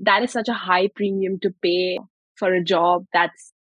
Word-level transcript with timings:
that 0.00 0.22
is 0.22 0.32
such 0.32 0.48
a 0.48 0.54
high 0.54 0.88
premium 0.94 1.38
to 1.40 1.50
pay 1.62 1.98
for 2.36 2.52
a 2.52 2.62
job 2.62 3.04
that's 3.12 3.52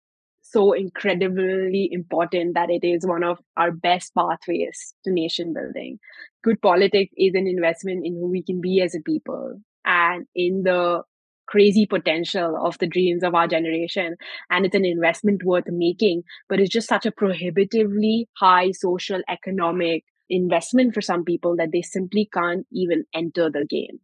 so 0.41 0.71
incredibly 0.71 1.90
important 1.91 2.53
that 2.53 2.69
it 2.69 2.85
is 2.85 3.06
one 3.06 3.23
of 3.23 3.40
our 3.57 3.71
best 3.71 4.13
pathways 4.15 4.94
to 5.04 5.12
nation 5.12 5.54
building. 5.54 6.00
Good 6.44 6.62
politics 6.62 7.13
is 7.18 7.34
an 7.36 7.47
investment 7.47 8.05
in 8.05 8.13
who 8.13 8.29
we 8.29 8.44
can 8.44 8.62
be 8.62 8.81
as 8.81 8.96
a 8.96 9.02
people 9.02 9.60
and 9.84 10.26
in 10.36 10.63
the 10.63 11.04
crazy 11.47 11.86
potential 11.86 12.58
of 12.62 12.78
the 12.78 12.88
dreams 12.88 13.24
of 13.24 13.33
our 13.33 13.47
generation. 13.47 14.15
And 14.49 14.65
it's 14.65 14.76
an 14.76 14.85
investment 14.85 15.44
worth 15.44 15.67
making, 15.67 16.24
but 16.50 16.60
it's 16.60 16.70
just 16.70 16.90
such 16.90 17.06
a 17.06 17.12
prohibitively 17.12 18.30
high 18.38 18.72
social 18.72 19.22
economic 19.30 20.04
investment 20.30 20.94
for 20.94 21.02
some 21.02 21.24
people 21.24 21.56
that 21.58 21.72
they 21.72 21.82
simply 21.82 22.30
can't 22.34 22.66
even 22.72 23.06
enter 23.14 23.50
the 23.50 23.66
game. 23.66 24.00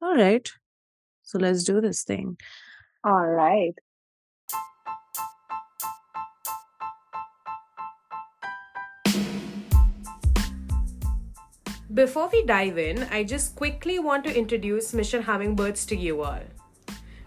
All 0.00 0.16
right. 0.16 0.50
So 1.32 1.38
let's 1.38 1.64
do 1.64 1.80
this 1.80 2.04
thing. 2.04 2.36
All 3.04 3.26
right. 3.26 3.72
Before 11.94 12.28
we 12.30 12.44
dive 12.44 12.76
in, 12.76 13.04
I 13.10 13.24
just 13.24 13.56
quickly 13.56 13.98
want 13.98 14.24
to 14.24 14.36
introduce 14.36 14.92
Mission 14.92 15.22
Hummingbirds 15.22 15.86
to 15.86 15.96
you 15.96 16.22
all. 16.22 16.42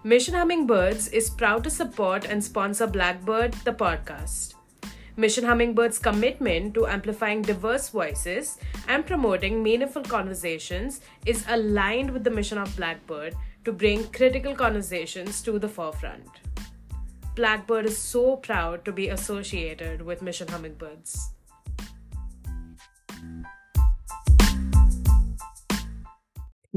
Mission 0.04 0.36
Hummingbirds 0.36 1.08
is 1.08 1.32
proud 1.32 1.64
to 1.64 1.72
support 1.72 2.26
and 2.26 2.44
sponsor 2.44 2.86
Blackbird, 2.86 3.54
the 3.64 3.74
podcast. 3.74 4.54
Mission 5.18 5.46
Hummingbird's 5.46 5.98
commitment 5.98 6.76
to 6.76 6.86
amplifying 6.86 7.42
diverse 7.42 7.90
voices 7.90 8.60
and 8.88 9.04
promoting 9.06 9.64
meaningful 9.64 10.04
conversations 10.04 11.02
is 11.26 11.44
aligned 11.48 12.12
with 12.12 12.24
the 12.24 12.30
mission 12.30 12.60
of 12.60 12.76
Blackbird 12.76 13.34
to 13.66 13.74
bring 13.74 14.04
critical 14.10 14.54
conversations 14.54 15.42
to 15.42 15.58
the 15.58 15.68
forefront. 15.68 16.30
Blackbird 17.36 17.88
is 17.88 17.98
so 17.98 18.38
proud 18.38 18.86
to 18.86 18.92
be 18.92 19.10
associated 19.10 20.04
with 20.04 20.22
Mission 20.22 20.48
Hummingbirds. 20.48 21.32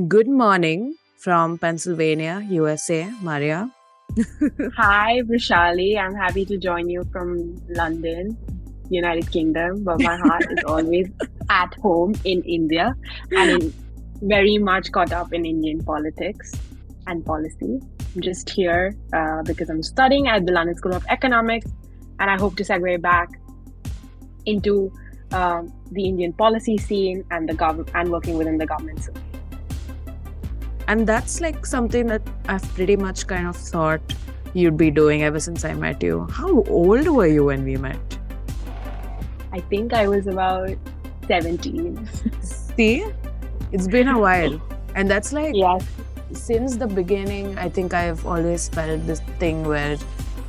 Good 0.09 0.29
morning 0.29 0.95
from 1.19 1.59
Pennsylvania, 1.59 2.47
USA, 2.49 3.13
Mariya. 3.21 3.71
Hi, 4.77 5.21
Vrishali. 5.27 5.99
I'm 5.99 6.15
happy 6.15 6.47
to 6.47 6.57
join 6.57 6.89
you 6.89 7.05
from 7.13 7.61
London, 7.69 8.37
United 8.89 9.31
Kingdom, 9.31 9.85
but 9.85 10.01
my 10.01 10.17
heart 10.17 10.47
is 10.51 10.65
always 10.65 11.09
at 11.51 11.75
home 11.83 12.15
in 12.25 12.43
India 12.45 12.97
and 13.33 13.63
in 13.63 13.75
very 14.23 14.57
much 14.57 14.91
caught 14.91 15.13
up 15.13 15.35
in 15.35 15.45
Indian 15.45 15.85
politics 15.85 16.53
and 17.09 17.25
policy. 17.25 17.81
I'm 18.15 18.21
just 18.21 18.49
here 18.49 18.95
uh, 19.13 19.43
because 19.43 19.69
I'm 19.71 19.83
studying 19.83 20.29
at 20.29 20.47
the 20.47 20.53
London 20.53 20.77
School 20.77 20.95
of 20.95 21.05
Economics, 21.09 21.67
and 22.21 22.31
I 22.31 22.39
hope 22.39 22.57
to 22.57 22.63
segue 22.63 23.03
back 23.03 23.29
into 24.47 24.93
uh, 25.33 25.63
the 25.91 26.05
Indian 26.05 26.33
policy 26.33 26.79
scene 26.79 27.25
and 27.33 27.49
the 27.49 27.55
government 27.55 27.91
and 27.95 28.11
working 28.11 28.39
within 28.39 28.59
the 28.59 28.67
government. 28.67 29.03
Scene 29.03 29.29
and 30.89 31.07
that's 31.07 31.41
like 31.43 31.67
something 31.67 32.07
that 32.07 32.23
I've 32.49 32.67
pretty 32.75 32.97
much 32.97 33.27
kind 33.27 33.47
of 33.47 33.57
thought 33.57 34.01
you'd 34.55 34.79
be 34.79 34.91
doing 34.91 35.23
ever 35.23 35.39
since 35.39 35.65
I 35.65 35.75
met 35.75 36.03
you. 36.03 36.27
How 36.31 36.63
old 36.65 37.07
were 37.09 37.27
you 37.27 37.45
when 37.45 37.65
we 37.65 37.77
met? 37.77 38.19
I 39.53 39.61
think 39.61 39.93
I 39.93 40.09
was 40.09 40.27
about 40.27 40.77
17. 41.27 42.09
See? 42.41 43.05
It's 43.71 43.87
been 43.87 44.09
a 44.09 44.19
while. 44.19 44.61
And 44.95 45.09
that's 45.09 45.33
like, 45.33 45.55
yes. 45.55 45.85
Since 46.33 46.77
the 46.77 46.87
beginning, 46.87 47.59
I 47.59 47.69
think 47.69 47.95
I've 47.95 48.27
always 48.27 48.69
felt 48.69 49.07
this 49.07 49.21
thing 49.39 49.65
where 49.65 49.97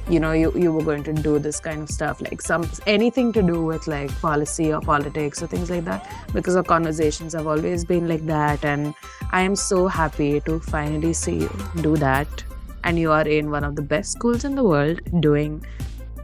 you 0.09 0.19
know 0.19 0.31
you, 0.31 0.51
you 0.55 0.73
were 0.73 0.83
going 0.83 1.03
to 1.03 1.13
do 1.13 1.37
this 1.37 1.59
kind 1.59 1.83
of 1.83 1.89
stuff 1.89 2.19
like 2.19 2.41
some 2.41 2.67
anything 2.87 3.31
to 3.31 3.43
do 3.43 3.63
with 3.63 3.87
like 3.87 4.09
policy 4.21 4.73
or 4.73 4.81
politics 4.81 5.43
or 5.43 5.47
things 5.47 5.69
like 5.69 5.85
that 5.85 6.11
because 6.33 6.55
our 6.55 6.63
conversations 6.63 7.33
have 7.33 7.45
always 7.45 7.85
been 7.85 8.07
like 8.07 8.25
that 8.25 8.65
and 8.65 8.95
i 9.31 9.41
am 9.41 9.55
so 9.55 9.85
happy 9.85 10.39
to 10.39 10.59
finally 10.61 11.13
see 11.13 11.35
you 11.41 11.51
do 11.81 11.95
that 11.95 12.43
and 12.83 12.97
you 12.97 13.11
are 13.11 13.27
in 13.27 13.51
one 13.51 13.63
of 13.63 13.75
the 13.75 13.83
best 13.83 14.11
schools 14.11 14.43
in 14.43 14.55
the 14.55 14.63
world 14.63 14.99
doing 15.19 15.63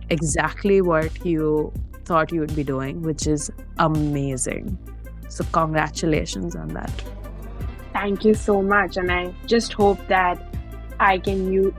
exactly 0.10 0.82
what 0.82 1.26
you 1.26 1.72
thought 2.06 2.32
you 2.32 2.40
would 2.40 2.56
be 2.56 2.64
doing 2.64 3.02
which 3.02 3.28
is 3.28 3.52
amazing. 3.80 4.78
So 5.30 5.44
congratulations 5.52 6.56
on 6.56 6.70
that 6.70 7.15
thank 7.96 8.26
you 8.30 8.34
so 8.34 8.62
much 8.62 8.98
and 8.98 9.12
i 9.18 9.22
just 9.54 9.74
hope 9.82 10.08
that 10.08 10.42
i 11.00 11.18
can 11.18 11.52
you 11.52 11.74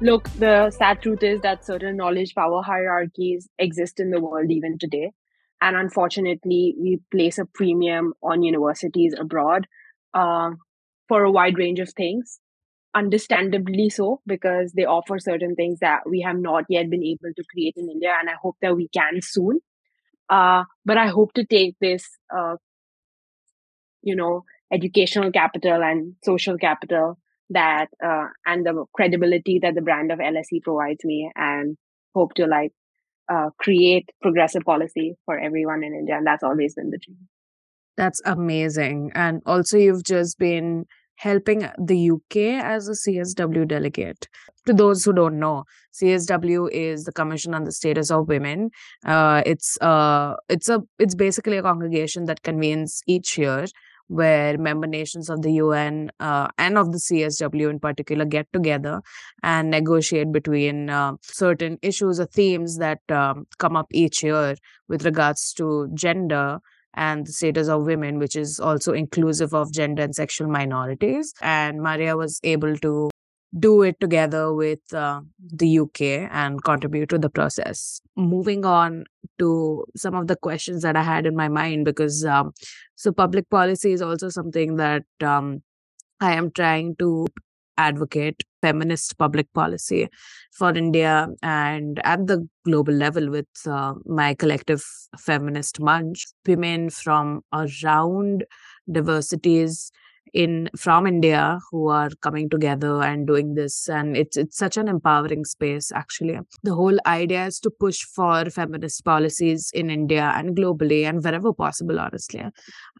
Look, 0.00 0.28
the 0.38 0.70
sad 0.70 1.02
truth 1.02 1.24
is 1.24 1.40
that 1.40 1.66
certain 1.66 1.96
knowledge 1.96 2.32
power 2.34 2.62
hierarchies 2.62 3.48
exist 3.58 3.98
in 3.98 4.10
the 4.10 4.20
world 4.20 4.48
even 4.48 4.78
today. 4.78 5.10
And 5.60 5.76
unfortunately, 5.76 6.76
we 6.78 7.00
place 7.10 7.36
a 7.38 7.46
premium 7.46 8.14
on 8.22 8.44
universities 8.44 9.12
abroad 9.18 9.66
uh, 10.14 10.50
for 11.08 11.24
a 11.24 11.32
wide 11.32 11.58
range 11.58 11.80
of 11.80 11.92
things. 11.94 12.38
Understandably 12.94 13.90
so, 13.90 14.20
because 14.24 14.72
they 14.72 14.84
offer 14.84 15.18
certain 15.18 15.56
things 15.56 15.80
that 15.80 16.08
we 16.08 16.20
have 16.20 16.38
not 16.38 16.64
yet 16.68 16.88
been 16.88 17.02
able 17.02 17.34
to 17.34 17.44
create 17.52 17.74
in 17.76 17.90
India. 17.90 18.14
And 18.20 18.30
I 18.30 18.34
hope 18.40 18.56
that 18.62 18.76
we 18.76 18.88
can 18.94 19.20
soon. 19.20 19.58
Uh, 20.30 20.62
but 20.84 20.96
I 20.96 21.08
hope 21.08 21.32
to 21.32 21.44
take 21.44 21.74
this, 21.80 22.08
uh, 22.32 22.54
you 24.02 24.16
know, 24.16 24.44
educational 24.72 25.30
capital 25.32 25.82
and 25.82 26.14
social 26.24 26.56
capital 26.58 27.18
that 27.50 27.86
uh, 28.04 28.26
and 28.46 28.66
the 28.66 28.84
credibility 28.94 29.58
that 29.62 29.74
the 29.74 29.80
brand 29.80 30.12
of 30.12 30.18
LSE 30.18 30.62
provides 30.62 31.04
me 31.04 31.30
and 31.34 31.76
hope 32.14 32.34
to 32.34 32.46
like 32.46 32.72
uh, 33.28 33.50
create 33.58 34.08
progressive 34.20 34.62
policy 34.62 35.14
for 35.24 35.38
everyone 35.38 35.82
in 35.82 35.94
India. 35.94 36.16
And 36.16 36.26
that's 36.26 36.42
always 36.42 36.74
been 36.74 36.90
the 36.90 36.98
dream. 36.98 37.28
That's 37.96 38.22
amazing. 38.24 39.10
And 39.14 39.42
also, 39.44 39.76
you've 39.76 40.04
just 40.04 40.38
been 40.38 40.84
helping 41.16 41.68
the 41.84 42.10
UK 42.12 42.62
as 42.64 42.88
a 42.88 42.92
CSW 42.92 43.66
delegate. 43.66 44.28
To 44.66 44.72
those 44.72 45.04
who 45.04 45.12
don't 45.12 45.40
know, 45.40 45.64
CSW 46.00 46.70
is 46.70 47.04
the 47.04 47.12
Commission 47.12 47.54
on 47.54 47.64
the 47.64 47.72
Status 47.72 48.10
of 48.10 48.28
Women. 48.28 48.70
Uh, 49.04 49.42
it's 49.44 49.76
uh, 49.80 50.34
it's 50.48 50.68
a 50.68 50.80
it's 50.98 51.14
basically 51.14 51.56
a 51.56 51.62
congregation 51.62 52.26
that 52.26 52.42
convenes 52.42 53.02
each 53.06 53.36
year 53.36 53.66
where 54.08 54.58
member 54.58 54.86
nations 54.86 55.30
of 55.30 55.42
the 55.42 55.52
UN 55.52 56.10
uh, 56.18 56.48
and 56.58 56.76
of 56.76 56.92
the 56.92 56.98
CSW 56.98 57.70
in 57.70 57.78
particular 57.78 58.24
get 58.24 58.46
together 58.52 59.00
and 59.42 59.70
negotiate 59.70 60.32
between 60.32 60.90
uh, 60.90 61.12
certain 61.22 61.78
issues 61.82 62.18
or 62.18 62.26
themes 62.26 62.78
that 62.78 63.00
um, 63.10 63.46
come 63.58 63.76
up 63.76 63.86
each 63.92 64.22
year 64.22 64.56
with 64.88 65.04
regards 65.04 65.52
to 65.54 65.88
gender 65.94 66.58
and 66.94 67.26
the 67.26 67.32
status 67.32 67.68
of 67.68 67.84
women, 67.84 68.18
which 68.18 68.34
is 68.34 68.58
also 68.58 68.92
inclusive 68.92 69.54
of 69.54 69.72
gender 69.72 70.02
and 70.02 70.14
sexual 70.14 70.48
minorities. 70.48 71.32
And 71.40 71.80
Mariya 71.80 72.16
was 72.16 72.40
able 72.42 72.76
to 72.78 73.10
do 73.58 73.82
it 73.82 73.98
together 74.00 74.52
with 74.52 74.92
uh, 74.92 75.20
the 75.38 75.78
UK 75.78 76.28
and 76.30 76.62
contribute 76.64 77.08
to 77.08 77.18
the 77.18 77.30
process. 77.30 78.00
Moving 78.16 78.64
on 78.64 79.04
to 79.38 79.84
some 79.96 80.14
of 80.14 80.26
the 80.26 80.36
questions 80.36 80.82
that 80.82 80.96
I 80.96 81.02
had 81.02 81.26
in 81.26 81.34
my 81.34 81.48
mind, 81.48 81.84
because 81.84 82.24
um, 82.24 82.52
so 82.94 83.12
public 83.12 83.48
policy 83.48 83.92
is 83.92 84.02
also 84.02 84.28
something 84.28 84.76
that 84.76 85.04
um, 85.22 85.62
I 86.20 86.34
am 86.34 86.50
trying 86.50 86.96
to 86.96 87.26
advocate 87.78 88.42
feminist 88.60 89.16
public 89.18 89.50
policy 89.54 90.08
for 90.52 90.70
India 90.76 91.28
and 91.42 92.00
at 92.04 92.26
the 92.26 92.46
global 92.64 92.92
level 92.92 93.30
with 93.30 93.46
uh, 93.66 93.94
my 94.04 94.34
collective 94.34 94.84
feminist 95.16 95.80
munch. 95.80 96.26
Women 96.46 96.90
from 96.90 97.42
around 97.52 98.44
diversities 98.90 99.92
in 100.32 100.68
from 100.76 101.06
India 101.06 101.58
who 101.70 101.88
are 101.88 102.10
coming 102.22 102.48
together 102.48 103.02
and 103.02 103.26
doing 103.26 103.54
this 103.54 103.88
and 103.88 104.16
it's 104.16 104.36
it's 104.36 104.56
such 104.56 104.76
an 104.76 104.88
empowering 104.88 105.44
space 105.44 105.90
actually. 105.92 106.38
The 106.62 106.74
whole 106.74 106.98
idea 107.06 107.46
is 107.46 107.58
to 107.60 107.70
push 107.70 108.02
for 108.02 108.44
feminist 108.50 109.04
policies 109.04 109.70
in 109.74 109.90
India 109.90 110.32
and 110.34 110.56
globally 110.56 111.04
and 111.04 111.22
wherever 111.22 111.52
possible 111.52 112.00
honestly. 112.00 112.44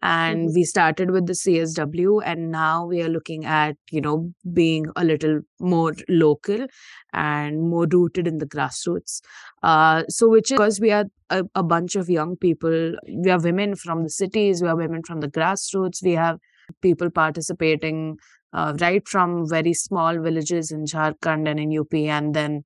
And 0.03 0.49
mm-hmm. 0.49 0.55
we 0.55 0.65
started 0.65 1.11
with 1.11 1.27
the 1.27 1.33
CSW 1.33 2.23
and 2.25 2.51
now 2.51 2.87
we 2.87 3.03
are 3.03 3.09
looking 3.09 3.45
at 3.45 3.77
you 3.91 4.01
know 4.01 4.33
being 4.53 4.87
a 4.97 5.05
little 5.05 5.41
more 5.61 5.95
local 6.09 6.67
and 7.13 7.63
more 7.63 7.87
rooted 7.91 8.27
in 8.27 8.39
the 8.39 8.47
grassroots. 8.47 9.21
Uh, 9.63 10.05
so 10.09 10.29
which 10.29 10.51
is 10.51 10.57
because 10.57 10.81
we 10.81 10.93
are 10.93 11.07
a, 11.31 11.45
a 11.55 11.63
bunch 11.63 11.97
of 11.97 12.09
young 12.09 12.37
people 12.37 12.95
we 13.09 13.31
are 13.31 13.41
women 13.41 13.75
from 13.75 14.03
the 14.03 14.11
cities 14.11 14.63
we 14.63 14.69
are 14.69 14.77
women 14.77 15.03
from 15.03 15.21
the 15.21 15.29
grassroots 15.29 16.03
we 16.03 16.13
have 16.13 16.39
people 16.83 17.11
participating 17.11 18.19
uh, 18.53 18.75
right 18.81 19.07
from 19.07 19.49
very 19.49 19.75
small 19.75 20.19
villages 20.21 20.71
in 20.71 20.85
Jharkhand 20.85 21.49
and 21.49 21.61
in 21.61 21.71
UP, 21.73 22.09
and 22.09 22.35
then 22.35 22.65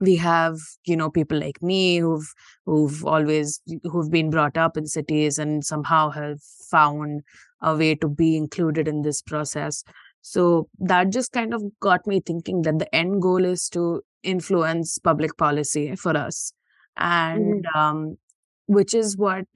we 0.00 0.16
have 0.16 0.56
you 0.84 0.96
know 0.96 1.10
people 1.10 1.38
like 1.38 1.60
me 1.62 1.98
who've 1.98 2.32
who've 2.66 3.04
always 3.04 3.60
who've 3.84 4.10
been 4.10 4.30
brought 4.30 4.56
up 4.56 4.76
in 4.76 4.86
cities 4.86 5.38
and 5.38 5.64
somehow 5.64 6.10
have 6.10 6.38
found 6.70 7.22
a 7.62 7.76
way 7.76 7.94
to 7.96 8.08
be 8.08 8.36
included 8.36 8.86
in 8.86 9.02
this 9.02 9.20
process 9.22 9.82
so 10.20 10.68
that 10.78 11.10
just 11.10 11.32
kind 11.32 11.52
of 11.52 11.62
got 11.80 12.06
me 12.06 12.20
thinking 12.24 12.62
that 12.62 12.78
the 12.78 12.94
end 12.94 13.20
goal 13.22 13.44
is 13.44 13.68
to 13.68 14.00
influence 14.22 14.98
public 14.98 15.36
policy 15.36 15.96
for 15.96 16.16
us 16.16 16.52
and 16.96 17.64
Mhm. 17.64 17.76
um, 17.76 18.18
which 18.66 18.94
is 18.94 19.16
what 19.16 19.46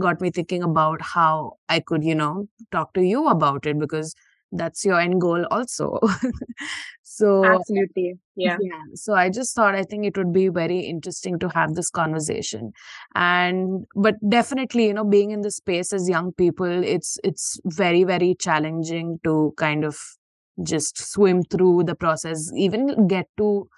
got 0.00 0.20
me 0.20 0.30
thinking 0.30 0.62
about 0.62 1.00
how 1.02 1.52
i 1.68 1.80
could 1.80 2.04
you 2.04 2.14
know 2.14 2.46
talk 2.72 2.92
to 2.94 3.02
you 3.02 3.26
about 3.28 3.66
it 3.66 3.78
because 3.78 4.14
that's 4.52 4.84
your 4.84 5.00
end 5.00 5.20
goal 5.20 5.44
also 5.50 5.98
so 7.02 7.44
Absolutely. 7.44 8.14
Yeah. 8.36 8.56
yeah 8.60 8.80
so 8.94 9.14
i 9.14 9.30
just 9.30 9.54
thought 9.54 9.76
i 9.76 9.84
think 9.84 10.04
it 10.04 10.16
would 10.18 10.32
be 10.32 10.48
very 10.48 10.80
interesting 10.80 11.38
to 11.38 11.48
have 11.50 11.74
this 11.74 11.88
conversation 11.88 12.72
and 13.14 13.86
but 13.94 14.16
definitely 14.28 14.86
you 14.86 14.94
know 14.94 15.04
being 15.04 15.30
in 15.30 15.42
the 15.42 15.52
space 15.52 15.92
as 15.92 16.08
young 16.08 16.32
people 16.32 16.66
it's 16.66 17.16
it's 17.22 17.60
very 17.64 18.02
very 18.02 18.34
challenging 18.34 19.20
to 19.22 19.54
kind 19.56 19.84
of 19.84 19.96
just 20.64 20.98
swim 20.98 21.42
through 21.44 21.84
the 21.84 21.94
process 21.94 22.50
even 22.56 23.06
get 23.06 23.26
to 23.36 23.68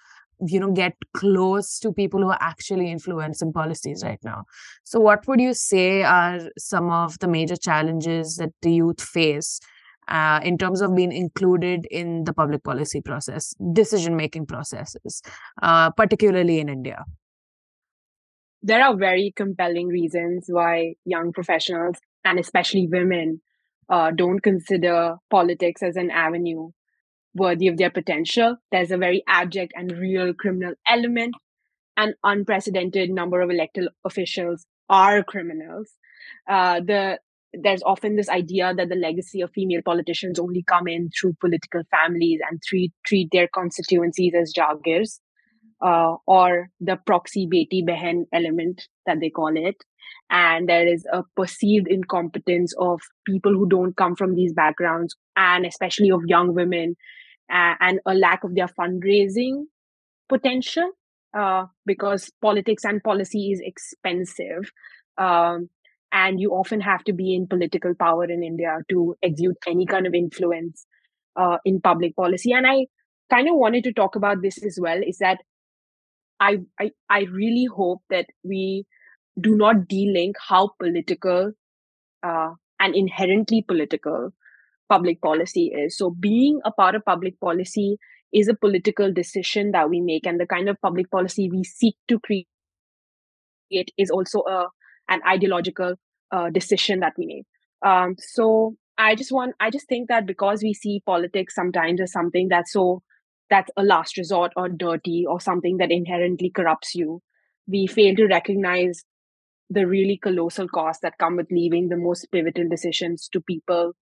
you 0.46 0.60
know 0.60 0.70
get 0.70 0.94
close 1.14 1.78
to 1.78 1.92
people 1.92 2.20
who 2.20 2.28
are 2.28 2.38
actually 2.40 2.90
influencing 2.90 3.52
policies 3.52 4.02
right 4.04 4.18
now 4.22 4.44
so 4.84 5.00
what 5.00 5.26
would 5.26 5.40
you 5.40 5.54
say 5.54 6.02
are 6.02 6.40
some 6.58 6.90
of 6.90 7.18
the 7.20 7.28
major 7.28 7.56
challenges 7.56 8.36
that 8.36 8.50
the 8.62 8.72
youth 8.72 9.00
face 9.00 9.60
uh, 10.08 10.40
in 10.42 10.56
terms 10.58 10.80
of 10.80 10.94
being 10.94 11.12
included 11.12 11.86
in 11.90 12.24
the 12.24 12.32
public 12.32 12.62
policy 12.62 13.00
process, 13.00 13.54
decision 13.72 14.16
making 14.16 14.46
processes, 14.46 15.22
uh, 15.62 15.90
particularly 15.90 16.60
in 16.60 16.68
India? 16.68 17.04
There 18.62 18.82
are 18.82 18.96
very 18.96 19.32
compelling 19.36 19.88
reasons 19.88 20.46
why 20.48 20.94
young 21.04 21.32
professionals 21.32 21.96
and 22.24 22.38
especially 22.38 22.88
women 22.90 23.40
uh, 23.88 24.10
don't 24.10 24.40
consider 24.40 25.16
politics 25.30 25.82
as 25.82 25.96
an 25.96 26.10
avenue 26.10 26.70
worthy 27.36 27.68
of 27.68 27.76
their 27.76 27.90
potential. 27.90 28.56
There's 28.72 28.90
a 28.90 28.96
very 28.96 29.22
abject 29.28 29.72
and 29.76 29.92
real 29.92 30.32
criminal 30.34 30.74
element. 30.88 31.34
An 31.96 32.14
unprecedented 32.24 33.10
number 33.10 33.40
of 33.40 33.50
elected 33.50 33.88
officials 34.04 34.66
are 34.88 35.22
criminals. 35.22 35.90
Uh, 36.48 36.80
the 36.80 37.18
there's 37.52 37.82
often 37.82 38.16
this 38.16 38.28
idea 38.28 38.74
that 38.76 38.88
the 38.88 38.96
legacy 38.96 39.40
of 39.40 39.50
female 39.50 39.80
politicians 39.84 40.38
only 40.38 40.62
come 40.62 40.86
in 40.86 41.08
through 41.10 41.34
political 41.40 41.82
families 41.90 42.40
and 42.48 42.60
treat 42.62 42.92
treat 43.06 43.28
their 43.32 43.48
constituencies 43.48 44.34
as 44.38 44.52
jagirs, 44.52 45.20
uh, 45.82 46.16
or 46.26 46.68
the 46.80 46.96
proxy 47.06 47.46
beti 47.46 47.82
behen 47.84 48.24
element 48.32 48.88
that 49.06 49.20
they 49.20 49.30
call 49.30 49.56
it. 49.56 49.76
And 50.30 50.68
there 50.68 50.86
is 50.86 51.04
a 51.12 51.22
perceived 51.36 51.88
incompetence 51.88 52.74
of 52.78 53.00
people 53.24 53.52
who 53.52 53.68
don't 53.68 53.96
come 53.96 54.16
from 54.16 54.34
these 54.34 54.52
backgrounds, 54.52 55.16
and 55.36 55.64
especially 55.64 56.10
of 56.10 56.20
young 56.26 56.54
women, 56.54 56.96
uh, 57.52 57.74
and 57.80 58.00
a 58.06 58.14
lack 58.14 58.44
of 58.44 58.54
their 58.54 58.68
fundraising 58.68 59.64
potential 60.28 60.90
uh, 61.36 61.66
because 61.84 62.30
politics 62.42 62.84
and 62.84 63.02
policy 63.02 63.52
is 63.52 63.60
expensive. 63.64 64.70
Um, 65.18 65.68
and 66.12 66.40
you 66.40 66.52
often 66.52 66.80
have 66.80 67.04
to 67.04 67.12
be 67.12 67.34
in 67.34 67.46
political 67.46 67.94
power 67.94 68.24
in 68.24 68.42
India 68.42 68.78
to 68.90 69.16
exude 69.22 69.56
any 69.66 69.86
kind 69.86 70.06
of 70.06 70.14
influence 70.14 70.86
uh, 71.36 71.58
in 71.64 71.80
public 71.80 72.16
policy. 72.16 72.52
And 72.52 72.66
I 72.66 72.86
kind 73.30 73.48
of 73.48 73.56
wanted 73.56 73.84
to 73.84 73.92
talk 73.92 74.16
about 74.16 74.40
this 74.40 74.62
as 74.64 74.78
well 74.80 75.00
is 75.06 75.18
that 75.18 75.38
I, 76.38 76.58
I, 76.80 76.90
I 77.10 77.20
really 77.22 77.66
hope 77.66 78.02
that 78.10 78.26
we 78.44 78.86
do 79.40 79.56
not 79.56 79.88
delink 79.90 80.34
how 80.48 80.70
political 80.78 81.52
uh, 82.22 82.50
and 82.80 82.94
inherently 82.94 83.62
political 83.66 84.32
public 84.88 85.20
policy 85.20 85.72
is. 85.74 85.96
So 85.96 86.10
being 86.10 86.60
a 86.64 86.70
part 86.70 86.94
of 86.94 87.04
public 87.04 87.38
policy 87.40 87.98
is 88.32 88.48
a 88.48 88.54
political 88.54 89.12
decision 89.12 89.72
that 89.72 89.88
we 89.88 90.00
make 90.00 90.26
and 90.26 90.38
the 90.40 90.46
kind 90.46 90.68
of 90.68 90.80
public 90.80 91.10
policy 91.10 91.48
we 91.50 91.64
seek 91.64 91.94
to 92.08 92.18
create 92.20 92.46
is 93.96 94.10
also 94.10 94.40
a 94.40 94.66
an 95.08 95.20
ideological 95.26 95.94
uh, 96.32 96.50
decision 96.50 97.00
that 97.00 97.12
we 97.16 97.26
make 97.26 97.46
um, 97.90 98.14
so 98.18 98.74
i 98.98 99.14
just 99.14 99.32
want 99.32 99.54
i 99.60 99.70
just 99.70 99.88
think 99.88 100.08
that 100.08 100.26
because 100.26 100.62
we 100.62 100.74
see 100.74 101.02
politics 101.06 101.54
sometimes 101.54 102.00
as 102.00 102.12
something 102.12 102.48
that's 102.48 102.72
so 102.72 103.02
that's 103.48 103.70
a 103.76 103.84
last 103.84 104.16
resort 104.16 104.52
or 104.56 104.68
dirty 104.68 105.24
or 105.28 105.40
something 105.40 105.76
that 105.76 105.92
inherently 105.92 106.50
corrupts 106.50 106.94
you 106.94 107.20
we 107.68 107.86
fail 107.86 108.14
to 108.14 108.26
recognize 108.26 109.04
the 109.70 109.86
really 109.86 110.18
colossal 110.22 110.68
costs 110.68 111.00
that 111.02 111.18
come 111.18 111.36
with 111.36 111.50
leaving 111.50 111.88
the 111.88 111.96
most 111.96 112.26
pivotal 112.32 112.68
decisions 112.68 113.28
to 113.32 113.40
people 113.40 113.92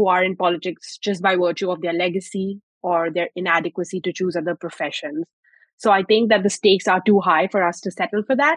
who 0.00 0.08
are 0.08 0.24
in 0.24 0.34
politics 0.34 0.96
just 0.96 1.20
by 1.20 1.36
virtue 1.36 1.70
of 1.70 1.82
their 1.82 1.92
legacy 1.92 2.58
or 2.82 3.10
their 3.10 3.28
inadequacy 3.36 4.00
to 4.00 4.12
choose 4.14 4.34
other 4.34 4.54
professions. 4.54 5.26
So 5.76 5.90
I 5.90 6.04
think 6.04 6.30
that 6.30 6.42
the 6.42 6.48
stakes 6.48 6.88
are 6.88 7.02
too 7.04 7.20
high 7.20 7.48
for 7.48 7.62
us 7.62 7.80
to 7.80 7.90
settle 7.90 8.22
for 8.22 8.34
that. 8.36 8.56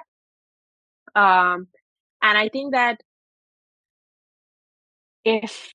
Um, 1.15 1.67
and 2.21 2.37
I 2.37 2.47
think 2.47 2.71
that 2.73 3.01
if 5.25 5.73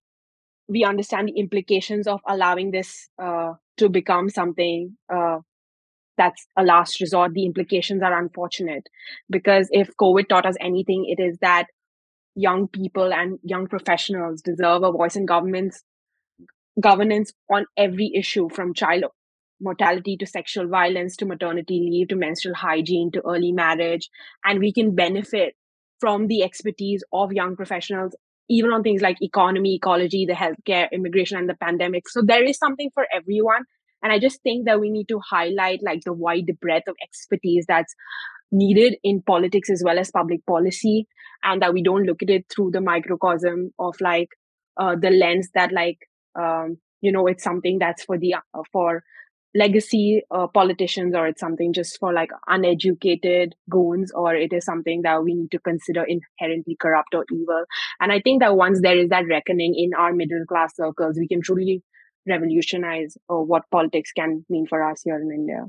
we 0.68 0.84
understand 0.84 1.28
the 1.28 1.38
implications 1.38 2.06
of 2.06 2.20
allowing 2.26 2.70
this 2.70 3.10
uh, 3.22 3.52
to 3.76 3.90
become 3.90 4.30
something 4.30 4.96
uh, 5.14 5.40
that's 6.16 6.46
a 6.56 6.64
last 6.64 6.98
resort, 7.02 7.34
the 7.34 7.44
implications 7.44 8.02
are 8.02 8.18
unfortunate. 8.18 8.88
Because 9.28 9.68
if 9.70 9.90
COVID 10.00 10.30
taught 10.30 10.46
us 10.46 10.56
anything, 10.60 11.04
it 11.06 11.22
is 11.22 11.36
that 11.42 11.66
young 12.38 12.68
people 12.68 13.12
and 13.12 13.38
young 13.42 13.66
professionals 13.66 14.40
deserve 14.42 14.82
a 14.82 14.92
voice 14.92 15.16
in 15.16 15.26
governments 15.26 15.82
governance 16.80 17.32
on 17.50 17.66
every 17.76 18.12
issue 18.14 18.48
from 18.48 18.72
child 18.72 19.04
mortality 19.60 20.16
to 20.16 20.26
sexual 20.26 20.68
violence 20.68 21.16
to 21.16 21.26
maternity 21.26 21.88
leave 21.90 22.08
to 22.08 22.16
menstrual 22.16 22.54
hygiene 22.54 23.10
to 23.12 23.22
early 23.26 23.52
marriage. 23.52 24.08
And 24.44 24.60
we 24.60 24.72
can 24.72 24.94
benefit 24.94 25.54
from 25.98 26.28
the 26.28 26.44
expertise 26.44 27.02
of 27.12 27.32
young 27.32 27.56
professionals 27.56 28.14
even 28.50 28.70
on 28.72 28.82
things 28.82 29.02
like 29.02 29.20
economy 29.20 29.74
ecology 29.74 30.24
the 30.24 30.32
healthcare 30.32 30.90
immigration 30.92 31.36
and 31.36 31.48
the 31.48 31.54
pandemic. 31.54 32.08
So 32.08 32.22
there 32.22 32.44
is 32.44 32.56
something 32.56 32.90
for 32.94 33.06
everyone 33.12 33.64
and 34.02 34.12
i 34.12 34.18
just 34.18 34.42
think 34.42 34.66
that 34.66 34.80
we 34.80 34.90
need 34.90 35.08
to 35.08 35.20
highlight 35.28 35.80
like 35.82 36.00
the 36.04 36.12
wide 36.12 36.50
breadth 36.60 36.88
of 36.88 36.96
expertise 37.02 37.64
that's 37.66 37.94
needed 38.50 38.96
in 39.02 39.22
politics 39.22 39.70
as 39.70 39.82
well 39.84 39.98
as 39.98 40.10
public 40.10 40.44
policy 40.46 41.06
and 41.42 41.62
that 41.62 41.72
we 41.72 41.82
don't 41.82 42.04
look 42.04 42.22
at 42.22 42.30
it 42.30 42.46
through 42.52 42.70
the 42.70 42.80
microcosm 42.80 43.72
of 43.78 43.94
like 44.00 44.28
uh, 44.78 44.94
the 45.00 45.10
lens 45.10 45.48
that 45.54 45.72
like 45.72 45.98
um, 46.38 46.78
you 47.00 47.12
know 47.12 47.26
it's 47.26 47.44
something 47.44 47.78
that's 47.78 48.04
for 48.04 48.18
the 48.18 48.34
uh, 48.34 48.62
for 48.72 49.02
legacy 49.54 50.22
uh, 50.30 50.46
politicians 50.46 51.14
or 51.14 51.26
it's 51.26 51.40
something 51.40 51.72
just 51.72 51.98
for 51.98 52.12
like 52.12 52.30
uneducated 52.46 53.54
goons 53.70 54.12
or 54.14 54.34
it 54.34 54.52
is 54.52 54.64
something 54.64 55.02
that 55.02 55.22
we 55.24 55.34
need 55.34 55.50
to 55.50 55.58
consider 55.58 56.04
inherently 56.04 56.76
corrupt 56.78 57.14
or 57.14 57.24
evil. 57.32 57.64
And 58.00 58.12
i 58.12 58.20
think 58.20 58.40
that 58.42 58.56
once 58.56 58.80
there 58.82 58.98
is 58.98 59.08
that 59.08 59.26
reckoning 59.28 59.74
in 59.76 59.90
our 59.98 60.12
middle 60.12 60.44
class 60.46 60.76
circles 60.76 61.16
we 61.18 61.28
can 61.28 61.42
truly 61.42 61.82
revolutionize 62.28 63.16
uh, 63.30 63.36
what 63.36 63.70
politics 63.70 64.12
can 64.12 64.44
mean 64.48 64.66
for 64.66 64.82
us 64.82 65.02
here 65.04 65.20
in 65.20 65.30
india. 65.32 65.64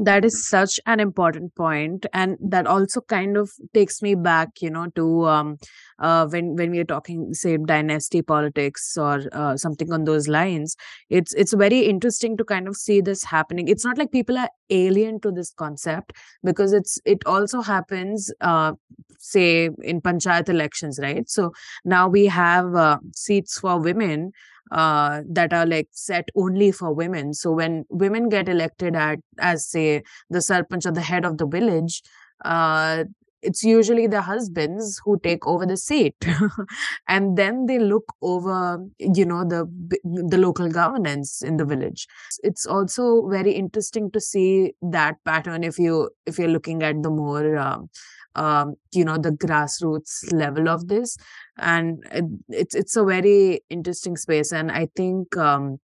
That 0.00 0.24
is 0.24 0.46
such 0.48 0.78
an 0.86 1.00
important 1.00 1.56
point 1.56 2.06
and 2.12 2.36
that 2.40 2.68
also 2.68 3.00
kind 3.00 3.36
of 3.36 3.50
takes 3.74 4.00
me 4.00 4.14
back 4.14 4.50
you 4.60 4.70
know 4.70 4.86
to 4.94 5.26
um 5.26 5.56
uh 5.98 6.24
when 6.28 6.54
when 6.54 6.70
we 6.70 6.78
are 6.78 6.84
talking 6.84 7.34
say 7.34 7.56
dynasty 7.56 8.22
politics 8.22 8.96
or 8.96 9.24
uh, 9.32 9.56
something 9.56 9.92
on 9.92 10.04
those 10.04 10.28
lines 10.28 10.76
it's 11.10 11.34
it's 11.34 11.52
very 11.52 11.80
interesting 11.80 12.36
to 12.36 12.44
kind 12.44 12.68
of 12.68 12.76
see 12.76 13.00
this 13.00 13.24
happening. 13.24 13.66
It's 13.66 13.84
not 13.84 13.98
like 13.98 14.12
people 14.12 14.38
are 14.38 14.50
alien 14.70 15.18
to 15.22 15.32
this 15.32 15.52
concept 15.52 16.12
because 16.44 16.72
it's 16.72 17.00
it 17.04 17.26
also 17.26 17.60
happens 17.60 18.32
uh 18.40 18.74
say 19.18 19.70
in 19.82 20.00
panchayat 20.00 20.48
elections 20.48 21.00
right? 21.02 21.28
So 21.28 21.52
now 21.84 22.08
we 22.08 22.26
have 22.26 22.74
uh, 22.74 22.98
seats 23.14 23.58
for 23.58 23.80
women 23.80 24.30
uh, 24.70 25.22
that 25.28 25.52
are 25.52 25.66
like 25.66 25.88
set 25.92 26.28
only 26.34 26.72
for 26.72 26.92
women. 26.92 27.34
So 27.34 27.52
when 27.52 27.84
women 27.90 28.28
get 28.28 28.48
elected 28.48 28.96
at 28.96 29.18
as 29.38 29.66
say 29.66 30.02
the 30.30 30.38
sarpanch 30.38 30.86
or 30.86 30.92
the 30.92 31.00
head 31.00 31.24
of 31.24 31.38
the 31.38 31.46
village, 31.46 32.02
uh, 32.44 33.04
it's 33.42 33.62
usually 33.62 34.06
the 34.06 34.22
husbands 34.22 35.00
who 35.04 35.18
take 35.20 35.46
over 35.46 35.64
the 35.64 35.76
seat 35.76 36.14
and 37.08 37.36
then 37.36 37.66
they 37.66 37.78
look 37.78 38.04
over 38.20 38.84
you 38.98 39.24
know 39.24 39.44
the 39.44 39.64
the 40.28 40.38
local 40.38 40.68
governance 40.68 41.40
in 41.42 41.56
the 41.56 41.64
village 41.64 42.06
it's 42.42 42.66
also 42.66 43.28
very 43.28 43.52
interesting 43.52 44.10
to 44.10 44.20
see 44.20 44.72
that 44.82 45.16
pattern 45.24 45.62
if 45.62 45.78
you 45.78 46.10
if 46.26 46.38
you're 46.38 46.48
looking 46.48 46.82
at 46.82 47.02
the 47.02 47.10
more 47.10 47.56
um, 47.56 47.88
um, 48.38 48.74
you 48.92 49.04
know 49.04 49.18
the 49.18 49.30
grassroots 49.30 50.32
level 50.32 50.68
of 50.68 50.88
this. 50.88 51.16
And 51.58 52.04
it's 52.48 52.74
it's 52.74 52.96
a 52.96 53.04
very 53.04 53.60
interesting 53.68 54.16
space. 54.16 54.52
And 54.52 54.70
i 54.70 54.86
think 54.96 55.36
um, 55.36 55.78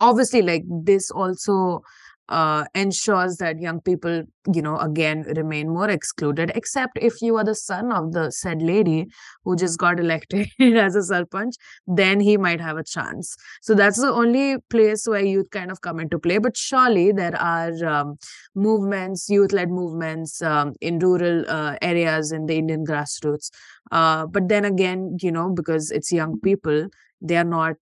obviously 0.00 0.42
like 0.42 0.64
this 0.66 1.10
also 1.10 1.82
uh, 2.28 2.64
ensures 2.74 3.36
that 3.36 3.60
young 3.60 3.80
people, 3.80 4.24
you 4.52 4.62
know, 4.62 4.76
again 4.78 5.22
remain 5.36 5.68
more 5.68 5.88
excluded, 5.88 6.52
except 6.54 6.98
if 7.00 7.20
you 7.22 7.36
are 7.36 7.44
the 7.44 7.54
son 7.54 7.92
of 7.92 8.12
the 8.12 8.30
said 8.32 8.62
lady 8.62 9.06
who 9.44 9.56
just 9.56 9.78
got 9.78 10.00
elected 10.00 10.48
as 10.60 10.96
a 10.96 11.00
sarpanch, 11.00 11.52
then 11.86 12.20
he 12.20 12.36
might 12.36 12.60
have 12.60 12.76
a 12.76 12.84
chance. 12.84 13.36
So 13.62 13.74
that's 13.74 14.00
the 14.00 14.12
only 14.12 14.56
place 14.70 15.06
where 15.06 15.24
youth 15.24 15.50
kind 15.50 15.70
of 15.70 15.80
come 15.80 16.00
into 16.00 16.18
play. 16.18 16.38
But 16.38 16.56
surely 16.56 17.12
there 17.12 17.36
are 17.40 17.72
um, 17.84 18.16
movements, 18.54 19.28
youth 19.28 19.52
led 19.52 19.70
movements 19.70 20.42
um, 20.42 20.74
in 20.80 20.98
rural 20.98 21.44
uh, 21.48 21.76
areas 21.82 22.32
in 22.32 22.46
the 22.46 22.56
Indian 22.56 22.84
grassroots. 22.84 23.50
Uh, 23.90 24.26
but 24.26 24.48
then 24.48 24.64
again, 24.64 25.16
you 25.20 25.30
know, 25.32 25.50
because 25.50 25.90
it's 25.90 26.12
young 26.12 26.40
people, 26.40 26.88
they 27.20 27.36
are 27.36 27.44
not 27.44 27.76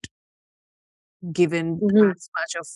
given 1.33 1.81
Mhm. 1.81 2.11
as 2.11 2.29
much 2.37 2.55
of 2.61 2.67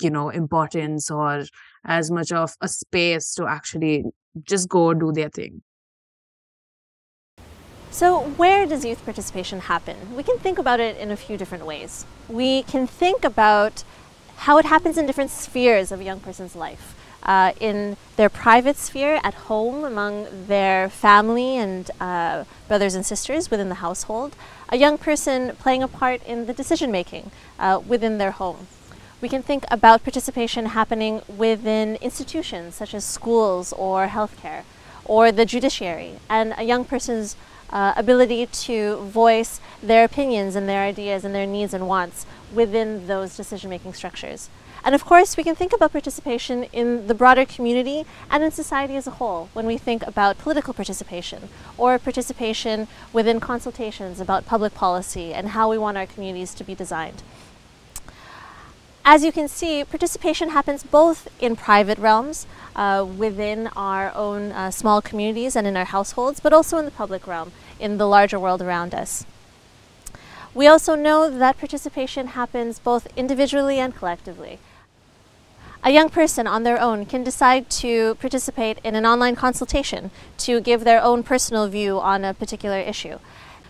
you 0.00 0.10
know 0.10 0.28
importance 0.30 1.10
or 1.10 1.44
as 1.84 2.10
much 2.10 2.32
of 2.32 2.54
a 2.60 2.68
space 2.68 3.34
to 3.34 3.46
actually 3.46 4.04
just 4.42 4.68
go 4.68 4.92
do 4.92 5.12
their 5.12 5.28
thing 5.28 5.62
So, 7.96 8.20
where 8.36 8.66
does 8.66 8.84
youth 8.84 9.02
participation 9.06 9.60
happen? 9.60 10.14
We 10.14 10.22
can 10.22 10.36
think 10.38 10.58
about 10.58 10.80
it 10.80 10.98
in 10.98 11.10
a 11.10 11.16
few 11.16 11.38
different 11.38 11.64
ways. 11.64 12.04
We 12.28 12.62
can 12.64 12.86
think 12.86 13.24
about 13.24 13.84
how 14.36 14.58
it 14.58 14.66
happens 14.66 14.98
in 14.98 15.06
different 15.06 15.30
spheres 15.30 15.90
of 15.90 16.00
a 16.00 16.04
young 16.04 16.20
person's 16.20 16.54
life. 16.54 16.94
Uh, 17.22 17.52
in 17.58 17.96
their 18.16 18.28
private 18.28 18.76
sphere, 18.76 19.18
at 19.24 19.32
home, 19.48 19.82
among 19.82 20.26
their 20.46 20.90
family 20.90 21.56
and 21.56 21.90
uh, 21.98 22.44
brothers 22.68 22.94
and 22.94 23.06
sisters 23.06 23.50
within 23.50 23.70
the 23.70 23.76
household, 23.76 24.36
a 24.68 24.76
young 24.76 24.98
person 24.98 25.56
playing 25.56 25.82
a 25.82 25.88
part 25.88 26.22
in 26.24 26.44
the 26.44 26.52
decision 26.52 26.92
making 26.92 27.30
uh, 27.58 27.80
within 27.86 28.18
their 28.18 28.32
home. 28.32 28.66
We 29.18 29.30
can 29.30 29.42
think 29.42 29.64
about 29.70 30.02
participation 30.02 30.66
happening 30.66 31.22
within 31.26 31.96
institutions 31.96 32.74
such 32.74 32.92
as 32.92 33.02
schools 33.02 33.72
or 33.72 34.08
healthcare 34.08 34.64
or 35.06 35.32
the 35.32 35.46
judiciary, 35.46 36.16
and 36.28 36.52
a 36.58 36.64
young 36.64 36.84
person's 36.84 37.34
uh, 37.70 37.94
ability 37.96 38.46
to 38.46 38.96
voice 38.96 39.60
their 39.82 40.04
opinions 40.04 40.54
and 40.54 40.68
their 40.68 40.82
ideas 40.82 41.24
and 41.24 41.34
their 41.34 41.46
needs 41.46 41.72
and 41.72 41.88
wants 41.88 42.26
within 42.52 43.06
those 43.06 43.36
decision 43.36 43.70
making 43.70 43.94
structures. 43.94 44.50
And 44.84 44.94
of 44.94 45.04
course, 45.04 45.36
we 45.36 45.42
can 45.42 45.54
think 45.54 45.72
about 45.72 45.92
participation 45.92 46.64
in 46.64 47.06
the 47.06 47.14
broader 47.14 47.44
community 47.44 48.04
and 48.30 48.44
in 48.44 48.50
society 48.50 48.96
as 48.96 49.06
a 49.06 49.12
whole 49.12 49.48
when 49.52 49.66
we 49.66 49.78
think 49.78 50.06
about 50.06 50.38
political 50.38 50.74
participation 50.74 51.48
or 51.78 51.98
participation 51.98 52.86
within 53.12 53.40
consultations 53.40 54.20
about 54.20 54.46
public 54.46 54.74
policy 54.74 55.32
and 55.32 55.48
how 55.48 55.70
we 55.70 55.78
want 55.78 55.96
our 55.96 56.06
communities 56.06 56.54
to 56.54 56.64
be 56.64 56.74
designed. 56.74 57.22
As 59.08 59.22
you 59.22 59.30
can 59.30 59.46
see, 59.46 59.84
participation 59.84 60.48
happens 60.48 60.82
both 60.82 61.28
in 61.40 61.54
private 61.54 61.96
realms 61.96 62.44
uh, 62.74 63.06
within 63.16 63.68
our 63.76 64.12
own 64.16 64.50
uh, 64.50 64.72
small 64.72 65.00
communities 65.00 65.54
and 65.54 65.64
in 65.64 65.76
our 65.76 65.84
households, 65.84 66.40
but 66.40 66.52
also 66.52 66.76
in 66.78 66.84
the 66.84 66.90
public 66.90 67.24
realm, 67.24 67.52
in 67.78 67.98
the 67.98 68.08
larger 68.08 68.36
world 68.36 68.60
around 68.60 68.96
us. 68.96 69.24
We 70.54 70.66
also 70.66 70.96
know 70.96 71.30
that 71.30 71.56
participation 71.56 72.26
happens 72.38 72.80
both 72.80 73.06
individually 73.16 73.78
and 73.78 73.94
collectively. 73.94 74.58
A 75.84 75.92
young 75.92 76.08
person 76.08 76.48
on 76.48 76.64
their 76.64 76.80
own 76.80 77.06
can 77.06 77.22
decide 77.22 77.70
to 77.82 78.16
participate 78.16 78.80
in 78.82 78.96
an 78.96 79.06
online 79.06 79.36
consultation 79.36 80.10
to 80.38 80.60
give 80.60 80.82
their 80.82 81.00
own 81.00 81.22
personal 81.22 81.68
view 81.68 82.00
on 82.00 82.24
a 82.24 82.34
particular 82.34 82.80
issue. 82.80 83.20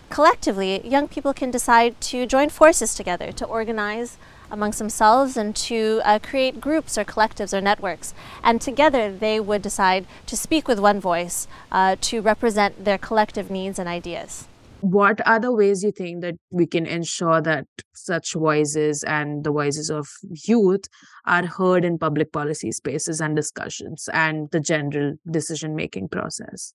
Collectively, 0.09 0.81
young 0.87 1.07
people 1.07 1.31
can 1.31 1.51
decide 1.51 2.01
to 2.01 2.25
join 2.25 2.49
forces 2.49 2.95
together 2.95 3.31
to 3.33 3.45
organize 3.45 4.17
amongst 4.51 4.79
themselves 4.79 5.37
and 5.37 5.55
to 5.55 6.01
uh, 6.03 6.19
create 6.19 6.61
groups 6.61 6.97
or 6.97 7.03
collectives 7.03 7.53
or 7.53 7.61
networks. 7.61 8.13
And 8.43 8.61
together 8.61 9.11
they 9.11 9.39
would 9.39 9.61
decide 9.61 10.05
to 10.25 10.37
speak 10.37 10.67
with 10.67 10.79
one 10.79 10.99
voice 10.99 11.47
uh, 11.71 11.95
to 12.01 12.21
represent 12.21 12.85
their 12.85 12.97
collective 12.97 13.49
needs 13.49 13.79
and 13.79 13.89
ideas. 13.89 14.47
what 14.81 15.21
are 15.25 15.39
the 15.39 15.51
ways 15.51 15.83
you 15.83 15.91
think 15.91 16.21
that 16.21 16.35
we 16.51 16.65
can 16.67 16.85
ensure 16.85 17.41
that 17.41 17.65
such 17.93 18.33
voices 18.33 19.03
and 19.03 19.43
the 19.43 19.51
voices 19.51 19.89
of 19.89 20.07
youth 20.47 20.85
are 21.25 21.45
heard 21.45 21.83
in 21.83 21.97
public 21.97 22.31
policy 22.31 22.71
spaces 22.71 23.19
and 23.19 23.35
discussions 23.35 24.07
and 24.13 24.49
the 24.51 24.59
general 24.59 25.15
decision 25.31 25.75
making 25.75 26.07
process 26.07 26.73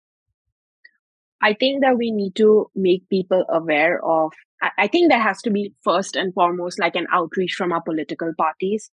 I 1.43 1.55
think 1.55 1.83
that 1.83 1.99
we 1.99 2.13
need 2.13 2.37
to 2.37 2.71
make 2.75 3.09
people 3.09 3.45
aware 3.49 4.01
of. 4.05 4.33
I, 4.79 4.87
think 4.87 5.11
there 5.11 5.21
has 5.21 5.43
to 5.43 5.51
be 5.51 5.75
first 5.83 6.17
and 6.17 6.33
foremost 6.35 6.79
like 6.79 6.95
an 6.95 7.07
outreach 7.13 7.55
from 7.55 7.73
our 7.73 7.83
political 7.83 8.33
parties. 8.39 8.91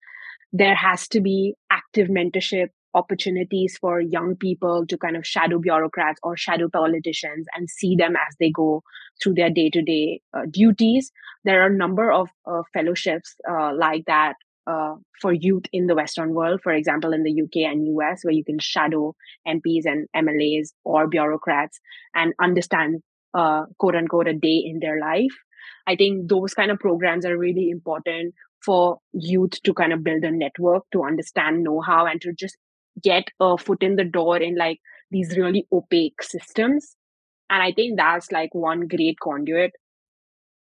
There 0.52 0.76
has 0.76 1.08
to 1.10 1.22
be 1.22 1.56
active 1.72 2.10
mentorship 2.10 2.70
opportunities 2.94 3.78
for 3.80 4.00
young 4.00 4.36
people 4.36 4.86
to 4.88 4.98
kind 4.98 5.18
of 5.18 5.26
shadow 5.26 5.60
bureaucrats 5.60 6.20
or 6.22 6.38
shadow 6.38 6.70
politicians 6.70 7.48
and 7.56 7.70
see 7.70 7.96
them 7.96 8.16
as 8.16 8.36
they 8.40 8.52
go 8.52 8.84
through 9.22 9.34
their 9.34 9.50
day 9.50 9.70
to 9.70 9.82
day 9.82 10.22
duties. 10.52 11.12
There 11.44 11.64
are 11.64 11.68
a 11.68 11.76
number 11.76 12.12
of 12.12 12.30
uh, 12.46 12.62
fellowships 12.74 13.36
uh, 13.50 13.74
like 13.74 14.06
that 14.06 14.36
uh, 14.68 14.96
for 15.22 15.34
youth 15.34 15.66
in 15.74 15.88
the 15.88 15.96
Western 15.96 16.34
world, 16.34 16.62
for 16.62 16.72
example, 16.72 17.14
in 17.14 17.24
the 17.24 17.42
UK 17.42 17.70
and 17.72 17.86
US, 17.98 18.24
where 18.24 18.34
you 18.34 18.44
can 18.44 18.60
shadow 18.60 19.16
MPs 19.48 19.86
and 19.86 20.08
MLAs 20.16 20.70
or 20.84 21.08
bureaucrats 21.08 21.80
and 22.16 22.34
understand, 22.40 23.02
uh, 23.34 23.66
quote 23.80 23.96
unquote, 23.96 24.28
a 24.28 24.34
day 24.34 24.64
in 24.66 24.80
their 24.80 25.00
life. 25.00 25.34
I 25.88 25.96
think 25.96 26.30
those 26.30 26.54
kind 26.54 26.72
of 26.72 26.80
programs 26.80 27.26
are 27.26 27.38
really 27.38 27.70
important 27.70 28.34
for 28.64 29.00
youth 29.12 29.62
to 29.64 29.74
kind 29.74 29.92
of 29.94 30.04
build 30.04 30.24
a 30.24 30.32
network, 30.32 30.84
to 30.94 31.04
understand 31.04 31.64
know 31.64 31.82
how, 31.82 32.06
and 32.06 32.22
to 32.22 32.34
just 32.34 32.58
get 33.02 33.28
a 33.40 33.58
foot 33.58 33.84
in 33.84 33.96
the 33.96 34.04
door 34.06 34.38
in 34.38 34.56
like 34.56 34.80
these 35.12 35.36
really 35.38 35.68
opaque 35.72 36.22
systems. 36.24 36.96
And 37.50 37.62
I 37.62 37.72
think 37.72 37.98
that's 37.98 38.32
like 38.32 38.54
one 38.56 38.88
great 38.88 39.20
conduit 39.20 39.72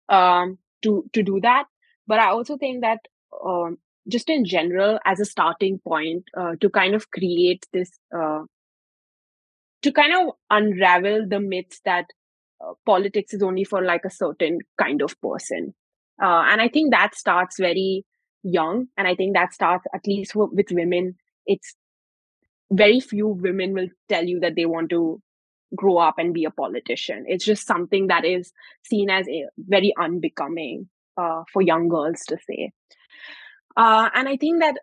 um, 0.09 0.59
to 0.83 1.05
to 1.13 1.23
do 1.23 1.41
that. 1.43 1.65
But 2.07 2.19
I 2.19 2.31
also 2.31 2.57
think 2.57 2.83
that 2.83 2.99
um, 3.45 3.79
just 4.09 4.29
in 4.29 4.45
general, 4.45 4.99
as 5.05 5.21
a 5.21 5.25
starting 5.25 5.79
point, 5.79 6.25
uh, 6.37 6.53
to 6.61 6.71
kind 6.71 6.95
of 6.95 7.11
create 7.11 7.67
this, 7.73 7.91
uh, 8.17 8.43
to 9.83 9.93
kind 9.93 10.13
of 10.15 10.35
unravel 10.51 11.27
the 11.29 11.41
myths 11.41 11.81
that 11.85 12.07
politics 12.87 13.35
is 13.35 13.43
only 13.43 13.65
for 13.65 13.83
like 13.83 14.05
a 14.05 14.11
certain 14.11 14.59
kind 14.81 15.03
of 15.03 15.21
person. 15.21 15.75
Uh, 16.23 16.45
and 16.49 16.61
I 16.61 16.69
think 16.69 16.91
that 16.91 17.15
starts 17.15 17.57
very 17.59 18.05
young. 18.43 18.87
And 18.97 19.09
I 19.09 19.15
think 19.15 19.35
that 19.35 19.55
starts, 19.55 19.87
at 19.95 20.07
least 20.07 20.35
with 20.35 20.71
women, 20.71 21.17
it's 21.47 21.75
very 22.73 23.01
few 23.01 23.29
women 23.29 23.73
will 23.73 23.89
tell 24.09 24.25
you 24.25 24.41
that 24.41 24.55
they 24.57 24.67
want 24.67 24.91
to 24.91 25.21
grow 25.75 25.99
up 25.99 26.17
and 26.19 26.35
be 26.35 26.45
a 26.45 26.51
politician. 26.51 27.25
It's 27.27 27.45
just 27.45 27.67
something 27.67 28.09
that 28.09 28.25
is 28.25 28.53
seen 28.85 29.11
as 29.11 29.29
a, 29.29 29.47
very 29.59 29.93
unbecoming 29.99 30.89
uh, 31.17 31.43
for 31.53 31.63
young 31.63 31.89
girls 31.89 32.21
to 32.29 32.39
say. 32.47 32.73
Uh, 33.77 34.11
and 34.15 34.29
I 34.29 34.37
think 34.37 34.61
that 34.61 34.77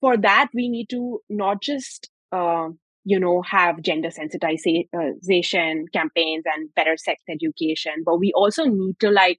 for 0.00 0.16
that, 0.16 0.48
we 0.54 0.68
need 0.68 0.88
to 0.90 1.20
not 1.28 1.62
just, 1.62 2.10
uh, 2.32 2.68
you 3.04 3.20
know, 3.20 3.42
have 3.42 3.82
gender 3.82 4.08
sensitization 4.08 5.84
campaigns 5.92 6.44
and 6.46 6.74
better 6.74 6.96
sex 6.96 7.22
education, 7.28 8.02
but 8.04 8.18
we 8.18 8.32
also 8.34 8.64
need 8.64 8.98
to 9.00 9.10
like 9.10 9.38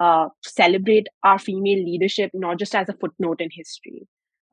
uh, 0.00 0.28
celebrate 0.44 1.06
our 1.22 1.38
female 1.38 1.84
leadership, 1.84 2.30
not 2.34 2.58
just 2.58 2.74
as 2.74 2.88
a 2.88 2.94
footnote 2.94 3.40
in 3.40 3.48
history. 3.52 4.06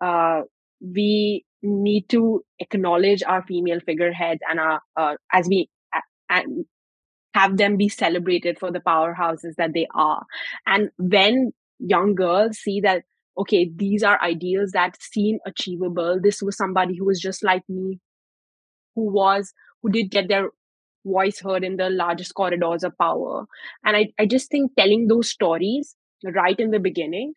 Uh, 0.03 0.41
we 0.81 1.45
need 1.63 2.09
to 2.09 2.43
acknowledge 2.59 3.23
our 3.23 3.41
female 3.43 3.79
figureheads 3.79 4.41
and 4.49 4.59
our, 4.59 4.81
uh, 4.97 5.15
as 5.31 5.47
we 5.47 5.69
and 6.29 6.65
have 7.33 7.57
them 7.57 7.77
be 7.77 7.89
celebrated 7.89 8.57
for 8.59 8.71
the 8.71 8.79
powerhouses 8.79 9.55
that 9.57 9.73
they 9.73 9.87
are. 9.93 10.23
And 10.65 10.89
when 10.97 11.51
young 11.79 12.15
girls 12.15 12.57
see 12.57 12.81
that 12.81 13.03
okay, 13.37 13.69
these 13.75 14.01
are 14.01 14.21
ideals 14.21 14.71
that 14.71 14.95
seem 15.01 15.39
achievable. 15.45 16.19
This 16.21 16.41
was 16.41 16.55
somebody 16.55 16.97
who 16.97 17.05
was 17.05 17.19
just 17.19 17.43
like 17.43 17.63
me, 17.67 17.99
who 18.95 19.11
was, 19.11 19.53
who 19.81 19.91
did 19.91 20.11
get 20.11 20.27
their 20.27 20.49
voice 21.05 21.39
heard 21.39 21.63
in 21.63 21.77
the 21.77 21.89
largest 21.89 22.33
corridors 22.33 22.83
of 22.83 22.97
power. 22.97 23.45
And 23.83 23.95
I, 23.95 24.13
I 24.19 24.25
just 24.25 24.49
think 24.49 24.71
telling 24.75 25.07
those 25.07 25.29
stories 25.29 25.95
right 26.23 26.59
in 26.59 26.71
the 26.71 26.79
beginning 26.79 27.33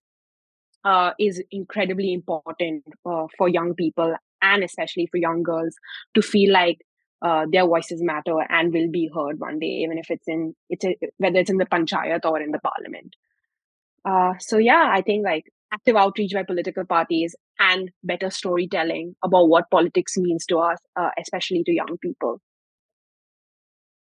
uh, 0.84 1.12
is 1.18 1.42
incredibly 1.50 2.12
important 2.12 2.84
uh, 3.04 3.26
for 3.36 3.48
young 3.48 3.74
people 3.74 4.14
and 4.40 4.62
especially 4.62 5.06
for 5.10 5.18
young 5.18 5.42
girls 5.42 5.74
to 6.14 6.22
feel 6.22 6.52
like 6.52 6.78
uh, 7.20 7.46
their 7.50 7.66
voices 7.66 8.00
matter 8.00 8.36
and 8.48 8.72
will 8.72 8.90
be 8.90 9.10
heard 9.12 9.40
one 9.40 9.58
day, 9.58 9.82
even 9.82 9.98
if 9.98 10.10
it's 10.10 10.28
in 10.28 10.54
it's 10.70 10.84
a, 10.84 10.96
whether 11.16 11.40
it's 11.40 11.50
in 11.50 11.56
the 11.56 11.66
panchayat 11.66 12.24
or 12.24 12.40
in 12.40 12.52
the 12.52 12.60
parliament. 12.60 13.16
Uh, 14.04 14.34
so 14.38 14.56
yeah, 14.56 14.88
I 14.90 15.02
think 15.02 15.24
like 15.24 15.52
active 15.72 15.96
outreach 15.96 16.32
by 16.32 16.44
political 16.44 16.84
parties 16.84 17.34
and 17.58 17.90
better 18.02 18.30
storytelling 18.30 19.16
about 19.22 19.48
what 19.48 19.70
politics 19.70 20.16
means 20.16 20.46
to 20.46 20.58
us, 20.58 20.78
uh, 20.96 21.10
especially 21.18 21.62
to 21.64 21.72
young 21.72 21.98
people. 22.00 22.40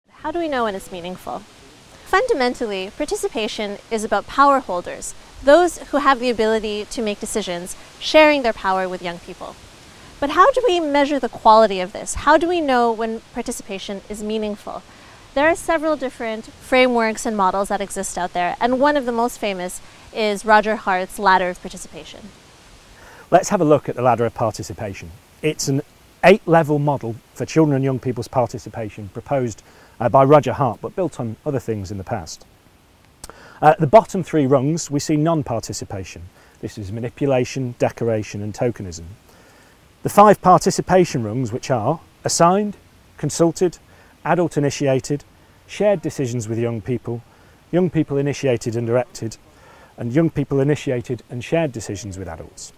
How 0.09 0.31
do 0.31 0.39
we 0.39 0.47
know 0.47 0.63
when 0.63 0.75
it's 0.75 0.91
meaningful? 0.91 1.39
Fundamentally, 2.05 2.91
participation 2.95 3.77
is 3.91 4.03
about 4.03 4.27
power 4.27 4.59
holders 4.59 5.13
those 5.43 5.77
who 5.89 5.97
have 5.97 6.19
the 6.19 6.29
ability 6.29 6.85
to 6.85 7.01
make 7.01 7.19
decisions, 7.19 7.75
sharing 7.99 8.41
their 8.41 8.53
power 8.53 8.89
with 8.89 9.03
young 9.03 9.19
people. 9.19 9.55
But 10.19 10.31
how 10.31 10.51
do 10.51 10.63
we 10.67 10.79
measure 10.79 11.19
the 11.19 11.29
quality 11.29 11.79
of 11.79 11.93
this? 11.93 12.15
How 12.15 12.37
do 12.37 12.47
we 12.47 12.59
know 12.59 12.91
when 12.91 13.21
participation 13.33 14.01
is 14.09 14.23
meaningful? 14.23 14.81
There 15.35 15.47
are 15.47 15.55
several 15.55 15.95
different 15.95 16.45
frameworks 16.45 17.25
and 17.25 17.37
models 17.37 17.69
that 17.69 17.81
exist 17.81 18.17
out 18.17 18.33
there, 18.33 18.55
and 18.59 18.79
one 18.79 18.97
of 18.97 19.05
the 19.05 19.11
most 19.11 19.37
famous 19.37 19.79
is 20.11 20.45
Roger 20.45 20.75
Hart's 20.75 21.19
ladder 21.19 21.49
of 21.49 21.61
participation. 21.61 22.29
Let's 23.29 23.50
have 23.50 23.60
a 23.60 23.65
look 23.65 23.89
at 23.89 23.98
the 23.98 24.01
ladder 24.01 24.25
of 24.25 24.34
participation. 24.34 25.12
It's 25.41 25.67
an 25.67 25.81
eight 26.24 26.48
level 26.48 26.79
model 26.79 27.17
for 27.34 27.46
children 27.46 27.75
and 27.75 27.84
young 27.84 28.00
people's 28.00 28.29
participation 28.29 29.10
proposed 29.10 29.63
uh, 30.00 30.07
by 30.07 30.24
Roger 30.24 30.53
Hart 30.53 30.79
but 30.81 30.96
built 30.96 31.19
on 31.19 31.36
other 31.46 31.60
things 31.60 31.91
in 31.91 31.98
the 31.98 32.05
past. 32.05 32.46
Uh, 33.62 33.75
the 33.79 33.86
bottom 33.86 34.24
three 34.24 34.46
rungs 34.46 34.89
we 34.89 35.01
see 35.01 35.17
non 35.17 35.43
participation. 35.43 36.22
This 36.62 36.77
is 36.77 36.89
manipulation, 36.89 37.75
decoration, 37.79 38.41
and 38.41 38.53
tokenism. 38.53 39.03
The 40.03 40.10
five 40.10 40.41
participation 40.41 41.22
rungs, 41.22 41.51
which 41.51 41.69
are 41.69 42.00
assigned, 42.24 42.77
consulted, 43.17 43.77
adult 44.24 44.55
initiated, 44.55 45.25
shared 45.67 46.01
decisions 46.01 46.48
with 46.48 46.60
young 46.60 46.79
people, 46.79 47.22
young 47.74 47.89
people 47.89 48.15
initiated 48.15 48.77
and 48.77 48.88
directed, 48.88 49.36
and 49.98 50.13
young 50.13 50.29
people 50.29 50.62
initiated 50.62 51.24
and 51.29 51.43
shared 51.43 51.74
decisions 51.74 52.17
with 52.17 52.29
adults. 52.29 52.72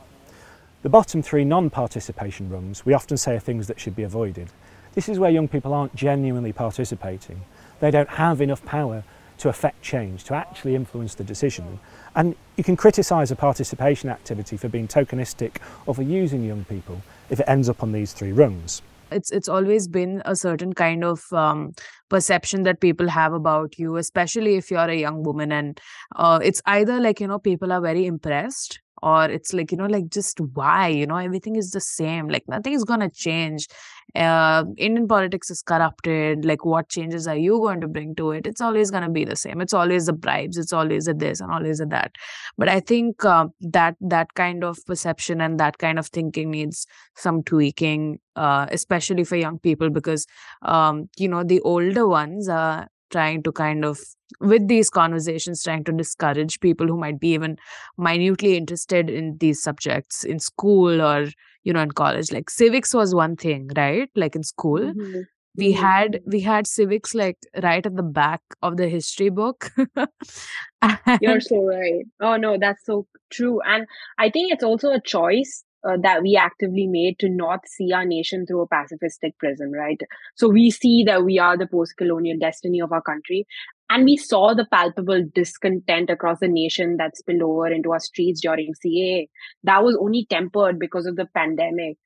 The 0.81 0.87
bottom 0.87 1.21
three 1.21 1.43
non-participation 1.43 2.49
rungs 2.49 2.85
we 2.85 2.93
often 2.93 3.17
say 3.17 3.35
are 3.35 3.39
things 3.39 3.67
that 3.67 3.81
should 3.81 3.97
be 3.97 4.03
avoided. 4.03 4.47
This 4.93 5.09
is 5.09 5.19
where 5.19 5.29
young 5.29 5.49
people 5.49 5.73
aren't 5.73 5.93
genuinely 5.93 6.53
participating. 6.53 7.41
They 7.81 7.91
don't 7.91 8.07
have 8.07 8.39
enough 8.39 8.63
power 8.63 9.03
to 9.39 9.49
affect 9.49 9.81
change, 9.81 10.23
to 10.25 10.35
actually 10.35 10.75
influence 10.75 11.15
the 11.15 11.25
decision. 11.25 11.79
And 12.15 12.33
you 12.55 12.63
can 12.63 12.77
criticise 12.77 13.29
a 13.29 13.35
participation 13.35 14.09
activity 14.09 14.55
for 14.55 14.69
being 14.69 14.87
tokenistic 14.87 15.57
or 15.85 15.93
for 15.95 16.03
using 16.03 16.45
young 16.45 16.63
people 16.63 17.01
if 17.29 17.41
it 17.41 17.49
ends 17.49 17.67
up 17.67 17.83
on 17.83 17.91
these 17.91 18.13
three 18.13 18.31
rungs 18.31 18.81
it's 19.11 19.31
it's 19.31 19.49
always 19.49 19.87
been 19.87 20.21
a 20.25 20.35
certain 20.35 20.73
kind 20.73 21.03
of 21.03 21.21
um, 21.33 21.73
perception 22.09 22.63
that 22.63 22.79
people 22.79 23.07
have 23.09 23.33
about 23.33 23.77
you 23.77 23.97
especially 23.97 24.55
if 24.55 24.69
you're 24.71 24.89
a 24.89 24.95
young 24.95 25.23
woman 25.23 25.51
and 25.51 25.79
uh, 26.15 26.39
it's 26.43 26.61
either 26.65 26.99
like 26.99 27.19
you 27.19 27.27
know 27.27 27.39
people 27.39 27.71
are 27.71 27.81
very 27.81 28.05
impressed 28.05 28.79
or 29.01 29.25
it's 29.25 29.53
like 29.53 29.71
you 29.71 29.77
know 29.77 29.85
like 29.85 30.09
just 30.09 30.39
why 30.39 30.87
you 30.87 31.05
know 31.05 31.17
everything 31.17 31.55
is 31.55 31.71
the 31.71 31.81
same 31.81 32.27
like 32.27 32.43
nothing 32.47 32.73
is 32.73 32.83
going 32.83 32.99
to 32.99 33.09
change. 33.09 33.67
Uh, 34.15 34.63
indian 34.77 35.07
politics 35.07 35.51
is 35.51 35.61
corrupted 35.61 36.43
like 36.43 36.65
what 36.65 36.89
changes 36.89 37.27
are 37.27 37.35
you 37.35 37.59
going 37.59 37.79
to 37.79 37.87
bring 37.87 38.15
to 38.15 38.31
it? 38.31 38.47
It's 38.47 38.59
always 38.59 38.89
going 38.89 39.03
to 39.03 39.09
be 39.09 39.23
the 39.23 39.35
same. 39.35 39.61
It's 39.61 39.73
always 39.73 40.07
the 40.07 40.13
bribes 40.13 40.57
it's 40.57 40.73
always 40.73 41.07
a 41.07 41.13
this 41.13 41.39
and 41.41 41.51
always 41.51 41.79
a 41.79 41.85
that. 41.87 42.15
But 42.57 42.69
i 42.69 42.79
think 42.79 43.23
uh, 43.23 43.47
that 43.61 43.95
that 44.01 44.33
kind 44.33 44.63
of 44.63 44.83
perception 44.85 45.41
and 45.41 45.59
that 45.59 45.77
kind 45.77 45.99
of 45.99 46.07
thinking 46.07 46.51
needs 46.51 46.87
some 47.15 47.43
tweaking 47.43 48.19
uh, 48.35 48.65
especially 48.71 49.23
for 49.23 49.35
young 49.35 49.59
people 49.59 49.89
because 49.89 50.25
um, 50.63 51.09
you 51.17 51.27
know 51.27 51.43
the 51.43 51.61
older 51.61 52.07
ones 52.07 52.49
are 52.49 52.87
trying 53.09 53.43
to 53.43 53.51
kind 53.51 53.85
of 53.85 53.99
with 54.39 54.67
these 54.67 54.89
conversations 54.89 55.63
trying 55.63 55.83
to 55.83 55.91
discourage 55.91 56.59
people 56.59 56.87
who 56.87 56.97
might 56.97 57.19
be 57.19 57.29
even 57.29 57.57
minutely 57.97 58.55
interested 58.55 59.09
in 59.09 59.37
these 59.39 59.61
subjects 59.61 60.23
in 60.23 60.39
school 60.39 61.01
or 61.01 61.27
you 61.63 61.73
know 61.73 61.81
in 61.81 61.91
college. 61.91 62.31
Like 62.31 62.49
civics 62.49 62.93
was 62.93 63.15
one 63.15 63.35
thing 63.35 63.69
right? 63.75 64.09
Like 64.15 64.35
in 64.35 64.43
school 64.43 64.79
mm-hmm. 64.79 65.21
we 65.55 65.73
mm-hmm. 65.73 65.81
had 65.81 66.21
we 66.25 66.41
had 66.41 66.67
civics 66.67 67.15
like 67.15 67.37
right 67.63 67.85
at 67.85 67.95
the 67.95 68.03
back 68.03 68.41
of 68.61 68.77
the 68.77 68.87
history 68.87 69.29
book. 69.29 69.71
You're 71.21 71.41
so 71.41 71.63
right. 71.63 72.05
Oh 72.21 72.37
no 72.37 72.57
that's 72.57 72.85
so 72.85 73.07
true. 73.31 73.59
And 73.65 73.85
i 74.17 74.29
think 74.29 74.53
it's 74.53 74.63
also 74.63 74.91
a 74.91 75.01
choice 75.01 75.63
uh, 75.87 75.97
that 76.01 76.21
we 76.21 76.35
actively 76.35 76.87
made 76.87 77.17
to 77.19 77.29
not 77.29 77.67
see 77.67 77.91
our 77.91 78.05
nation 78.05 78.45
through 78.45 78.61
a 78.61 78.67
pacifistic 78.67 79.37
prism, 79.39 79.71
right? 79.71 79.99
So 80.35 80.49
we 80.49 80.71
see 80.71 81.03
that 81.05 81.23
we 81.23 81.39
are 81.39 81.57
the 81.57 81.67
post 81.67 81.95
colonial 81.97 82.37
destiny 82.39 82.81
of 82.81 82.91
our 82.91 83.01
country. 83.01 83.45
And 83.89 84.05
we 84.05 84.17
saw 84.17 84.53
the 84.53 84.67
palpable 84.71 85.23
discontent 85.33 86.09
across 86.09 86.39
the 86.39 86.47
nation 86.47 86.97
that 86.97 87.17
spilled 87.17 87.41
over 87.41 87.67
into 87.67 87.91
our 87.91 87.99
streets 87.99 88.41
during 88.41 88.73
CAA. 88.85 89.29
That 89.63 89.83
was 89.83 89.97
only 89.99 90.27
tempered 90.29 90.77
because 90.77 91.07
of 91.07 91.15
the 91.15 91.27
pandemic. 91.33 91.97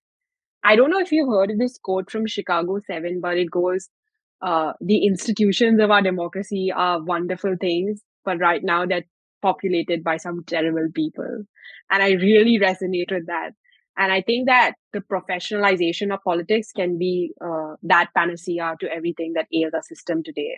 I 0.64 0.78
don't 0.78 0.90
know 0.90 1.00
if 1.00 1.12
you 1.12 1.30
heard 1.30 1.52
this 1.58 1.78
quote 1.78 2.10
from 2.10 2.26
Chicago 2.26 2.80
7, 2.88 3.20
but 3.22 3.38
it 3.38 3.52
goes, 3.52 3.90
uh, 4.42 4.74
the 4.80 5.06
institutions 5.06 5.82
of 5.82 5.92
our 5.92 6.02
democracy 6.02 6.72
are 6.74 7.04
wonderful 7.04 7.56
things, 7.60 8.02
but 8.24 8.40
right 8.40 8.64
now 8.64 8.86
they're 8.86 9.06
populated 9.42 10.04
by 10.04 10.18
some 10.18 10.44
terrible 10.46 10.88
people. 10.94 11.44
And 11.92 12.02
I 12.04 12.12
really 12.12 12.60
resonate 12.60 13.12
with 13.12 13.28
that. 13.28 13.52
And 13.98 14.12
I 14.12 14.22
think 14.22 14.48
that 14.48 14.74
the 14.92 15.02
professionalization 15.02 16.14
of 16.14 16.24
politics 16.24 16.72
can 16.76 16.98
be 16.98 17.34
uh, 17.40 17.76
that 17.84 18.10
panacea 18.16 18.76
to 18.80 18.92
everything 18.92 19.34
that 19.34 19.48
ails 19.54 19.74
our 19.74 19.84
system 19.84 20.24
today. 20.24 20.58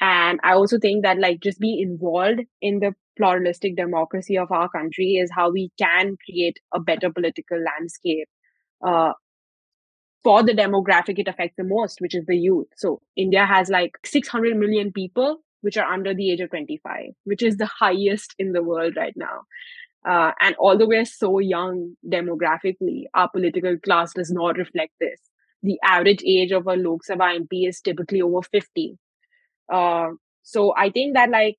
And 0.00 0.38
I 0.44 0.52
also 0.52 0.78
think 0.78 1.04
that 1.04 1.18
like 1.18 1.40
just 1.40 1.58
being 1.58 1.80
involved 1.80 2.40
in 2.60 2.80
the 2.80 2.94
pluralistic 3.16 3.76
democracy 3.76 4.36
of 4.36 4.52
our 4.52 4.68
country 4.68 5.14
is 5.14 5.30
how 5.34 5.50
we 5.50 5.70
can 5.78 6.16
create 6.24 6.58
a 6.74 6.80
better 6.80 7.10
political 7.10 7.58
landscape 7.58 8.28
uh, 8.86 9.12
for 10.22 10.42
the 10.42 10.52
demographic 10.52 11.18
it 11.18 11.28
affects 11.28 11.54
the 11.56 11.64
most, 11.64 12.00
which 12.00 12.14
is 12.14 12.26
the 12.26 12.36
youth. 12.36 12.66
So 12.76 13.00
India 13.16 13.46
has 13.46 13.68
like 13.70 13.92
600 14.04 14.56
million 14.56 14.92
people 14.92 15.38
which 15.62 15.76
are 15.76 15.90
under 15.90 16.14
the 16.14 16.30
age 16.30 16.40
of 16.40 16.50
25, 16.50 17.06
which 17.24 17.42
is 17.42 17.56
the 17.56 17.70
highest 17.78 18.34
in 18.38 18.52
the 18.52 18.62
world 18.62 18.94
right 18.96 19.14
now. 19.16 19.42
Uh, 20.08 20.30
and 20.40 20.54
although 20.60 20.86
we're 20.86 21.04
so 21.04 21.38
young 21.38 21.96
demographically, 22.08 23.04
our 23.14 23.28
political 23.28 23.76
class 23.78 24.12
does 24.14 24.30
not 24.30 24.56
reflect 24.56 24.92
this. 25.00 25.20
The 25.62 25.78
average 25.84 26.22
age 26.24 26.52
of 26.52 26.66
a 26.66 26.76
Lok 26.76 27.00
Sabha 27.08 27.38
MP 27.38 27.68
is 27.68 27.80
typically 27.80 28.22
over 28.22 28.42
50. 28.42 28.96
Uh, 29.72 30.10
so 30.42 30.72
I 30.76 30.90
think 30.90 31.14
that 31.14 31.30
like 31.30 31.56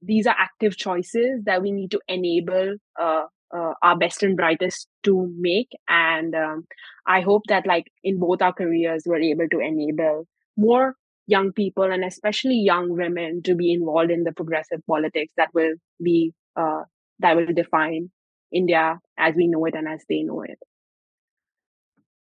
these 0.00 0.28
are 0.28 0.36
active 0.38 0.76
choices 0.76 1.42
that 1.44 1.60
we 1.60 1.72
need 1.72 1.90
to 1.90 2.00
enable 2.06 2.76
uh, 3.00 3.24
uh, 3.52 3.72
our 3.82 3.98
best 3.98 4.22
and 4.22 4.36
brightest 4.36 4.86
to 5.02 5.32
make. 5.36 5.70
And 5.88 6.34
um, 6.36 6.66
I 7.06 7.20
hope 7.20 7.42
that 7.48 7.66
like 7.66 7.86
in 8.04 8.20
both 8.20 8.42
our 8.42 8.52
careers, 8.52 9.02
we're 9.06 9.20
able 9.20 9.48
to 9.48 9.58
enable 9.58 10.28
more 10.56 10.94
young 11.26 11.52
people 11.52 11.84
and 11.84 12.04
especially 12.04 12.56
young 12.56 12.96
women 12.96 13.42
to 13.42 13.54
be 13.54 13.72
involved 13.72 14.10
in 14.10 14.24
the 14.24 14.32
progressive 14.32 14.80
politics 14.86 15.32
that 15.36 15.48
will 15.52 15.74
be 16.02 16.32
uh, 16.56 16.82
that 17.22 17.36
will 17.36 17.46
define 17.54 18.10
India 18.52 18.98
as 19.18 19.34
we 19.36 19.48
know 19.48 19.64
it 19.66 19.74
and 19.74 19.88
as 19.88 20.04
they 20.08 20.22
know 20.22 20.42
it. 20.42 20.58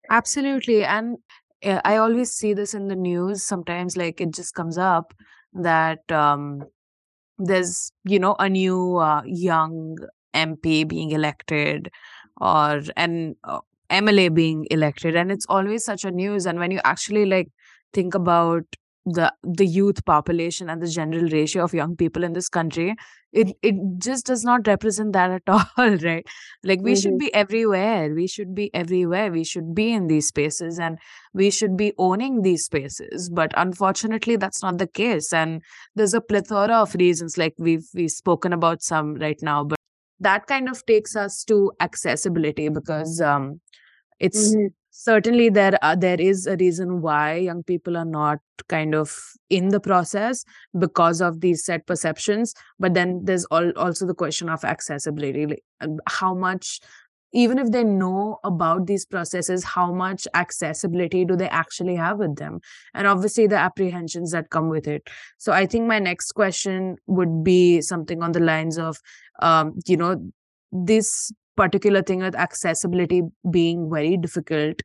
Absolutely. 0.10 0.84
And 0.84 1.18
uh, 1.64 1.82
I 1.84 1.98
always 1.98 2.32
see 2.32 2.54
this 2.54 2.74
in 2.74 2.88
the 2.88 2.96
news. 2.96 3.44
Sometimes, 3.44 3.98
like, 3.98 4.22
it 4.22 4.34
just 4.34 4.54
comes 4.54 4.78
up 4.78 5.14
that 5.54 6.10
um, 6.12 6.64
there's, 7.38 7.92
you 8.06 8.20
know, 8.20 8.36
a 8.40 8.50
new 8.50 8.98
uh, 8.98 9.24
young 9.26 9.98
MP 10.34 10.84
being 10.84 11.12
elected 11.12 11.92
or 12.42 12.82
an 12.98 13.36
uh, 13.44 13.60
MLA 13.90 14.30
being 14.30 14.68
elected. 14.72 15.16
And 15.16 15.32
it's 15.32 15.46
always 15.50 15.86
such 15.86 16.04
a 16.06 16.12
news. 16.12 16.46
And 16.46 16.60
when 16.60 16.72
you 16.72 16.82
actually, 16.86 17.26
like, 17.26 17.50
think 17.94 18.16
about 18.16 18.64
the 19.06 19.32
the 19.44 19.66
youth 19.66 20.04
population 20.06 20.70
and 20.70 20.82
the 20.82 20.88
general 20.88 21.30
ratio 21.30 21.64
of 21.64 21.74
young 21.74 21.96
people 21.96 22.24
in 22.24 22.34
this 22.34 22.50
country 22.50 22.96
it 23.36 23.56
it 23.62 23.76
just 23.98 24.26
does 24.26 24.44
not 24.44 24.66
represent 24.66 25.12
that 25.14 25.30
at 25.30 25.42
all 25.48 25.98
right? 25.98 26.26
Like 26.64 26.82
we 26.82 26.94
mm-hmm. 26.94 27.02
should 27.02 27.20
be 27.20 27.34
everywhere. 27.34 28.14
We 28.16 28.28
should 28.28 28.56
be 28.56 28.74
everywhere. 28.74 29.32
We 29.32 29.44
should 29.44 29.76
be 29.76 29.92
in 29.92 30.08
these 30.08 30.28
spaces 30.28 30.80
and 30.80 30.98
we 31.34 31.52
should 31.52 31.76
be 31.76 31.92
owning 31.98 32.42
these 32.42 32.66
spaces. 32.66 33.30
But 33.30 33.54
unfortunately 33.58 34.38
that's 34.38 34.64
not 34.64 34.78
the 34.78 34.88
case. 34.88 35.34
And 35.34 35.62
there's 35.96 36.14
a 36.14 36.22
plethora 36.22 36.76
of 36.76 36.96
reasons 36.96 37.38
like 37.38 37.54
we've 37.58 37.88
we've 37.94 38.12
spoken 38.12 38.54
about 38.54 38.82
some 38.82 39.16
right 39.16 39.42
now 39.42 39.64
but 39.66 39.78
that 40.22 40.48
kind 40.48 40.70
of 40.70 40.86
takes 40.86 41.16
us 41.18 41.44
to 41.44 41.74
accessibility 41.82 42.70
because 42.70 43.20
um 43.20 43.60
it's 44.20 44.56
mm-hmm 44.56 44.68
certainly 44.98 45.50
there 45.50 45.78
are, 45.84 45.96
there 45.96 46.20
is 46.20 46.48
a 46.48 46.56
reason 46.56 47.02
why 47.02 47.36
young 47.36 47.62
people 47.64 47.98
are 47.98 48.06
not 48.06 48.40
kind 48.70 48.96
of 48.96 49.14
in 49.50 49.68
the 49.68 49.80
process 49.80 50.46
because 50.80 51.20
of 51.20 51.42
these 51.42 51.66
set 51.66 51.86
perceptions 51.86 52.54
but 52.80 52.94
then 52.94 53.20
there's 53.26 53.44
all, 53.46 53.72
also 53.72 54.06
the 54.06 54.14
question 54.14 54.48
of 54.48 54.64
accessibility 54.64 55.46
like, 55.48 55.64
um, 55.82 56.00
how 56.08 56.34
much 56.34 56.80
even 57.34 57.60
if 57.60 57.72
they 57.72 57.84
know 57.84 58.40
about 58.46 58.88
these 58.88 59.06
processes 59.06 59.66
how 59.66 59.92
much 59.92 60.30
accessibility 60.34 61.26
do 61.26 61.36
they 61.36 61.50
actually 61.50 61.98
have 61.98 62.18
with 62.18 62.38
them? 62.38 62.62
And 62.94 63.06
obviously 63.06 63.48
the 63.48 63.58
apprehensions 63.58 64.32
that 64.32 64.50
come 64.50 64.70
with 64.70 64.88
it. 64.88 65.10
So 65.38 65.52
i 65.52 65.66
think 65.66 65.88
my 65.88 66.00
next 66.00 66.32
question 66.32 66.96
would 67.06 67.44
be 67.44 67.82
something 67.82 68.24
on 68.24 68.32
the 68.32 68.40
lines 68.40 68.78
of 68.78 69.02
um, 69.42 69.74
you 69.86 69.98
know 69.98 70.32
this 70.72 71.34
particular 71.56 72.02
thing 72.02 72.20
with 72.20 72.36
accessibility 72.36 73.22
being 73.52 73.90
very 73.90 74.18
difficult 74.18 74.82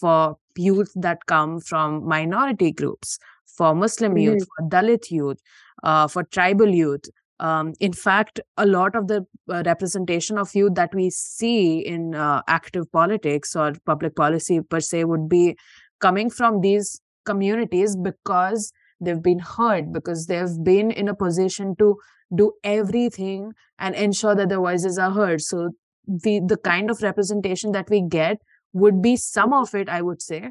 for 0.00 0.36
youth 0.56 0.92
that 0.94 1.26
come 1.26 1.60
from 1.60 2.06
minority 2.06 2.72
groups, 2.72 3.18
for 3.56 3.74
Muslim 3.74 4.12
mm-hmm. 4.12 4.34
youth, 4.34 4.46
for 4.56 4.68
Dalit 4.68 5.10
youth, 5.10 5.38
uh, 5.82 6.06
for 6.08 6.24
tribal 6.24 6.68
youth. 6.68 7.04
um, 7.40 7.72
in 7.80 7.92
fact, 7.92 8.38
a 8.58 8.66
lot 8.66 8.94
of 8.94 9.08
the 9.08 9.26
uh, 9.48 9.62
representation 9.64 10.36
of 10.36 10.54
youth 10.54 10.74
that 10.74 10.94
we 10.94 11.08
see 11.08 11.78
in 11.78 12.14
uh, 12.14 12.42
active 12.48 12.90
politics 12.92 13.56
or 13.56 13.72
public 13.86 14.14
policy 14.14 14.60
per 14.60 14.78
se 14.78 15.04
would 15.04 15.28
be 15.28 15.56
coming 16.00 16.28
from 16.28 16.60
these 16.60 17.00
communities 17.24 17.96
because 17.96 18.72
they've 19.00 19.22
been 19.22 19.38
heard, 19.38 19.90
because 19.92 20.26
they've 20.26 20.62
been 20.62 20.90
in 20.90 21.08
a 21.08 21.14
position 21.14 21.74
to 21.78 21.96
do 22.36 22.52
everything 22.62 23.52
and 23.78 23.94
ensure 23.94 24.34
that 24.34 24.50
their 24.50 24.58
voices 24.58 24.98
are 24.98 25.10
heard. 25.10 25.40
So 25.40 25.70
the 26.22 26.40
the 26.46 26.56
kind 26.56 26.90
of 26.90 27.02
representation 27.02 27.72
that 27.72 27.88
we 27.90 28.02
get 28.02 28.38
would 28.72 29.02
be 29.02 29.16
some 29.16 29.52
of 29.52 29.74
it, 29.74 29.88
I 29.88 30.02
would 30.02 30.22
say, 30.22 30.50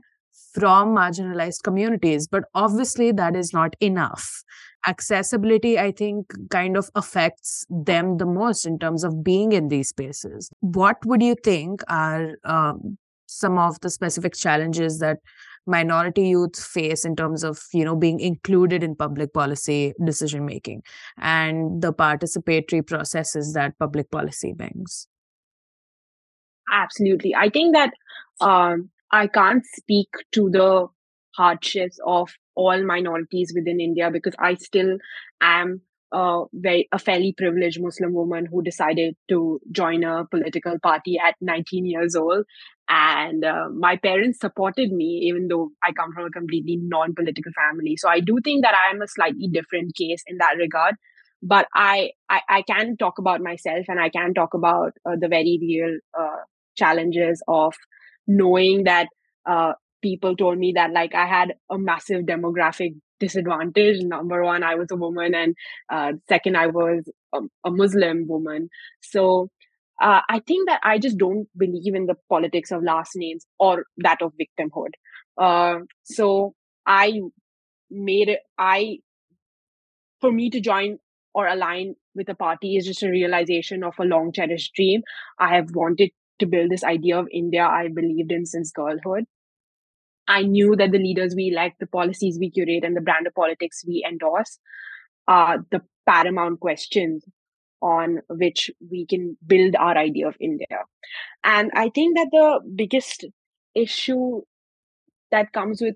from 0.53 0.95
marginalized 0.95 1.63
communities. 1.63 2.27
But 2.27 2.43
obviously, 2.53 3.11
that 3.13 3.35
is 3.35 3.53
not 3.53 3.75
enough. 3.79 4.43
Accessibility, 4.87 5.77
I 5.77 5.91
think, 5.91 6.33
kind 6.49 6.77
of 6.77 6.89
affects 6.95 7.65
them 7.69 8.17
the 8.17 8.25
most 8.25 8.65
in 8.65 8.79
terms 8.79 9.03
of 9.03 9.23
being 9.23 9.51
in 9.51 9.67
these 9.67 9.89
spaces. 9.89 10.49
What 10.61 10.97
would 11.05 11.21
you 11.21 11.35
think 11.43 11.81
are 11.89 12.37
um, 12.45 12.97
some 13.27 13.57
of 13.57 13.79
the 13.81 13.89
specific 13.89 14.33
challenges 14.33 14.99
that 14.99 15.17
minority 15.65 16.29
youth 16.29 16.61
face 16.61 17.05
in 17.05 17.15
terms 17.15 17.43
of 17.43 17.61
you 17.73 17.85
know 17.85 17.95
being 17.95 18.19
included 18.19 18.81
in 18.81 18.95
public 18.95 19.33
policy 19.33 19.93
decision 20.03 20.45
making 20.45 20.81
and 21.19 21.81
the 21.81 21.93
participatory 21.93 22.85
processes 22.85 23.53
that 23.53 23.77
public 23.77 24.09
policy 24.09 24.53
brings 24.53 25.07
absolutely. 26.71 27.36
I 27.36 27.49
think 27.49 27.75
that 27.75 27.91
um, 28.41 28.89
i 29.12 29.27
can't 29.27 29.65
speak 29.65 30.08
to 30.32 30.49
the 30.49 30.88
hardships 31.36 31.99
of 32.05 32.29
all 32.55 32.84
minorities 32.84 33.53
within 33.55 33.79
india 33.79 34.10
because 34.12 34.36
i 34.39 34.53
still 34.55 34.97
am 35.41 35.82
a 36.12 36.43
very 36.53 36.88
a 36.91 36.99
fairly 36.99 37.34
privileged 37.38 37.82
muslim 37.82 38.13
woman 38.13 38.47
who 38.51 38.63
decided 38.63 39.15
to 39.27 39.60
join 39.71 40.03
a 40.03 40.25
political 40.25 40.79
party 40.79 41.19
at 41.23 41.36
19 41.39 41.86
years 41.86 42.15
old. 42.15 42.45
And 42.89 43.45
uh, 43.45 43.69
my 43.69 43.97
parents 43.97 44.39
supported 44.39 44.91
me 44.91 45.05
even 45.29 45.47
though 45.49 45.69
i 45.84 45.91
come 45.91 46.12
from 46.12 46.25
a 46.25 46.32
completely 46.32 46.77
non-political 46.82 47.51
family. 47.51 47.95
So 47.95 48.10
i 48.10 48.19
do 48.21 48.39
think 48.43 48.63
that 48.63 48.73
i 48.73 48.89
am 48.89 49.03
a 49.03 49.08
slightly 49.08 49.47
different 49.47 49.95
case 49.95 50.23
in 50.25 50.38
that 50.38 50.55
regard. 50.58 50.95
But 51.43 51.67
i 51.75 52.10
i, 52.27 52.41
I 52.49 52.62
can 52.63 52.97
talk 52.97 53.19
about 53.19 53.41
myself 53.41 53.86
and 53.88 53.99
i 53.99 54.10
can 54.10 54.34
talk 54.34 54.55
about 54.55 54.93
uh, 55.05 55.15
the 55.19 55.27
very 55.27 55.60
real 55.62 55.99
uh, 56.19 56.41
challenges 56.79 57.43
of 57.47 57.73
knowing 58.27 58.83
that 58.85 59.07
uh, 59.49 59.73
people 60.01 60.35
told 60.35 60.57
me 60.57 60.73
that 60.75 60.91
like 60.93 61.13
I 61.13 61.25
had 61.25 61.53
a 61.69 61.77
massive 61.77 62.25
demographic 62.25 62.95
disadvantage. 63.19 64.01
Number 64.01 64.43
one, 64.43 64.63
I 64.63 64.75
was 64.75 64.87
a 64.91 64.95
woman, 64.95 65.35
and 65.35 65.55
uh, 65.91 66.13
second, 66.27 66.57
I 66.57 66.67
was 66.67 67.03
a, 67.33 67.39
a 67.65 67.71
Muslim 67.71 68.27
woman. 68.27 68.69
So 69.01 69.49
uh, 70.01 70.21
I 70.29 70.39
think 70.47 70.69
that 70.69 70.79
I 70.83 70.97
just 70.97 71.17
don't 71.17 71.47
believe 71.57 71.95
in 71.95 72.05
the 72.05 72.15
politics 72.29 72.71
of 72.71 72.83
last 72.83 73.11
names 73.15 73.45
or 73.59 73.85
that 73.97 74.21
of 74.21 74.33
victimhood. 74.41 74.91
Uh, 75.37 75.79
so 76.03 76.53
I 76.85 77.19
made 77.89 78.29
it. 78.29 78.39
I 78.57 78.99
for 80.21 80.31
me 80.31 80.49
to 80.49 80.59
join 80.59 80.97
or 81.33 81.47
align 81.47 81.95
with 82.15 82.29
a 82.29 82.35
party 82.35 82.75
is 82.75 82.85
just 82.85 83.03
a 83.03 83.09
realization 83.09 83.83
of 83.83 83.93
a 83.99 84.03
long 84.03 84.31
cherished 84.33 84.73
dream. 84.75 85.01
I 85.39 85.55
have 85.55 85.69
wanted 85.73 86.11
to 86.39 86.45
build 86.45 86.71
this 86.71 86.84
idea 86.84 87.19
of 87.19 87.28
India 87.32 87.65
I 87.65 87.88
believed 87.88 88.32
in 88.32 88.45
since 88.45 88.71
girlhood. 88.71 89.25
I 90.28 90.43
knew 90.43 90.75
that 90.75 90.91
the 90.91 90.99
leaders 90.99 91.34
we 91.36 91.49
elect, 91.49 91.80
the 91.80 91.88
policies 91.88 92.38
we 92.39 92.52
curate, 92.52 92.84
and 92.84 92.95
the 92.95 93.02
brand 93.02 93.25
of 93.25 93.34
politics 93.34 93.84
we 93.86 94.06
endorse 94.08 94.60
are 95.28 95.65
the 95.71 95.82
paramount 96.08 96.60
questions 96.60 97.23
on 97.82 98.19
which 98.30 98.69
we 98.91 99.06
can 99.06 99.38
build 99.45 99.75
our 99.75 99.97
idea 99.97 100.28
of 100.28 100.36
India. 100.39 100.67
And 101.43 101.71
I 101.73 101.89
think 101.89 102.17
that 102.17 102.28
the 102.32 102.60
biggest 102.75 103.25
issue 103.73 104.41
that 105.32 105.52
comes 105.52 105.82
with 105.82 105.95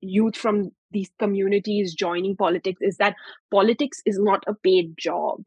youth 0.00 0.36
from 0.36 0.72
these 0.90 1.10
communities 1.18 1.94
joining 1.94 2.36
politics 2.36 2.80
is 2.82 2.96
that 2.96 3.14
politics 3.50 4.02
is 4.04 4.18
not 4.18 4.42
a 4.46 4.54
paid 4.54 4.94
job 4.98 5.44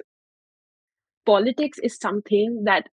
politics 1.25 1.79
is 1.79 1.97
something 1.97 2.63
that 2.65 2.87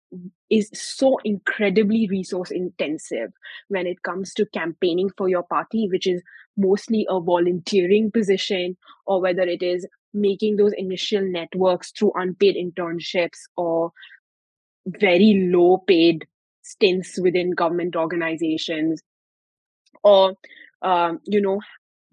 is 0.49 0.69
so 0.73 1.17
incredibly 1.23 2.07
resource 2.09 2.51
intensive 2.51 3.31
when 3.67 3.87
it 3.87 4.01
comes 4.03 4.33
to 4.33 4.45
campaigning 4.47 5.09
for 5.17 5.29
your 5.29 5.43
party, 5.43 5.87
which 5.91 6.07
is 6.07 6.21
mostly 6.57 7.05
a 7.09 7.19
volunteering 7.19 8.11
position, 8.11 8.75
or 9.05 9.21
whether 9.21 9.43
it 9.43 9.61
is 9.61 9.87
making 10.13 10.55
those 10.55 10.73
initial 10.75 11.21
networks 11.21 11.91
through 11.91 12.11
unpaid 12.15 12.55
internships 12.55 13.37
or 13.55 13.91
very 14.87 15.49
low 15.53 15.77
paid 15.87 16.25
stints 16.63 17.19
within 17.21 17.51
government 17.51 17.95
organizations 17.95 19.01
or 20.03 20.33
um, 20.81 21.19
you 21.25 21.41
know 21.41 21.59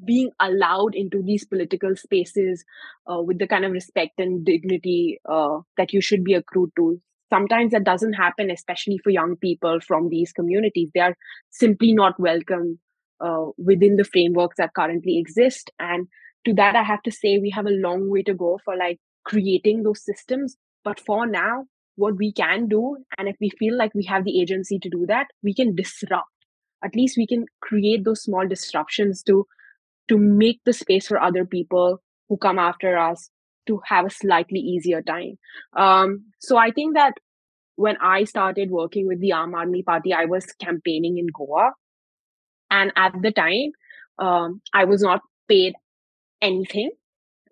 being 0.05 0.31
allowed 0.41 0.95
into 0.95 1.23
these 1.23 1.45
political 1.45 1.97
spaces 1.97 2.65
uh, 3.11 3.21
with 3.21 3.39
the 3.39 3.47
kind 3.47 3.65
of 3.65 3.73
respect 3.73 4.13
and 4.19 4.45
dignity 4.45 5.19
uh, 5.29 5.59
that 5.77 5.93
you 5.93 6.01
should 6.01 6.25
be 6.25 6.35
accrued 6.35 6.71
to. 6.77 7.01
Sometimes 7.31 7.73
that 7.73 7.85
doesn't 7.85 8.13
happen, 8.13 8.51
especially 8.51 8.99
for 9.03 9.11
young 9.11 9.37
people 9.37 9.81
from 9.81 10.09
these 10.09 10.33
communities. 10.33 10.91
They 10.95 11.01
are 11.01 11.17
simply 11.51 11.93
not 11.93 12.21
welcome 12.21 12.79
uh, 13.21 13.47
within 13.57 13.97
the 13.97 14.05
frameworks 14.05 14.57
that 14.59 14.75
currently 14.75 15.19
exist. 15.19 15.71
And 15.79 16.07
to 16.45 16.55
that, 16.55 16.77
I 16.77 16.83
have 16.83 17.03
to 17.03 17.11
say 17.11 17.39
we 17.39 17.51
have 17.51 17.67
a 17.67 17.71
long 17.71 18.11
way 18.11 18.23
to 18.23 18.35
go 18.35 18.59
for 18.65 18.77
like 18.77 18.99
creating 19.25 19.83
those 19.83 20.05
systems. 20.05 20.57
But 20.85 21.01
for 21.01 21.27
now, 21.27 21.65
what 21.97 22.17
we 22.17 22.33
can 22.33 22.69
do, 22.69 22.99
and 23.19 23.29
if 23.29 23.37
we 23.41 23.51
feel 23.59 23.77
like 23.77 23.95
we 23.95 24.05
have 24.05 24.25
the 24.25 24.41
agency 24.41 24.79
to 24.79 24.89
do 24.89 25.07
that, 25.09 25.27
we 25.43 25.55
can 25.55 25.75
disrupt. 25.75 26.29
At 26.85 26.95
least 26.95 27.17
we 27.17 27.27
can 27.27 27.47
create 27.63 28.05
those 28.05 28.23
small 28.23 28.47
disruptions 28.47 29.23
to 29.25 29.47
to 30.09 30.19
make 30.19 30.61
the 30.65 30.73
space 30.73 31.07
for 31.07 31.21
other 31.21 31.45
people 31.45 32.03
who 32.29 32.37
come 32.37 32.59
after 32.59 32.99
us 32.99 33.31
to 33.67 33.81
have 33.85 34.07
a 34.07 34.11
slightly 34.11 34.61
easier 34.61 35.03
time. 35.03 35.39
Um, 35.77 36.27
so 36.41 36.57
I 36.57 36.71
think 36.71 36.95
that 36.95 37.15
when 37.77 37.97
I 38.01 38.25
started 38.25 38.71
working 38.71 39.07
with 39.07 39.21
the 39.21 39.31
Aam 39.31 39.53
Aadmi 39.53 39.85
Party, 39.85 40.13
I 40.13 40.25
was 40.25 40.47
campaigning 40.61 41.19
in 41.19 41.27
Goa. 41.27 41.73
And 42.71 42.93
at 42.97 43.13
the 43.21 43.33
time, 43.33 43.73
um, 44.19 44.63
I 44.73 44.85
was 44.85 45.03
not 45.03 45.21
paid 45.49 45.75
anything. 46.41 46.91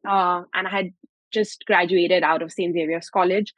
Uh, 0.08 0.42
and 0.54 0.66
I 0.66 0.70
had 0.70 0.86
just 1.32 1.64
graduated 1.66 2.22
out 2.22 2.42
of 2.42 2.52
St. 2.52 2.72
Xavier's 2.72 3.10
College 3.10 3.52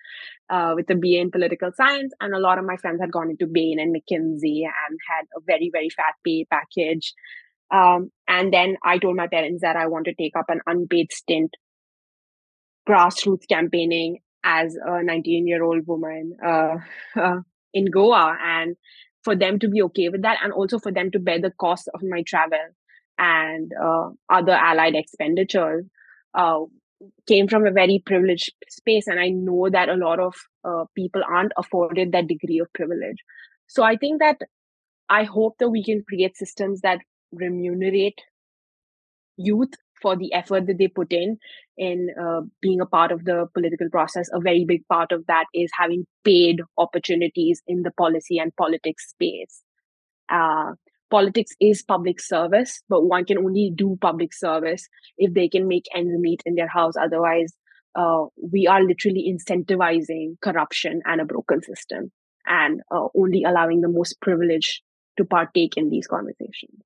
uh, 0.51 0.73
with 0.75 0.91
a 0.91 0.95
BA 0.95 1.21
in 1.21 1.31
political 1.31 1.71
science. 1.77 2.13
And 2.21 2.35
a 2.35 2.41
lot 2.41 2.59
of 2.59 2.65
my 2.65 2.77
friends 2.77 3.01
had 3.01 3.13
gone 3.13 3.31
into 3.31 3.47
Bain 3.47 3.79
and 3.79 3.95
McKinsey 3.95 4.65
and 4.65 4.99
had 5.09 5.27
a 5.37 5.41
very, 5.47 5.71
very 5.73 5.91
fat 5.91 6.15
pay 6.25 6.47
package. 6.51 7.15
Um, 7.71 8.11
and 8.29 8.53
then 8.53 8.77
I 8.85 8.99
told 8.99 9.17
my 9.17 9.27
parents 9.27 9.63
that 9.63 9.77
I 9.77 9.87
want 9.87 10.05
to 10.07 10.15
take 10.15 10.37
up 10.37 10.47
an 10.49 10.61
unpaid 10.67 11.13
stint 11.13 11.51
grassroots 12.89 13.49
campaigning 13.49 14.19
as 14.45 14.77
a 14.77 15.03
19 15.03 15.47
year 15.47 15.63
old 15.63 15.87
woman 15.87 16.37
uh, 16.45 16.77
uh, 17.17 17.41
in 17.75 17.87
Goa. 17.87 18.37
And 18.43 18.77
for 19.25 19.35
them 19.35 19.59
to 19.59 19.69
be 19.69 19.83
okay 19.83 20.09
with 20.09 20.23
that, 20.23 20.39
and 20.43 20.53
also 20.53 20.79
for 20.79 20.93
them 20.93 21.11
to 21.11 21.19
bear 21.19 21.41
the 21.41 21.51
cost 21.51 21.89
of 21.93 22.01
my 22.03 22.23
travel 22.23 22.59
and 23.19 23.73
uh, 23.83 24.11
other 24.31 24.53
allied 24.53 24.95
expenditures, 24.95 25.85
uh, 26.35 26.61
came 27.27 27.49
from 27.49 27.67
a 27.67 27.73
very 27.73 28.03
privileged 28.07 28.53
space. 28.69 29.07
And 29.09 29.19
I 29.19 29.29
know 29.31 29.69
that 29.71 29.89
a 29.89 29.95
lot 29.95 30.21
of 30.21 30.35
uh, 30.65 30.85
people 30.95 31.23
aren't 31.29 31.53
afforded 31.59 32.13
that 32.13 32.29
degree 32.29 32.61
of 32.61 32.73
privilege. 32.73 33.19
So 33.67 33.83
I 33.83 33.97
think 33.97 34.21
that 34.21 34.41
I 35.09 35.25
hope 35.25 35.57
that 35.59 35.71
we 35.71 35.83
can 35.83 36.05
create 36.09 36.37
systems 36.37 36.81
that 36.83 37.01
remunerate 37.33 38.21
youth 39.37 39.75
for 40.01 40.17
the 40.17 40.33
effort 40.33 40.67
that 40.67 40.79
they 40.79 40.89
put 40.89 41.13
in. 41.13 41.39
In 41.77 42.09
uh, 42.21 42.41
being 42.63 42.81
a 42.81 42.87
part 42.87 43.13
of 43.13 43.25
the 43.25 43.47
political 43.53 43.91
process 43.91 44.31
a 44.33 44.41
very 44.41 44.65
big 44.65 44.87
part 44.89 45.13
of 45.13 45.27
that 45.27 45.45
is 45.53 45.71
having 45.79 46.07
paid 46.25 46.63
opportunities 46.79 47.61
in 47.67 47.83
the 47.83 47.91
policy 47.91 48.39
and 48.39 48.57
politics 48.57 49.11
space. 49.11 49.63
Uh, 50.31 50.73
politics 51.11 51.53
is 51.61 51.83
public 51.83 52.19
service 52.19 52.83
but 52.89 53.05
one 53.05 53.27
can 53.27 53.37
only 53.37 53.71
do 53.75 53.99
public 54.01 54.33
service 54.33 54.89
if 55.19 55.35
they 55.35 55.49
can 55.49 55.69
make 55.69 55.85
ends 55.95 56.15
meet 56.19 56.43
in 56.47 56.55
their 56.55 56.69
house. 56.69 56.95
Otherwise 56.99 57.53
uh, 57.95 58.25
we 58.43 58.67
are 58.67 58.83
literally 58.83 59.31
incentivizing 59.31 60.41
corruption 60.41 61.03
and 61.05 61.21
a 61.21 61.27
broken 61.27 61.63
system 61.63 62.11
and 62.47 62.81
uh, 62.91 63.07
only 63.15 63.45
allowing 63.45 63.83
the 63.83 63.89
most 63.89 64.19
privileged 64.23 64.81
to 65.19 65.27
partake 65.27 65.77
in 65.77 65.91
these 65.91 66.07
conversations 66.07 66.81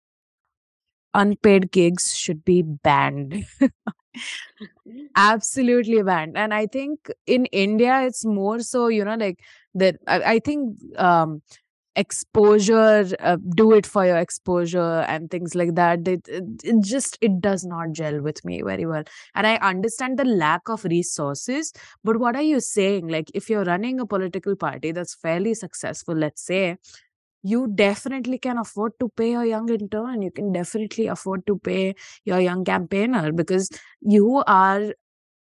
unpaid 1.15 1.71
gigs 1.73 2.15
should 2.15 2.45
be 2.45 2.63
banned. 2.63 3.45
Absolutely 5.17 6.03
banned. 6.03 6.37
And 6.37 6.53
I 6.53 6.67
think 6.67 7.11
in 7.27 7.47
India, 7.47 8.03
it's 8.03 8.25
more 8.25 8.61
so, 8.61 8.89
you 8.89 9.05
know, 9.05 9.15
like 9.15 9.41
that. 9.75 9.97
I, 10.07 10.23
I 10.35 10.39
think 10.39 10.79
um, 10.99 11.43
exposure 11.97 13.07
uh, 13.21 13.37
do 13.55 13.73
it 13.75 13.87
for 13.87 14.07
your 14.07 14.17
exposure 14.19 15.05
and 15.09 15.31
things 15.31 15.55
like 15.55 15.77
that 15.77 16.09
it, 16.09 16.27
it, 16.29 16.45
it 16.65 16.83
just 16.85 17.19
it 17.21 17.41
does 17.41 17.65
not 17.67 17.93
gel 17.93 18.23
with 18.23 18.45
me 18.47 18.63
very 18.63 18.87
well 18.87 19.05
and 19.35 19.47
i 19.47 19.57
understand 19.57 20.19
the 20.19 20.25
lack 20.25 20.69
of 20.71 20.85
resources 20.87 21.73
but 22.05 22.19
what 22.19 22.35
are 22.37 22.43
you 22.43 22.61
saying 22.61 23.09
like 23.09 23.31
if 23.35 23.51
you're 23.51 23.65
running 23.65 24.01
a 24.01 24.07
political 24.07 24.57
party 24.57 24.93
that's 24.93 25.15
fairly 25.15 25.55
successful 25.55 26.15
let's 26.15 26.43
say 26.47 26.79
you 27.43 27.69
definitely 27.75 28.39
can 28.39 28.59
afford 28.59 28.93
to 29.01 29.09
pay 29.17 29.35
a 29.35 29.45
young 29.45 29.69
intern 29.71 30.23
you 30.23 30.31
can 30.31 30.53
definitely 30.53 31.07
afford 31.07 31.47
to 31.47 31.59
pay 31.59 31.95
your 32.25 32.41
young 32.41 32.65
campaigner 32.65 33.33
because 33.33 33.71
you 34.01 34.43
are 34.47 34.95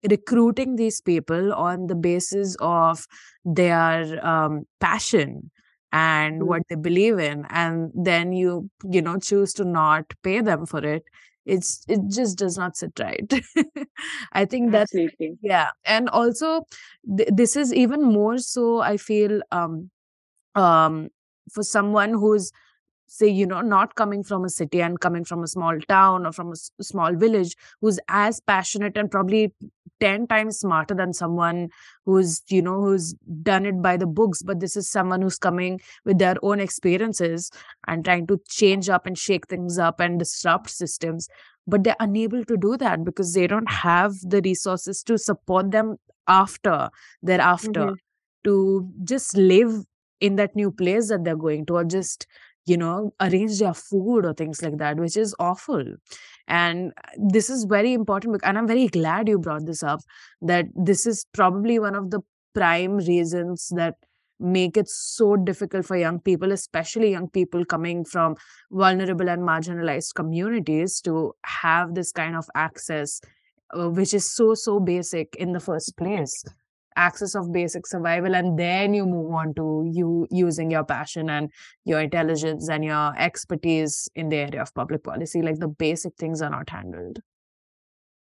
recruiting 0.10 0.76
these 0.76 1.02
people 1.02 1.54
on 1.54 1.88
the 1.88 1.96
basis 1.96 2.56
of 2.60 3.08
their 3.44 4.26
um, 4.26 4.64
passion 4.80 5.52
and 5.92 6.44
Mm. 6.44 6.48
what 6.48 6.62
they 6.70 6.76
believe 6.76 7.18
in 7.20 7.46
and 7.50 7.92
then 7.96 8.34
you 8.34 8.70
you 8.92 9.02
know 9.02 9.18
choose 9.18 9.54
to 9.54 9.64
not 9.66 10.06
pay 10.24 10.42
them 10.42 10.66
for 10.66 10.84
it 10.86 11.04
it's 11.46 11.84
it 11.88 12.00
just 12.10 12.38
does 12.38 12.58
not 12.58 12.76
sit 12.76 12.92
right 13.00 13.32
i 14.34 14.44
think 14.46 14.72
that's 14.72 14.92
Absolutely. 14.92 15.38
yeah 15.42 15.70
and 15.86 16.10
also 16.10 16.62
th- 17.18 17.30
this 17.34 17.56
is 17.56 17.74
even 17.74 18.04
more 18.04 18.38
so 18.38 18.82
i 18.82 18.98
feel 18.98 19.42
um 19.52 19.90
um 20.56 21.10
for 21.52 21.64
someone 21.64 22.14
who's 22.14 22.52
say 23.10 23.28
you 23.28 23.46
know 23.46 23.62
not 23.62 23.96
coming 23.96 24.22
from 24.22 24.44
a 24.44 24.50
city 24.50 24.82
and 24.82 25.00
coming 25.00 25.24
from 25.24 25.42
a 25.42 25.48
small 25.48 25.80
town 25.88 26.26
or 26.26 26.32
from 26.34 26.50
a 26.50 26.52
s- 26.52 26.72
small 26.82 27.16
village 27.16 27.56
who's 27.80 28.00
as 28.10 28.42
passionate 28.42 28.98
and 28.98 29.10
probably 29.10 29.54
10 30.02 30.28
times 30.28 30.60
smarter 30.60 30.94
than 30.94 31.14
someone 31.14 31.70
who's 32.06 32.42
you 32.50 32.62
know 32.62 32.82
who's 32.82 33.14
done 33.44 33.66
it 33.66 33.82
by 33.82 33.96
the 33.96 34.06
books 34.06 34.42
but 34.44 34.60
this 34.60 34.76
is 34.76 34.90
someone 34.92 35.22
who's 35.22 35.38
coming 35.38 35.80
with 36.04 36.18
their 36.20 36.36
own 36.44 36.60
experiences 36.60 37.50
and 37.88 38.04
trying 38.04 38.28
to 38.28 38.40
change 38.50 38.90
up 38.90 39.06
and 39.06 39.18
shake 39.18 39.48
things 39.48 39.80
up 39.80 40.02
and 40.02 40.20
disrupt 40.20 40.70
systems 40.70 41.30
but 41.66 41.84
they're 41.86 41.96
unable 42.02 42.44
to 42.44 42.58
do 42.58 42.76
that 42.78 43.06
because 43.06 43.34
they 43.34 43.48
don't 43.48 43.70
have 43.70 44.14
the 44.22 44.42
resources 44.44 45.02
to 45.02 45.18
support 45.18 45.72
them 45.72 45.96
after 46.28 46.90
thereafter 47.22 47.86
Mhm. 47.92 47.98
to 48.44 48.92
just 49.04 49.38
live 49.38 49.86
in 50.20 50.36
that 50.36 50.56
new 50.56 50.72
place 50.72 51.10
that 51.10 51.24
they're 51.24 51.36
going 51.36 51.66
to 51.68 51.76
or 51.76 51.84
just 51.84 52.28
you 52.66 52.78
know 52.78 53.14
arrange 53.22 53.60
their 53.60 53.74
food 53.74 54.26
or 54.26 54.34
things 54.34 54.62
like 54.62 54.78
that 54.78 54.98
which 54.98 55.18
is 55.18 55.36
awful. 55.40 55.84
And 56.48 56.92
uh, 57.04 57.10
this 57.18 57.50
is 57.50 57.66
very 57.66 57.94
important 57.94 58.40
and 58.44 58.58
i'm 58.58 58.68
very 58.68 58.88
glad 58.88 59.28
you 59.28 59.40
brought 59.40 59.66
this 59.66 59.84
up 59.84 60.00
that 60.42 60.66
this 60.76 61.06
is 61.06 61.26
probably 61.34 61.80
one 61.80 61.96
of 61.96 62.12
the 62.12 62.22
prime 62.54 62.98
reasons 62.98 63.70
that 63.76 63.96
make 64.40 64.78
it 64.78 64.88
so 64.88 65.36
difficult 65.36 65.86
for 65.86 65.98
young 65.98 66.20
people 66.20 66.52
especially 66.52 67.12
young 67.12 67.28
people 67.30 67.66
coming 67.66 68.06
from 68.06 68.36
vulnerable 68.72 69.30
and 69.30 69.42
marginalized 69.42 70.14
communities 70.14 71.02
to 71.02 71.34
have 71.44 71.96
this 71.96 72.12
kind 72.12 72.36
of 72.36 72.48
access 72.56 73.20
uh, 73.78 73.90
which 73.90 74.14
is 74.14 74.32
so 74.32 74.54
so 74.54 74.80
basic 74.80 75.36
in 75.36 75.54
the 75.54 75.60
first 75.60 75.98
place 75.98 76.44
access 76.98 77.36
of 77.36 77.52
basic 77.54 77.88
survival 77.88 78.36
and 78.36 78.58
then 78.60 78.94
you 78.94 79.06
move 79.06 79.32
on 79.34 79.54
to 79.54 79.90
you 79.94 80.28
using 80.32 80.72
your 80.72 80.84
passion 80.84 81.30
and 81.30 81.52
your 81.86 82.02
intelligence 82.02 82.70
and 82.70 82.84
your 82.84 83.16
expertise 83.18 84.10
in 84.16 84.30
the 84.30 84.38
area 84.38 84.62
of 84.62 84.74
public 84.74 85.04
policy 85.04 85.42
like 85.42 85.60
the 85.60 85.68
basic 85.68 86.14
things 86.18 86.42
are 86.42 86.50
not 86.50 86.70
handled 86.70 87.20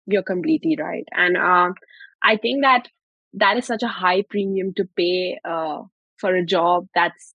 You're 0.06 0.23
completely 0.23 0.78
right. 0.80 1.06
And 1.12 1.38
um, 1.38 1.76
I 2.23 2.38
think 2.38 2.63
that 2.63 2.88
that 3.34 3.58
is 3.58 3.65
such 3.65 3.84
a 3.84 3.88
high 3.88 4.23
premium 4.30 4.73
to 4.76 4.86
pay 4.97 5.39
uh, 5.45 5.84
for 6.17 6.36
a 6.36 6.45
job 6.45 6.88
that's 6.93 7.34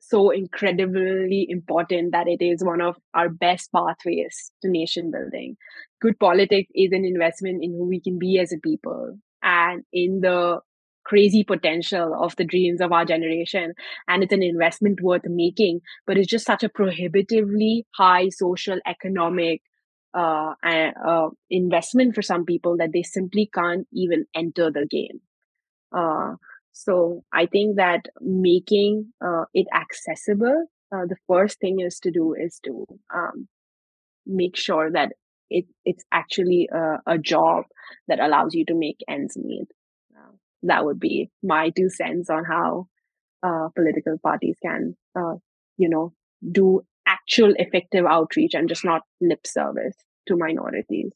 so 0.00 0.30
incredibly 0.30 1.46
important 1.48 2.12
that 2.12 2.28
it 2.28 2.42
is 2.42 2.64
one 2.64 2.80
of 2.80 2.96
our 3.14 3.28
best 3.28 3.70
pathways 3.72 4.52
to 4.62 4.70
nation 4.70 5.10
building. 5.10 5.56
Good 6.00 6.18
politics 6.18 6.70
is 6.74 6.92
an 6.92 7.04
investment 7.04 7.62
in 7.62 7.72
who 7.72 7.86
we 7.86 8.00
can 8.00 8.18
be 8.18 8.38
as 8.38 8.52
a 8.52 8.58
people 8.58 9.18
and 9.42 9.84
in 9.92 10.20
the 10.20 10.60
crazy 11.08 11.42
potential 11.44 12.14
of 12.22 12.36
the 12.36 12.44
dreams 12.44 12.80
of 12.80 12.92
our 12.92 13.04
generation. 13.04 13.72
And 14.08 14.22
it's 14.22 14.32
an 14.32 14.42
investment 14.42 15.00
worth 15.02 15.26
making, 15.26 15.80
but 16.06 16.18
it's 16.18 16.28
just 16.28 16.46
such 16.46 16.62
a 16.62 16.68
prohibitively 16.68 17.86
high 17.96 18.28
social, 18.30 18.78
economic, 18.86 19.62
uh, 20.14 20.54
uh, 20.64 21.28
investment 21.50 22.14
for 22.14 22.22
some 22.22 22.44
people 22.44 22.76
that 22.78 22.92
they 22.92 23.02
simply 23.02 23.50
can't 23.54 23.86
even 23.92 24.26
enter 24.34 24.70
the 24.70 24.86
game. 24.86 25.20
Uh, 25.96 26.34
so 26.72 27.24
I 27.32 27.46
think 27.46 27.76
that 27.76 28.06
making 28.20 29.12
uh, 29.24 29.44
it 29.54 29.66
accessible, 29.74 30.66
uh, 30.92 31.06
the 31.06 31.16
first 31.26 31.60
thing 31.60 31.80
is 31.80 31.98
to 32.00 32.10
do 32.10 32.34
is 32.34 32.60
to 32.64 32.86
um, 33.14 33.48
make 34.26 34.56
sure 34.56 34.90
that 34.92 35.12
it 35.50 35.66
it's 35.84 36.04
actually 36.12 36.68
a, 36.72 36.98
a 37.06 37.18
job 37.18 37.64
that 38.08 38.20
allows 38.20 38.54
you 38.54 38.64
to 38.66 38.74
make 38.74 38.98
ends 39.08 39.36
meet. 39.36 39.68
That 40.62 40.84
would 40.84 40.98
be 40.98 41.30
my 41.42 41.70
two 41.70 41.88
cents 41.88 42.30
on 42.30 42.44
how 42.44 42.88
uh, 43.42 43.68
political 43.74 44.18
parties 44.18 44.56
can, 44.62 44.96
uh, 45.16 45.34
you 45.76 45.88
know, 45.88 46.12
do 46.50 46.82
actual 47.06 47.54
effective 47.56 48.04
outreach 48.04 48.54
and 48.54 48.68
just 48.68 48.84
not 48.84 49.02
lip 49.20 49.46
service 49.46 49.96
to 50.26 50.36
minorities. 50.36 51.12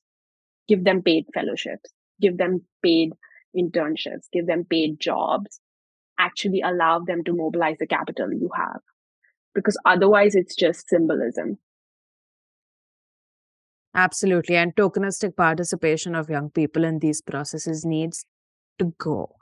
Give 0.68 0.84
them 0.84 1.02
paid 1.02 1.26
fellowships, 1.34 1.90
give 2.20 2.38
them 2.38 2.62
paid 2.82 3.12
internships, 3.56 4.26
give 4.32 4.46
them 4.46 4.64
paid 4.64 5.00
jobs, 5.00 5.60
actually 6.18 6.60
allow 6.60 7.00
them 7.00 7.24
to 7.24 7.32
mobilize 7.32 7.76
the 7.78 7.86
capital 7.86 8.32
you 8.32 8.50
have. 8.56 8.80
Because 9.54 9.76
otherwise, 9.84 10.34
it's 10.34 10.54
just 10.54 10.88
symbolism. 10.88 11.58
absolutely 13.94 14.56
and 14.56 14.74
tokenistic 14.74 15.36
participation 15.36 16.14
of 16.14 16.30
young 16.30 16.50
people 16.50 16.84
in 16.84 16.98
these 16.98 17.20
processes 17.20 17.84
needs 17.84 18.24
to 18.78 18.94
go. 18.98 19.36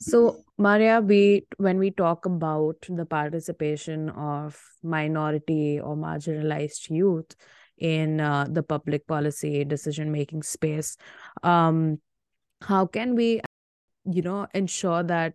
So 0.00 0.44
Mariya 0.56 1.00
we 1.00 1.46
when 1.58 1.78
we 1.78 1.90
talk 1.90 2.24
about 2.24 2.76
the 2.88 3.04
participation 3.04 4.08
of 4.10 4.58
minority 4.82 5.78
or 5.78 5.96
marginalized 5.96 6.88
youth 6.88 7.36
in 7.80 8.20
uh, 8.20 8.46
the 8.48 8.62
public 8.62 9.06
policy 9.06 9.64
decision 9.64 10.12
making 10.12 10.42
space 10.42 10.96
um 11.42 11.98
how 12.62 12.86
can 12.86 13.14
we 13.16 13.40
you 14.04 14.22
know 14.22 14.46
ensure 14.54 15.02
that 15.02 15.34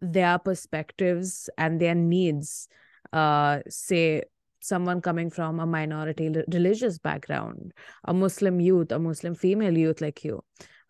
their 0.00 0.38
perspectives 0.38 1.48
and 1.56 1.80
their 1.80 1.94
needs 1.94 2.68
uh 3.12 3.60
say 3.68 4.22
someone 4.60 5.00
coming 5.00 5.30
from 5.30 5.60
a 5.60 5.66
minority 5.66 6.28
religious 6.52 6.98
background 6.98 7.72
a 8.04 8.12
muslim 8.12 8.60
youth 8.60 8.90
a 8.92 8.98
muslim 8.98 9.34
female 9.34 9.76
youth 9.78 10.00
like 10.00 10.24
you 10.24 10.42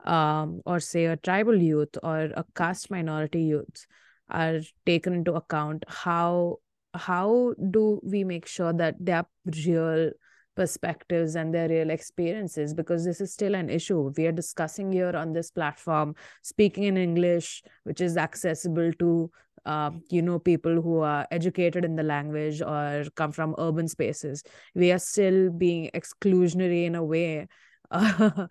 um 0.04 0.60
or 0.66 0.80
say 0.80 1.06
a 1.06 1.16
tribal 1.16 1.56
youth 1.56 1.96
or 2.02 2.30
a 2.36 2.44
caste 2.54 2.90
minority 2.90 3.42
youth 3.42 3.86
are 4.30 4.60
taken 4.86 5.12
into 5.12 5.34
account 5.34 5.84
how 5.88 6.56
how 6.94 7.54
do 7.70 8.00
we 8.02 8.24
make 8.24 8.46
sure 8.46 8.72
that 8.72 8.94
their 8.98 9.24
real 9.66 10.10
perspectives 10.56 11.36
and 11.36 11.54
their 11.54 11.68
real 11.68 11.90
experiences? 11.90 12.74
Because 12.74 13.04
this 13.04 13.20
is 13.20 13.32
still 13.32 13.54
an 13.54 13.70
issue. 13.70 14.12
We 14.16 14.26
are 14.26 14.32
discussing 14.32 14.92
here 14.92 15.16
on 15.16 15.32
this 15.32 15.50
platform 15.50 16.14
speaking 16.42 16.84
in 16.84 16.96
english 16.96 17.62
which 17.84 18.00
is 18.00 18.16
accessible 18.16 18.92
to 18.98 19.30
uh, 19.66 19.90
you 20.10 20.22
know 20.22 20.38
people 20.38 20.80
who 20.80 21.00
are 21.00 21.26
educated 21.30 21.84
in 21.84 21.94
the 21.94 22.02
language 22.02 22.62
or 22.62 23.04
come 23.14 23.30
from 23.30 23.54
urban 23.58 23.88
spaces. 23.88 24.42
We 24.74 24.90
are 24.92 24.98
still 24.98 25.50
being 25.50 25.90
exclusionary 25.94 26.86
in 26.86 26.94
a 26.94 27.04
way 27.04 27.48
uh, 27.90 28.46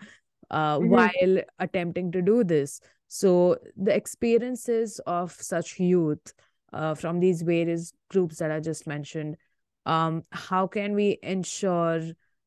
uh, 0.52 0.80
Mhm. 0.80 0.90
while 0.90 1.42
attempting 1.60 2.12
to 2.12 2.22
do 2.22 2.44
this. 2.44 2.82
So 3.08 3.58
the 3.76 3.96
experiences 3.96 5.00
of 5.08 5.32
such 5.32 5.80
youth 5.80 6.34
uh, 6.74 6.94
from 6.96 7.20
these 7.20 7.42
various 7.42 7.94
groups 8.10 8.38
that 8.38 8.52
i 8.52 8.60
just 8.60 8.86
mentioned 8.86 9.38
um, 9.86 10.24
how 10.32 10.68
can 10.68 10.94
we 10.94 11.18
ensure 11.24 12.02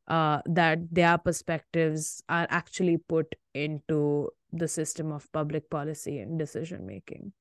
uh, 0.07 0.43
that 0.47 0.79
their 0.93 1.19
perspectives 1.19 2.23
are 2.29 2.47
actually 2.51 2.99
put 2.99 3.35
into 3.55 4.31
the 4.53 4.69
system 4.69 5.11
of 5.13 5.31
public 5.33 5.69
policy 5.71 6.19
and 6.21 6.39
decision 6.39 6.87
making? 6.87 7.33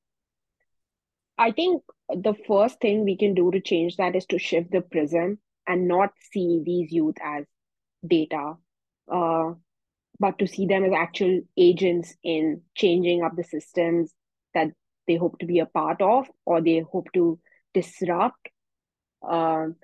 I 1.38 1.50
think 1.50 1.82
the 2.08 2.34
first 2.46 2.80
thing 2.80 3.04
we 3.04 3.16
can 3.16 3.34
do 3.34 3.50
to 3.50 3.60
change 3.60 3.96
that 3.96 4.16
is 4.16 4.26
to 4.26 4.38
shift 4.38 4.70
the 4.70 4.80
prism 4.80 5.38
and 5.66 5.88
not 5.88 6.12
see 6.32 6.62
these 6.64 6.92
youth 6.92 7.16
as 7.22 7.44
data, 8.06 8.54
uh, 9.08 9.52
but 10.22 10.38
to 10.38 10.46
see 10.46 10.66
them 10.66 10.84
as 10.84 10.92
actual 10.96 11.40
agents 11.56 12.14
in 12.22 12.60
changing 12.76 13.24
up 13.24 13.34
the 13.36 13.42
systems 13.42 14.14
that 14.54 14.68
they 15.08 15.16
hope 15.16 15.36
to 15.40 15.46
be 15.46 15.58
a 15.58 15.66
part 15.66 16.00
of 16.00 16.28
or 16.46 16.60
they 16.60 16.78
hope 16.92 17.08
to 17.12 17.40
disrupt. 17.74 18.48
Um, 19.28 19.74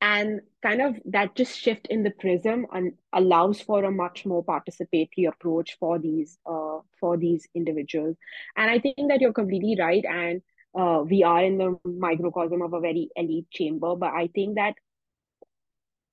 and 0.00 0.40
kind 0.62 0.80
of 0.80 0.96
that 1.04 1.34
just 1.34 1.58
shift 1.58 1.86
in 1.88 2.02
the 2.02 2.10
prism 2.10 2.66
and 2.72 2.94
allows 3.12 3.60
for 3.60 3.84
a 3.84 3.90
much 3.90 4.24
more 4.24 4.42
participatory 4.42 5.28
approach 5.28 5.76
for 5.78 5.98
these 5.98 6.38
uh, 6.46 6.78
for 6.98 7.18
these 7.18 7.46
individuals. 7.54 8.16
And 8.56 8.70
I 8.70 8.78
think 8.78 8.96
that 9.08 9.20
you're 9.20 9.34
completely 9.34 9.76
right. 9.78 10.04
And 10.06 10.40
uh, 10.74 11.02
we 11.06 11.22
are 11.22 11.44
in 11.44 11.58
the 11.58 11.78
microcosm 11.84 12.62
of 12.62 12.72
a 12.72 12.80
very 12.80 13.10
elite 13.14 13.50
chamber. 13.50 13.94
But 13.94 14.14
I 14.14 14.28
think 14.34 14.54
that 14.54 14.74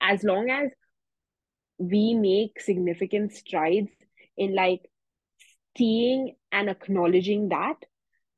as 0.02 0.22
long 0.22 0.50
as 0.50 0.70
we 1.78 2.14
make 2.14 2.60
significant 2.60 3.34
strides 3.34 3.92
in 4.38 4.56
like 4.56 4.90
seeing 5.78 6.36
and 6.52 6.70
acknowledging 6.70 7.50
that, 7.50 7.76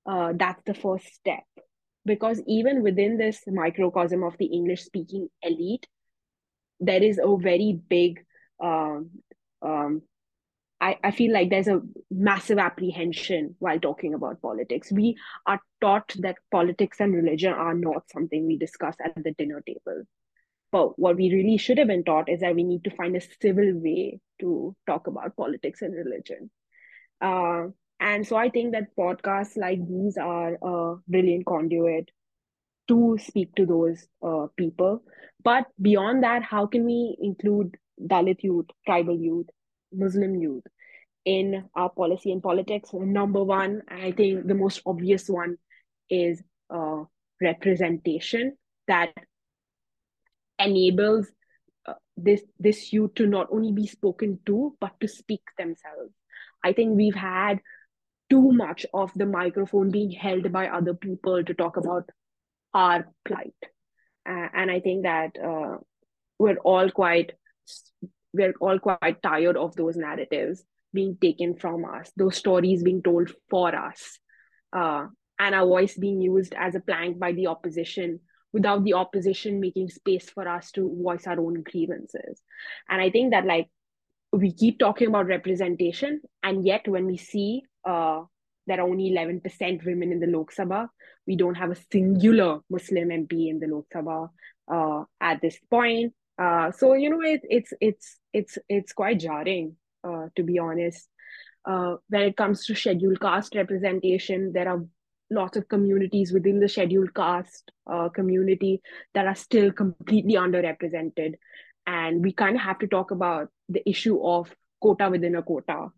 uh, 0.06 0.34
that's 0.36 0.62
the 0.65 0.73
first 0.73 1.13
step. 1.13 1.43
Because 2.06 2.41
even 2.47 2.82
within 2.82 3.17
this 3.17 3.43
microcosm 3.47 4.23
of 4.23 4.38
the 4.38 4.45
English 4.45 4.84
speaking 4.84 5.30
elite, 5.41 5.88
there 6.80 7.04
is 7.04 7.19
a 7.21 7.38
very 7.38 7.80
big 7.89 8.25
um, 8.62 9.12
um, 9.62 10.02
I, 10.82 10.97
I 11.04 11.12
feel 11.12 11.34
like 11.34 11.49
there's 11.49 11.67
a 11.67 11.82
massive 12.10 12.58
apprehension 12.58 13.56
while 13.60 13.80
talking 13.80 14.13
about 14.13 14.41
politics. 14.41 14.91
We 14.91 15.17
are 15.45 15.60
taught 15.82 16.13
that 16.19 16.38
politics 16.52 17.02
and 17.02 17.13
religion 17.13 17.54
are 17.54 17.73
not 17.73 18.10
something 18.12 18.47
we 18.47 18.58
discuss 18.58 18.95
at 19.04 19.15
the 19.15 19.34
dinner 19.38 19.62
table. 19.65 20.04
But 20.71 20.99
what 20.99 21.15
we 21.15 21.34
really 21.34 21.58
should 21.58 21.77
have 21.79 21.88
been 21.88 22.03
taught 22.03 22.29
is 22.29 22.41
that 22.41 22.55
we 22.55 22.63
need 22.63 22.84
to 22.84 22.95
find 22.95 23.15
a 23.15 23.21
civil 23.41 23.71
way 23.73 24.19
to 24.39 24.75
talk 24.86 25.08
about 25.08 25.36
politics 25.36 25.82
and 25.82 25.93
religion. 25.93 26.51
Uh, 27.21 27.67
and 27.99 28.25
so 28.25 28.38
I 28.38 28.49
think 28.49 28.73
that 28.73 28.95
podcasts 28.97 29.58
like 29.58 29.86
these 29.88 30.17
are 30.17 30.58
a 30.62 30.95
brilliant 31.08 31.45
conduit 31.45 32.10
to 32.88 33.17
speak 33.21 33.53
to 33.55 33.65
those 33.65 34.08
uh, 34.25 34.47
people. 34.58 35.03
But 35.43 35.65
beyond 35.82 36.23
that, 36.23 36.43
how 36.43 36.65
can 36.65 36.86
we 36.86 37.17
include 37.21 37.75
Dalit 38.01 38.43
youth, 38.43 38.67
tribal 38.86 39.17
youth, 39.17 39.47
Muslim 39.91 40.36
youth 40.36 40.63
in 41.25 41.65
our 41.75 41.89
policy 41.89 42.32
and 42.32 42.41
politics? 42.41 42.89
Number 42.93 43.43
one, 43.43 43.82
I 43.89 44.12
think 44.12 44.47
the 44.47 44.55
most 44.55 44.82
obvious 44.86 45.27
one 45.29 45.58
is 46.10 46.41
uh, 46.69 47.03
representation 47.41 48.55
that 48.88 49.13
enables 50.60 51.28
uh, 51.88 51.93
this 52.17 52.41
this 52.60 52.91
youth 52.93 53.15
to 53.15 53.26
not 53.26 53.48
only 53.52 53.72
be 53.72 53.88
spoken 53.88 54.39
to 54.45 54.76
but 54.80 55.00
to 55.00 55.08
speak 55.08 55.41
themselves. 55.58 56.13
I 56.63 56.74
think 56.74 56.95
we've 56.95 57.15
had 57.15 57.62
too 58.30 58.52
much 58.52 58.86
of 58.93 59.12
the 59.15 59.26
microphone 59.26 59.89
being 59.89 60.12
held 60.12 60.52
by 60.52 60.67
other 60.67 60.93
people 60.93 61.43
to 61.43 61.54
talk 61.54 61.78
about 61.78 62.10
our 62.74 63.08
plight, 63.26 63.56
uh, 64.30 64.48
and 64.54 64.69
I 64.69 64.80
think 64.80 65.04
that 65.04 65.32
uh, 65.43 65.78
we're 66.38 66.58
all 66.58 66.91
quite 66.91 67.32
we're 68.34 68.54
all 68.62 68.80
quite 68.80 69.24
tired 69.24 69.58
of 69.58 69.76
those 69.76 69.95
narratives 69.95 70.63
being 70.93 71.17
taken 71.22 71.56
from 71.56 71.86
us, 71.86 72.12
those 72.17 72.36
stories 72.36 72.84
being 72.84 73.02
told 73.02 73.32
for 73.50 73.76
us, 73.76 74.19
uh, 74.76 75.06
and 75.39 75.56
our 75.56 75.65
voice 75.65 75.98
being 75.98 76.22
used 76.22 76.54
as 76.58 76.76
a 76.76 76.80
plank 76.80 77.17
by 77.19 77.32
the 77.32 77.48
opposition 77.48 78.19
without 78.53 78.83
the 78.83 78.93
opposition 78.93 79.59
making 79.59 79.89
space 79.89 80.29
for 80.29 80.47
us 80.47 80.71
to 80.71 80.95
voice 81.01 81.27
our 81.27 81.39
own 81.39 81.62
grievances. 81.63 82.41
And 82.89 83.01
I 83.01 83.09
think 83.09 83.31
that 83.31 83.45
like 83.45 83.67
we 84.31 84.53
keep 84.53 84.79
talking 84.79 85.07
about 85.07 85.27
representation, 85.27 86.21
and 86.43 86.65
yet 86.65 86.88
when 86.88 87.05
we 87.05 87.17
see 87.17 87.63
uh, 87.85 88.21
there 88.67 88.79
are 88.79 88.88
only 88.88 89.12
11% 89.12 89.85
women 89.85 90.12
in 90.12 90.19
the 90.19 90.27
Lok 90.27 90.53
Sabha, 90.53 90.88
we 91.25 91.35
don't 91.35 91.55
have 91.55 91.71
a 91.71 91.77
singular 91.91 92.59
Muslim 92.69 93.09
MP 93.09 93.49
in 93.49 93.59
the 93.59 93.67
Lok 93.67 93.85
Sabha 93.93 94.29
uh, 94.71 95.03
at 95.19 95.41
this 95.41 95.57
point. 95.69 96.13
Uh, 96.38 96.71
so 96.71 96.93
you 96.93 97.09
know 97.09 97.21
it, 97.21 97.41
it's 97.43 97.73
it's 97.81 98.17
it's 98.31 98.57
it's 98.69 98.93
quite 98.93 99.19
jarring 99.19 99.75
uh, 100.03 100.27
to 100.35 100.43
be 100.43 100.59
honest. 100.59 101.07
Uh, 101.65 101.95
when 102.07 102.21
it 102.21 102.38
comes 102.38 102.65
to 102.65 102.73
scheduled 102.73 103.19
caste 103.19 103.53
representation, 103.55 104.53
there 104.53 104.69
are 104.69 104.85
lots 105.32 105.58
of 105.58 105.68
communities 105.68 106.32
within 106.32 106.60
the 106.60 106.68
scheduled 106.68 107.13
caste 107.13 107.72
uh, 107.92 108.10
community 108.10 108.82
that 109.13 109.28
are 109.28 109.36
still 109.36 109.72
completely 109.72 110.34
underrepresented. 110.34 111.34
And 111.86 112.24
we 112.24 112.34
kind 112.34 112.56
of 112.56 112.62
have 112.62 112.80
to 112.80 112.88
talk 112.88 113.12
about 113.12 113.50
the 113.68 113.88
issue 113.88 114.24
of 114.24 114.54
quota 114.82 115.10
within 115.10 115.36
a 115.36 115.44
quota 115.44 115.89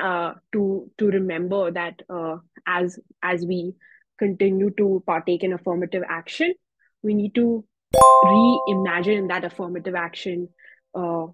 uh, 0.00 0.34
to 0.52 0.90
to 0.98 1.06
remember 1.06 1.70
that 1.70 2.00
uh, 2.10 2.36
as 2.66 2.98
as 3.22 3.44
we 3.46 3.74
continue 4.18 4.70
to 4.76 5.02
partake 5.06 5.42
in 5.42 5.52
affirmative 5.52 6.02
action 6.08 6.52
we 7.02 7.14
need 7.14 7.34
to 7.34 7.64
reimagine 8.24 9.28
that 9.28 9.44
affirmative 9.44 9.94
action 9.94 10.48
uh, 10.94 11.26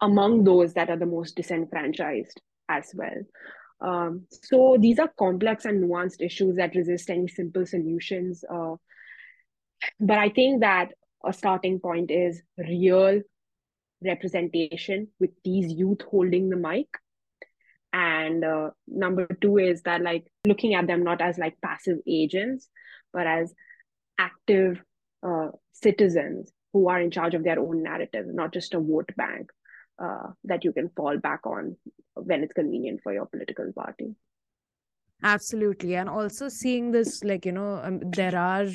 among 0.00 0.44
those 0.44 0.74
that 0.74 0.90
are 0.90 0.96
the 0.96 1.06
most 1.06 1.36
disenfranchised 1.36 2.40
as 2.68 2.92
well 2.94 3.22
um, 3.80 4.26
so 4.30 4.76
these 4.78 4.98
are 4.98 5.10
complex 5.18 5.64
and 5.64 5.82
nuanced 5.82 6.20
issues 6.20 6.56
that 6.56 6.74
resist 6.74 7.10
any 7.10 7.28
simple 7.28 7.64
solutions. 7.64 8.44
Uh, 8.50 8.74
but 10.00 10.18
I 10.18 10.30
think 10.30 10.60
that 10.60 10.92
a 11.24 11.32
starting 11.32 11.78
point 11.78 12.10
is 12.10 12.42
real 12.56 13.20
representation 14.04 15.08
with 15.20 15.30
these 15.44 15.72
youth 15.72 16.02
holding 16.10 16.50
the 16.50 16.56
mic. 16.56 16.88
And 17.92 18.44
uh, 18.44 18.70
number 18.86 19.26
two 19.40 19.58
is 19.58 19.82
that 19.82 20.02
like 20.02 20.26
looking 20.46 20.74
at 20.74 20.86
them 20.86 21.04
not 21.04 21.20
as 21.20 21.38
like 21.38 21.60
passive 21.62 21.98
agents, 22.06 22.68
but 23.12 23.26
as 23.26 23.54
active 24.18 24.82
uh, 25.22 25.48
citizens 25.72 26.50
who 26.72 26.88
are 26.88 27.00
in 27.00 27.10
charge 27.10 27.34
of 27.34 27.44
their 27.44 27.58
own 27.58 27.82
narrative, 27.82 28.26
not 28.26 28.52
just 28.52 28.74
a 28.74 28.80
vote 28.80 29.10
bank 29.16 29.50
uh, 30.02 30.28
that 30.44 30.64
you 30.64 30.72
can 30.72 30.90
fall 30.90 31.16
back 31.18 31.46
on 31.46 31.76
when 32.28 32.42
it's 32.42 32.52
convenient 32.52 33.00
for 33.02 33.12
your 33.12 33.26
political 33.26 33.72
party. 33.72 34.14
Absolutely. 35.22 35.96
And 35.96 36.08
also 36.08 36.48
seeing 36.48 36.92
this 36.92 37.24
like 37.24 37.44
you 37.44 37.52
know 37.52 37.80
um, 37.82 38.00
there 38.10 38.36
are 38.36 38.66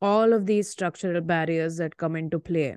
all 0.00 0.32
of 0.32 0.46
these 0.46 0.70
structural 0.70 1.20
barriers 1.20 1.76
that 1.76 1.96
come 1.96 2.16
into 2.16 2.38
play. 2.38 2.76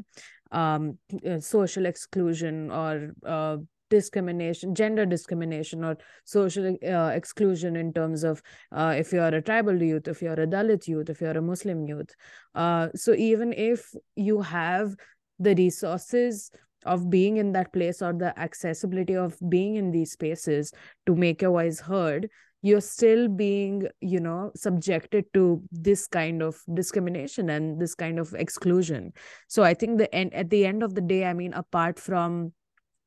Um 0.52 0.98
uh, 1.30 1.40
social 1.40 1.86
exclusion 1.86 2.72
or 2.72 3.14
uh, 3.26 3.58
discrimination 3.90 4.76
gender 4.76 5.06
discrimination 5.06 5.84
or 5.84 5.98
social 6.26 6.78
uh, 6.86 7.12
exclusion 7.14 7.76
in 7.76 7.92
terms 7.94 8.24
of 8.24 8.42
uh, 8.72 8.94
if 8.98 9.12
you're 9.12 9.28
a 9.28 9.42
tribal 9.42 9.82
youth 9.82 10.08
if 10.08 10.22
you're 10.22 10.42
a 10.46 10.48
dalit 10.48 10.88
youth 10.88 11.10
if 11.10 11.22
you're 11.22 11.38
a 11.38 11.42
muslim 11.42 11.86
youth. 11.88 12.16
Uh, 12.56 12.88
so 12.96 13.14
even 13.14 13.54
if 13.54 13.94
you 14.16 14.42
have 14.42 14.96
the 15.40 15.54
resources 15.56 16.52
of 16.86 17.10
being 17.10 17.38
in 17.38 17.52
that 17.54 17.74
place 17.74 18.02
or 18.02 18.14
the 18.14 18.38
accessibility 18.40 19.16
of 19.16 19.38
being 19.50 19.76
in 19.76 19.92
these 19.92 20.12
spaces 20.12 20.72
to 21.06 21.16
make 21.16 21.42
your 21.42 21.52
voice 21.52 21.80
heard 21.80 22.30
you're 22.62 22.82
still 22.82 23.28
being 23.28 23.88
you 24.02 24.20
know 24.20 24.52
subjected 24.56 25.26
to 25.34 25.62
this 25.72 26.08
kind 26.08 26.42
of 26.42 26.62
discrimination 26.74 27.50
and 27.50 27.80
this 27.80 27.94
kind 27.94 28.20
of 28.20 28.34
exclusion. 28.34 29.14
So 29.48 29.64
i 29.64 29.74
think 29.74 29.98
the 29.98 30.14
end 30.14 30.34
at 30.34 30.50
the 30.50 30.66
end 30.66 30.84
of 30.84 30.96
the 30.96 31.02
day 31.02 31.26
i 31.26 31.34
mean 31.34 31.54
apart 31.54 32.00
from 32.00 32.54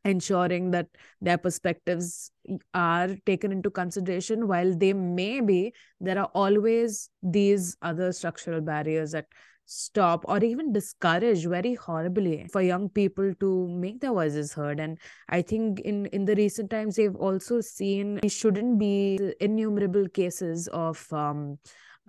ensuring 0.04 0.70
that 0.70 0.86
their 1.20 1.36
perspectives 1.36 2.30
are 2.72 3.08
taken 3.26 3.52
into 3.52 3.70
consideration 3.70 4.48
while 4.48 4.74
they 4.74 4.94
may 4.94 5.42
be 5.42 5.74
there 6.00 6.18
are 6.18 6.30
always 6.34 7.10
these 7.22 7.76
other 7.82 8.10
structural 8.10 8.62
barriers 8.62 9.12
that 9.12 9.26
stop 9.72 10.24
or 10.26 10.42
even 10.42 10.72
discourage 10.72 11.46
very 11.46 11.74
horribly 11.74 12.46
for 12.52 12.60
young 12.60 12.88
people 12.88 13.32
to 13.38 13.68
make 13.68 14.00
their 14.00 14.12
voices 14.12 14.52
heard. 14.52 14.80
And 14.80 14.98
i 15.28 15.42
think 15.42 15.80
in 15.80 16.06
in 16.06 16.24
the 16.24 16.34
recent 16.34 16.70
times 16.70 16.96
they've 16.96 17.14
also 17.14 17.60
seen 17.60 18.18
it 18.22 18.32
shouldn't 18.32 18.78
be 18.80 19.32
innumerable 19.40 20.08
cases 20.08 20.66
of 20.68 21.06
um, 21.12 21.58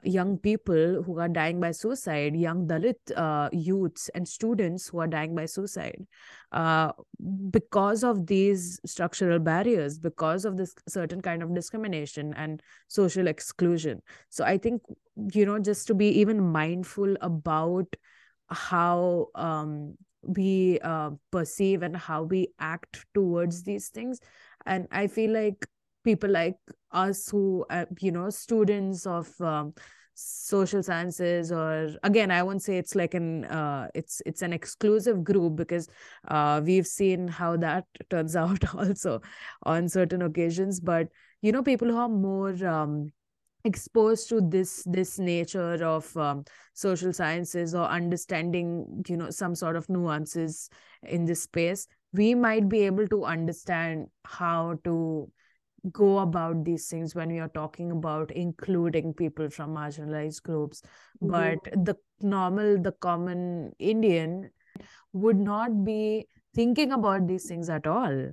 young 0.03 0.37
people 0.37 1.03
who 1.03 1.19
are 1.19 1.27
dying 1.27 1.59
by 1.59 1.71
suicide, 1.71 2.35
young 2.35 2.67
Dalit 2.67 2.95
uh, 3.15 3.49
youths 3.51 4.09
and 4.15 4.27
students 4.27 4.87
who 4.87 4.99
are 4.99 5.07
dying 5.07 5.35
by 5.35 5.45
suicide 5.45 6.05
uh, 6.51 6.91
because 7.49 8.03
of 8.03 8.27
these 8.27 8.79
structural 8.85 9.39
barriers, 9.39 9.99
because 9.99 10.45
of 10.45 10.57
this 10.57 10.73
certain 10.87 11.21
kind 11.21 11.43
of 11.43 11.53
discrimination 11.53 12.33
and 12.35 12.61
social 12.87 13.27
exclusion. 13.27 14.01
So 14.29 14.43
I 14.43 14.57
think, 14.57 14.81
you 15.33 15.45
know, 15.45 15.59
just 15.59 15.87
to 15.87 15.93
be 15.93 16.07
even 16.19 16.41
mindful 16.41 17.15
about 17.21 17.95
how 18.49 19.27
um, 19.35 19.95
we 20.23 20.79
uh, 20.83 21.11
perceive 21.31 21.83
and 21.83 21.95
how 21.95 22.23
we 22.23 22.49
act 22.59 23.05
towards 23.13 23.63
these 23.63 23.89
things. 23.89 24.19
And 24.65 24.87
I 24.91 25.07
feel 25.07 25.31
like 25.31 25.65
people 26.03 26.29
like 26.29 26.55
us 26.91 27.29
who 27.29 27.65
uh, 27.69 27.85
you 27.99 28.11
know 28.11 28.29
students 28.29 29.05
of 29.05 29.29
um, 29.41 29.73
social 30.13 30.83
sciences 30.83 31.51
or 31.51 31.89
again 32.03 32.29
i 32.29 32.43
won't 32.43 32.61
say 32.61 32.77
it's 32.77 32.95
like 32.95 33.13
an 33.13 33.45
uh, 33.45 33.87
it's 33.95 34.21
it's 34.25 34.41
an 34.41 34.53
exclusive 34.53 35.23
group 35.23 35.55
because 35.55 35.87
uh, 36.27 36.61
we've 36.63 36.87
seen 36.87 37.27
how 37.27 37.57
that 37.57 37.85
turns 38.09 38.35
out 38.43 38.63
also 38.75 39.21
on 39.63 39.87
certain 39.89 40.21
occasions. 40.21 40.79
But 40.79 41.07
you 41.41 41.51
know 41.51 41.63
people 41.63 41.87
who 41.87 41.97
are 41.97 42.09
more 42.09 42.55
um, 42.67 43.11
exposed 43.63 44.29
to 44.29 44.41
this 44.41 44.83
this 44.85 45.19
nature 45.19 45.83
of 45.83 46.15
um, 46.17 46.43
social 46.73 47.13
sciences 47.13 47.73
or 47.75 47.85
understanding 47.85 49.03
you 49.07 49.17
know 49.17 49.29
some 49.29 49.55
sort 49.55 49.75
of 49.75 49.87
nuances 49.89 50.69
in 51.03 51.25
this 51.25 51.43
space 51.43 51.87
we 52.13 52.35
might 52.35 52.67
be 52.67 52.81
able 52.81 53.07
to 53.07 53.23
understand 53.23 54.07
how 54.25 54.77
to 54.83 55.31
go 55.91 56.19
about 56.19 56.63
these 56.63 56.87
things 56.87 57.15
when 57.15 57.29
we 57.29 57.39
are 57.39 57.47
talking 57.49 57.91
about 57.91 58.31
including 58.31 59.13
people 59.13 59.49
from 59.49 59.73
marginalized 59.73 60.43
groups 60.43 60.83
mm-hmm. 61.23 61.31
but 61.31 61.85
the 61.85 61.95
normal 62.21 62.77
the 62.79 62.91
common 62.91 63.71
indian 63.79 64.49
would 65.13 65.37
not 65.37 65.83
be 65.83 66.27
thinking 66.53 66.91
about 66.91 67.27
these 67.27 67.45
things 67.47 67.69
at 67.69 67.87
all 67.87 68.29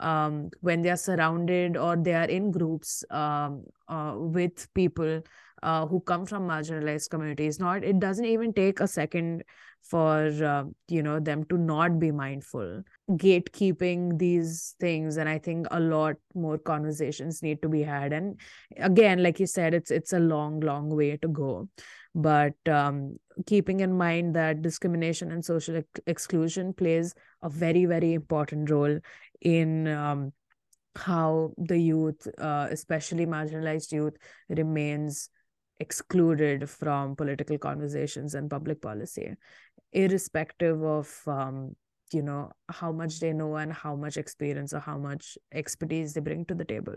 um, 0.00 0.50
when 0.60 0.82
they 0.82 0.90
are 0.90 0.96
surrounded 0.96 1.76
or 1.76 1.96
they 1.96 2.14
are 2.14 2.28
in 2.28 2.50
groups 2.50 3.02
um, 3.10 3.64
uh, 3.88 4.14
with 4.16 4.72
people 4.74 5.22
uh, 5.62 5.86
who 5.86 6.00
come 6.00 6.26
from 6.26 6.48
marginalized 6.48 7.10
communities 7.10 7.58
not 7.58 7.84
it 7.84 7.98
doesn't 7.98 8.24
even 8.24 8.52
take 8.52 8.80
a 8.80 8.88
second 8.88 9.42
for 9.82 10.26
uh, 10.44 10.64
you 10.88 11.02
know 11.02 11.18
them 11.18 11.44
to 11.44 11.56
not 11.56 11.98
be 11.98 12.10
mindful. 12.10 12.82
Gatekeeping 13.10 14.18
these 14.18 14.74
things 14.80 15.16
and 15.16 15.28
i 15.28 15.38
think 15.38 15.66
a 15.70 15.80
lot 15.80 16.16
more 16.34 16.58
conversations 16.58 17.42
need 17.42 17.62
to 17.62 17.68
be 17.68 17.82
had. 17.82 18.12
And 18.12 18.38
again 18.76 19.22
like 19.22 19.40
you 19.40 19.46
said 19.46 19.74
it's 19.74 19.90
it's 19.90 20.12
a 20.12 20.18
long 20.18 20.60
long 20.60 20.90
way 20.90 21.16
to 21.16 21.28
go. 21.28 21.68
But 22.14 22.54
um, 22.68 23.18
keeping 23.46 23.80
in 23.80 23.96
mind 23.96 24.34
that 24.34 24.62
discrimination 24.62 25.30
and 25.30 25.44
social 25.44 25.76
ex- 25.76 26.00
exclusion 26.06 26.72
plays 26.74 27.14
a 27.42 27.48
very 27.48 27.84
very 27.84 28.12
important 28.14 28.70
role 28.70 28.98
in 29.40 29.86
um, 29.88 30.32
how 30.96 31.52
the 31.56 31.78
youth 31.78 32.26
uh, 32.38 32.66
especially 32.70 33.24
marginalized 33.24 33.92
youth 33.92 34.16
remains 34.48 35.30
excluded 35.80 36.68
from 36.68 37.14
political 37.14 37.58
conversations 37.58 38.34
and 38.34 38.50
public 38.50 38.80
policy 38.82 39.34
irrespective 39.92 40.82
of 40.82 41.22
um, 41.26 41.74
you 42.12 42.22
know 42.22 42.50
how 42.68 42.92
much 42.92 43.20
they 43.20 43.32
know 43.32 43.56
and 43.56 43.72
how 43.72 43.94
much 43.94 44.16
experience 44.16 44.72
or 44.72 44.80
how 44.80 44.98
much 44.98 45.36
expertise 45.52 46.14
they 46.14 46.20
bring 46.20 46.44
to 46.46 46.54
the 46.54 46.64
table. 46.64 46.96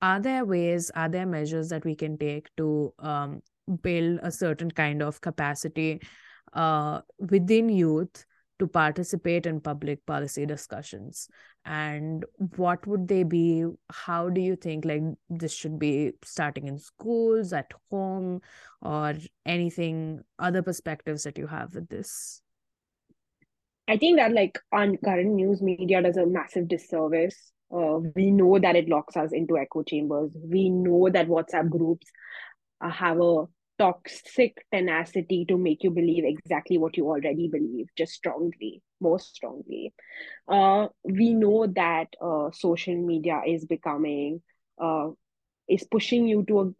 Are 0.00 0.20
there 0.20 0.44
ways 0.44 0.90
are 0.94 1.08
there 1.08 1.26
measures 1.26 1.68
that 1.70 1.84
we 1.84 1.94
can 1.94 2.16
take 2.18 2.48
to 2.56 2.92
um, 2.98 3.42
build 3.82 4.20
a 4.22 4.30
certain 4.30 4.70
kind 4.70 5.02
of 5.02 5.20
capacity 5.20 6.00
uh, 6.52 7.00
within 7.18 7.68
youth 7.68 8.24
to 8.58 8.66
participate 8.66 9.46
in 9.46 9.60
public 9.60 10.04
policy 10.06 10.46
discussions? 10.46 11.28
And 11.64 12.24
what 12.56 12.86
would 12.86 13.08
they 13.08 13.22
be? 13.22 13.66
How 13.90 14.28
do 14.28 14.40
you 14.40 14.56
think 14.56 14.84
like 14.84 15.02
this 15.28 15.54
should 15.54 15.78
be 15.78 16.12
starting 16.24 16.66
in 16.66 16.78
schools 16.78 17.52
at 17.52 17.72
home 17.90 18.40
or 18.82 19.14
anything 19.44 20.22
other 20.38 20.62
perspectives 20.62 21.24
that 21.24 21.38
you 21.38 21.46
have 21.46 21.74
with 21.74 21.88
this? 21.88 22.42
I 23.88 23.96
think 23.96 24.18
that 24.18 24.32
like 24.32 24.58
on 24.72 24.98
current 24.98 25.30
news 25.30 25.62
media 25.62 26.02
does 26.02 26.16
a 26.16 26.26
massive 26.26 26.68
disservice. 26.68 27.52
Uh, 27.74 27.98
we 28.14 28.30
know 28.30 28.58
that 28.58 28.76
it 28.76 28.88
locks 28.88 29.16
us 29.16 29.32
into 29.32 29.58
echo 29.58 29.82
chambers. 29.82 30.30
We 30.34 30.70
know 30.70 31.08
that 31.10 31.28
whatsapp 31.28 31.68
groups 31.68 32.06
uh, 32.80 32.90
have 32.90 33.20
a 33.20 33.44
toxic 33.78 34.64
tenacity 34.72 35.44
to 35.46 35.56
make 35.56 35.82
you 35.82 35.90
believe 35.90 36.24
exactly 36.24 36.78
what 36.78 36.96
you 36.96 37.06
already 37.06 37.48
believe, 37.48 37.86
just 37.96 38.12
strongly, 38.12 38.82
more 39.00 39.18
strongly. 39.18 39.92
Uh, 40.48 40.88
we 41.04 41.34
know 41.34 41.66
that 41.66 42.08
uh, 42.20 42.50
social 42.52 42.96
media 42.96 43.40
is 43.46 43.64
becoming, 43.64 44.42
uh, 44.82 45.08
is 45.68 45.84
pushing 45.84 46.26
you 46.26 46.44
to 46.48 46.60
a 46.60 46.70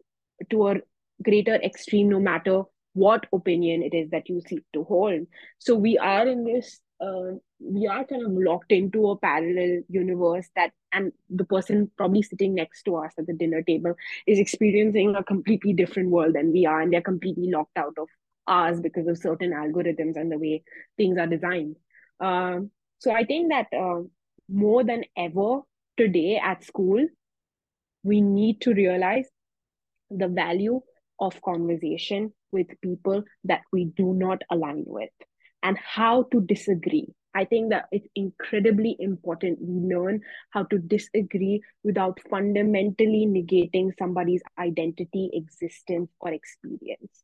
to 0.49 0.67
a 0.69 0.75
greater 1.23 1.55
extreme, 1.55 2.09
no 2.09 2.19
matter 2.19 2.63
what 2.93 3.25
opinion 3.33 3.83
it 3.83 3.93
is 3.93 4.09
that 4.11 4.29
you 4.29 4.41
seek 4.47 4.63
to 4.73 4.83
hold. 4.83 5.27
So 5.59 5.75
we 5.75 5.97
are 5.97 6.27
in 6.27 6.43
this 6.43 6.79
uh, 7.01 7.37
we 7.59 7.87
are 7.87 8.05
kind 8.05 8.25
of 8.25 8.31
locked 8.31 8.71
into 8.71 9.09
a 9.09 9.17
parallel 9.17 9.81
universe 9.89 10.47
that 10.55 10.71
and 10.91 11.11
the 11.29 11.43
person 11.43 11.91
probably 11.97 12.21
sitting 12.21 12.55
next 12.55 12.83
to 12.83 12.95
us 12.95 13.11
at 13.17 13.27
the 13.27 13.33
dinner 13.33 13.61
table 13.61 13.93
is 14.25 14.39
experiencing 14.39 15.15
a 15.15 15.23
completely 15.23 15.73
different 15.73 16.09
world 16.09 16.35
than 16.35 16.51
we 16.51 16.65
are 16.65 16.81
and 16.81 16.93
they're 16.93 17.01
completely 17.01 17.49
locked 17.51 17.77
out 17.77 17.93
of 17.97 18.07
ours 18.47 18.79
because 18.79 19.07
of 19.07 19.17
certain 19.17 19.51
algorithms 19.51 20.15
and 20.15 20.31
the 20.31 20.37
way 20.37 20.63
things 20.97 21.17
are 21.17 21.27
designed 21.27 21.75
um, 22.19 22.71
so 22.97 23.11
i 23.11 23.23
think 23.23 23.49
that 23.49 23.67
uh, 23.77 24.01
more 24.47 24.83
than 24.83 25.03
ever 25.17 25.59
today 25.97 26.41
at 26.43 26.63
school 26.63 27.05
we 28.03 28.21
need 28.21 28.61
to 28.61 28.73
realize 28.73 29.27
the 30.09 30.27
value 30.27 30.81
of 31.19 31.41
conversation 31.41 32.33
with 32.51 32.67
people 32.81 33.23
that 33.43 33.61
we 33.71 33.85
do 33.85 34.13
not 34.13 34.41
align 34.49 34.83
with 34.87 35.09
and 35.61 35.77
how 35.77 36.23
to 36.31 36.41
disagree. 36.41 37.07
I 37.33 37.45
think 37.45 37.69
that 37.69 37.85
it's 37.91 38.07
incredibly 38.15 38.95
important 38.99 39.59
we 39.61 39.95
learn 39.95 40.21
how 40.49 40.63
to 40.63 40.79
disagree 40.79 41.61
without 41.83 42.19
fundamentally 42.29 43.27
negating 43.27 43.91
somebody's 43.99 44.41
identity, 44.57 45.29
existence, 45.33 46.09
or 46.19 46.33
experience. 46.33 47.23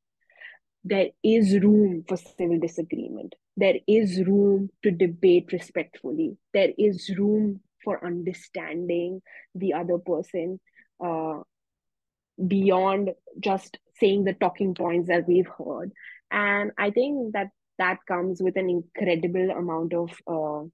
There 0.83 1.09
is 1.23 1.57
room 1.63 2.05
for 2.07 2.17
civil 2.17 2.59
disagreement. 2.59 3.33
There 3.57 3.79
is 3.87 4.21
room 4.25 4.69
to 4.83 4.91
debate 4.91 5.51
respectfully. 5.51 6.37
There 6.53 6.71
is 6.77 7.11
room 7.17 7.61
for 7.83 8.05
understanding 8.05 9.21
the 9.55 9.73
other 9.73 9.97
person 9.97 10.59
uh, 11.03 11.39
beyond 12.47 13.11
just 13.39 13.79
saying 13.99 14.25
the 14.25 14.33
talking 14.33 14.75
points 14.75 15.07
that 15.07 15.27
we've 15.27 15.47
heard. 15.47 15.91
And 16.31 16.71
I 16.77 16.91
think 16.91 17.33
that 17.33 17.47
that 17.77 17.97
comes 18.07 18.41
with 18.41 18.55
an 18.57 18.69
incredible 18.69 19.51
amount 19.51 19.93
of 19.93 20.11
uh, 20.27 20.67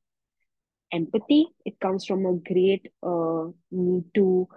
empathy. 0.92 1.48
It 1.66 1.80
comes 1.80 2.06
from 2.06 2.26
a 2.26 2.34
great 2.34 2.92
uh, 3.04 3.46
need 3.72 4.04
to 4.16 4.48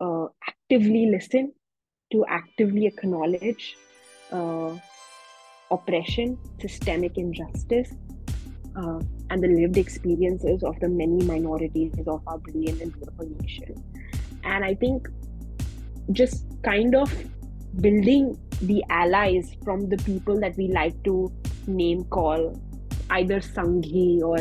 uh, 0.00 0.26
actively 0.46 1.06
listen, 1.06 1.52
to 2.12 2.24
actively 2.28 2.86
acknowledge 2.86 3.76
uh, 4.32 4.76
oppression, 5.70 6.38
systemic 6.60 7.16
injustice, 7.16 7.92
uh, 8.76 9.00
and 9.30 9.42
the 9.42 9.48
lived 9.48 9.76
experiences 9.76 10.62
of 10.62 10.78
the 10.80 10.88
many 10.88 11.24
minorities 11.24 11.92
of 12.06 12.22
our 12.26 12.38
brilliant 12.38 12.80
and 12.82 12.92
beautiful 12.92 13.28
nation. 13.40 13.74
And 14.44 14.64
I 14.64 14.74
think 14.74 15.08
just 16.12 16.44
kind 16.62 16.94
of 16.94 17.10
building 17.80 18.38
the 18.62 18.84
allies 18.90 19.56
from 19.64 19.88
the 19.88 19.96
people 19.98 20.38
that 20.40 20.56
we 20.56 20.68
like 20.68 21.02
to 21.04 21.32
name 21.66 22.04
call 22.04 22.58
either 23.10 23.40
Sanghi 23.40 24.22
or 24.22 24.38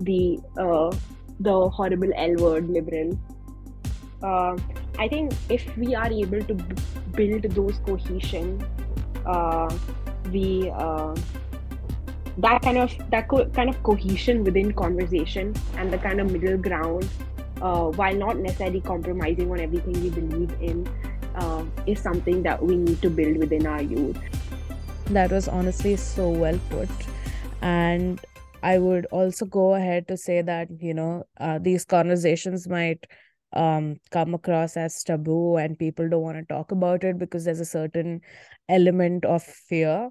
the 0.00 0.40
uh, 0.58 0.94
the 1.40 1.68
horrible 1.68 2.10
L 2.14 2.34
word 2.36 2.68
liberal. 2.68 3.18
Uh, 4.22 4.56
I 4.98 5.08
think 5.08 5.32
if 5.48 5.64
we 5.76 5.94
are 5.94 6.10
able 6.12 6.42
to 6.42 6.54
b- 6.54 6.76
build 7.12 7.42
those 7.54 7.78
cohesion, 7.78 8.64
uh, 9.26 9.68
we 10.30 10.70
uh, 10.70 11.14
that 12.38 12.62
kind 12.62 12.78
of 12.78 12.92
that 13.10 13.28
co- 13.28 13.46
kind 13.46 13.68
of 13.68 13.82
cohesion 13.82 14.44
within 14.44 14.72
conversation 14.72 15.54
and 15.76 15.92
the 15.92 15.98
kind 15.98 16.20
of 16.20 16.30
middle 16.30 16.56
ground, 16.56 17.08
uh, 17.60 17.86
while 17.86 18.14
not 18.14 18.36
necessarily 18.38 18.80
compromising 18.80 19.50
on 19.50 19.60
everything 19.60 20.00
we 20.02 20.10
believe 20.10 20.54
in, 20.60 20.86
uh, 21.34 21.64
is 21.86 21.98
something 22.00 22.42
that 22.42 22.62
we 22.62 22.76
need 22.76 23.02
to 23.02 23.10
build 23.10 23.36
within 23.38 23.66
our 23.66 23.82
youth 23.82 24.18
that 25.16 25.30
was 25.30 25.48
honestly 25.48 25.96
so 25.96 26.30
well 26.30 26.58
put. 26.70 26.88
And 27.60 28.20
i 28.64 28.78
would 28.78 29.06
also 29.06 29.44
go 29.44 29.74
ahead 29.74 30.06
to 30.06 30.16
say 30.16 30.40
that 30.40 30.68
you 30.80 30.94
know 30.94 31.24
uh, 31.40 31.58
these 31.58 31.84
conversations 31.84 32.68
might 32.68 33.04
um, 33.54 33.96
come 34.10 34.34
across 34.34 34.76
as 34.76 35.02
taboo 35.02 35.56
and 35.56 35.78
people 35.78 36.08
don't 36.08 36.22
want 36.22 36.38
to 36.38 36.54
talk 36.54 36.70
about 36.70 37.04
it 37.04 37.18
because 37.18 37.44
there's 37.44 37.60
a 37.60 37.64
certain 37.64 38.20
element 38.68 39.24
of 39.24 39.42
fear. 39.42 40.10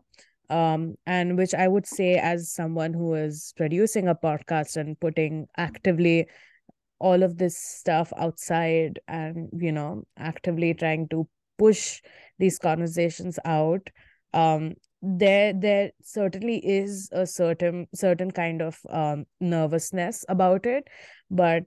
Um, 0.50 0.96
and 1.06 1.38
which 1.38 1.54
i 1.54 1.66
would 1.66 1.88
say 1.88 2.16
as 2.16 2.52
someone 2.52 2.94
who 2.94 3.14
is 3.14 3.54
producing 3.56 4.10
a 4.10 4.16
podcast 4.16 4.76
and 4.76 5.00
putting 5.00 5.48
actively 5.56 6.28
all 7.00 7.24
of 7.24 7.38
this 7.38 7.58
stuff 7.58 8.12
outside 8.18 9.00
and 9.08 9.50
you 9.54 9.72
know 9.72 10.04
actively 10.18 10.74
trying 10.74 11.08
to 11.08 11.28
push 11.58 12.02
these 12.38 12.60
conversations 12.60 13.40
out 13.46 13.90
um 14.34 14.74
there 15.02 15.54
there 15.54 15.92
certainly 16.02 16.58
is 16.66 17.10
a 17.12 17.26
certain 17.26 17.88
certain 17.94 18.30
kind 18.32 18.62
of 18.62 18.78
um 18.90 19.26
nervousness 19.40 20.24
about 20.30 20.66
it 20.66 20.88
but 21.30 21.64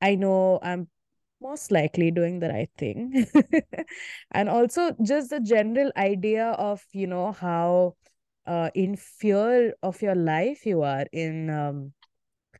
i 0.00 0.14
know 0.14 0.58
i'm 0.62 0.88
most 1.42 1.70
likely 1.70 2.10
doing 2.10 2.40
the 2.40 2.48
right 2.50 2.70
thing. 2.78 3.26
And 4.32 4.48
also 4.48 4.94
just 5.02 5.30
the 5.30 5.40
general 5.40 5.90
idea 5.96 6.48
of 6.52 6.84
you 6.92 7.06
know 7.06 7.32
how 7.32 7.94
uh, 8.46 8.70
in 8.74 8.96
fear 8.96 9.74
of 9.82 10.02
your 10.02 10.14
life 10.14 10.66
you 10.66 10.82
are 10.82 11.06
in 11.12 11.50
um, 11.50 11.92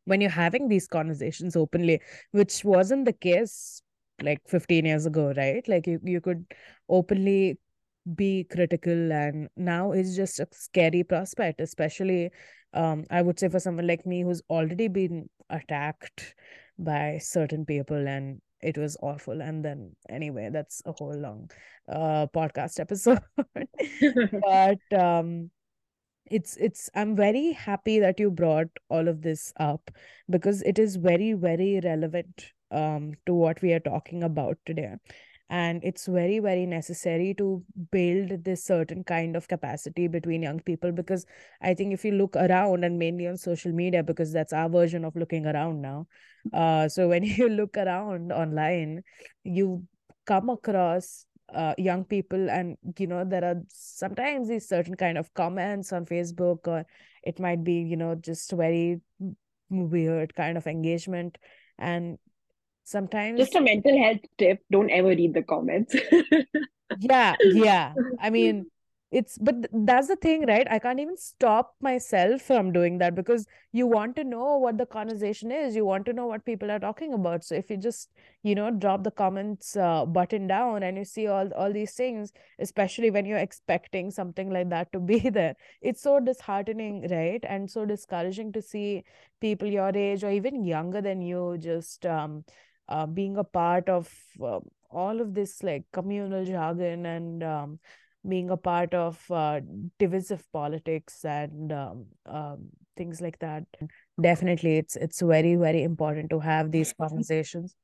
when 0.04 0.20
you're 0.20 0.30
having 0.30 0.68
these 0.68 0.86
conversations 0.86 1.56
openly 1.56 2.00
which 2.32 2.64
wasn't 2.64 3.04
the 3.04 3.12
case 3.12 3.82
like 4.22 4.40
15 4.48 4.84
years 4.84 5.06
ago 5.06 5.32
right? 5.36 5.66
Like 5.68 5.86
you, 5.86 6.00
you 6.02 6.20
could 6.20 6.44
openly 6.88 7.58
be 8.14 8.44
critical 8.44 9.12
and 9.12 9.48
now 9.56 9.92
it's 9.92 10.16
just 10.16 10.40
a 10.40 10.46
scary 10.52 11.02
prospect 11.02 11.60
especially 11.60 12.30
um 12.74 13.04
i 13.10 13.20
would 13.20 13.38
say 13.38 13.48
for 13.48 13.60
someone 13.60 13.86
like 13.86 14.06
me 14.06 14.22
who's 14.22 14.42
already 14.50 14.88
been 14.88 15.28
attacked 15.50 16.34
by 16.78 17.18
certain 17.18 17.64
people 17.64 18.06
and 18.08 18.40
it 18.60 18.76
was 18.76 18.96
awful. 19.02 19.40
And 19.40 19.64
then 19.64 19.94
anyway 20.08 20.50
that's 20.52 20.82
a 20.84 20.92
whole 20.92 21.16
long 21.16 21.50
uh 21.88 22.26
podcast 22.34 22.80
episode. 22.80 23.20
But 24.42 24.98
um 24.98 25.50
it's 26.30 26.56
it's 26.58 26.90
i'm 26.94 27.16
very 27.16 27.52
happy 27.52 28.00
that 28.00 28.20
you 28.20 28.30
brought 28.30 28.68
all 28.90 29.08
of 29.08 29.22
this 29.22 29.50
up 29.58 29.90
because 30.28 30.60
it 30.62 30.78
is 30.78 30.96
very 30.96 31.32
very 31.32 31.80
relevant 31.82 32.52
um 32.70 33.14
to 33.24 33.32
what 33.32 33.62
we 33.62 33.72
are 33.72 33.80
talking 33.80 34.22
about 34.22 34.58
today 34.66 34.92
and 35.50 35.82
it's 35.82 36.06
very 36.06 36.38
very 36.38 36.66
necessary 36.66 37.34
to 37.34 37.62
build 37.90 38.44
this 38.44 38.64
certain 38.64 39.02
kind 39.04 39.36
of 39.36 39.48
capacity 39.48 40.06
between 40.08 40.42
young 40.42 40.60
people 40.60 40.92
because 40.92 41.24
i 41.62 41.72
think 41.74 41.92
if 41.92 42.04
you 42.04 42.12
look 42.12 42.36
around 42.36 42.84
and 42.84 42.98
mainly 42.98 43.26
on 43.26 43.36
social 43.36 43.72
media 43.72 44.02
because 44.02 44.32
that's 44.32 44.52
our 44.52 44.68
version 44.68 45.04
of 45.04 45.16
looking 45.16 45.46
around 45.46 45.80
now 45.80 46.06
uh, 46.52 46.88
so 46.88 47.08
when 47.08 47.22
you 47.38 47.48
look 47.48 47.76
around 47.76 48.32
online 48.32 49.02
you 49.44 49.82
come 50.26 50.50
across 50.50 51.24
uh, 51.54 51.74
young 51.78 52.04
people 52.04 52.50
and 52.50 52.76
you 52.98 53.06
know 53.06 53.24
there 53.24 53.44
are 53.44 53.56
sometimes 53.68 54.48
these 54.48 54.68
certain 54.68 54.94
kind 54.94 55.16
of 55.16 55.32
comments 55.32 55.92
on 55.94 56.04
facebook 56.04 56.66
or 56.66 56.84
it 57.22 57.40
might 57.40 57.64
be 57.64 57.74
you 57.80 57.96
know 57.96 58.14
just 58.14 58.52
very 58.52 59.00
weird 59.70 60.34
kind 60.34 60.56
of 60.56 60.66
engagement. 60.66 61.38
And 61.78 62.18
sometimes 62.88 63.38
just 63.38 63.54
a 63.54 63.60
mental 63.60 63.96
health 64.02 64.20
tip 64.38 64.60
don't 64.70 64.90
ever 64.90 65.08
read 65.08 65.34
the 65.34 65.42
comments. 65.42 65.94
Yeah 67.00 67.36
yeah. 67.42 67.94
I 68.18 68.30
mean 68.30 68.66
it's 69.10 69.38
but 69.38 69.54
that's 69.72 70.08
the 70.08 70.16
thing 70.16 70.44
right? 70.46 70.66
I 70.70 70.78
can't 70.78 71.00
even 71.00 71.16
stop 71.16 71.74
myself 71.80 72.42
from 72.42 72.72
doing 72.72 72.98
that 72.98 73.14
because 73.14 73.46
you 73.72 73.86
want 73.86 74.16
to 74.16 74.24
know 74.24 74.58
what 74.58 74.76
the 74.76 74.84
conversation 74.84 75.50
is. 75.50 75.74
You 75.74 75.86
want 75.86 76.04
to 76.06 76.12
know 76.12 76.26
what 76.26 76.44
people 76.44 76.70
are 76.70 76.78
talking 76.78 77.14
about. 77.14 77.42
So 77.44 77.54
if 77.54 77.70
you 77.70 77.78
just 77.78 78.10
you 78.42 78.54
know 78.54 78.70
drop 78.70 79.04
the 79.04 79.10
comments 79.10 79.76
uh, 79.76 80.04
button 80.04 80.46
down 80.46 80.82
and 80.82 80.98
you 80.98 81.04
see 81.04 81.26
all 81.26 81.50
all 81.54 81.72
these 81.72 81.92
things 81.92 82.32
especially 82.58 83.10
when 83.10 83.24
you're 83.26 83.38
expecting 83.38 84.10
something 84.10 84.50
like 84.50 84.68
that 84.70 84.92
to 84.92 85.00
be 85.00 85.18
there 85.30 85.56
it's 85.80 86.02
so 86.02 86.20
disheartening 86.20 87.06
right? 87.10 87.44
And 87.48 87.70
so 87.70 87.84
discouraging 87.86 88.52
to 88.52 88.62
see 88.62 89.04
people 89.40 89.68
your 89.68 89.96
age 89.96 90.24
or 90.24 90.30
even 90.30 90.64
younger 90.64 91.00
than 91.00 91.22
you 91.22 91.56
just 91.58 92.04
um 92.06 92.44
uh, 92.88 93.06
being 93.06 93.36
a 93.36 93.44
part 93.44 93.88
of 93.88 94.12
uh, 94.42 94.60
all 94.90 95.20
of 95.20 95.34
this 95.34 95.62
like 95.62 95.84
communal 95.92 96.44
jargon 96.44 97.06
and 97.06 97.42
um, 97.42 97.78
being 98.26 98.50
a 98.50 98.56
part 98.56 98.94
of 98.94 99.22
uh, 99.30 99.60
divisive 99.98 100.42
politics 100.52 101.24
and 101.24 101.72
um, 101.72 102.06
um, 102.26 102.68
things 102.96 103.20
like 103.20 103.38
that. 103.38 103.64
Definitely 104.20 104.78
it's 104.78 104.96
it's 104.96 105.20
very 105.20 105.54
very 105.56 105.82
important 105.82 106.30
to 106.30 106.40
have 106.40 106.70
these 106.70 106.92
conversations 106.92 107.74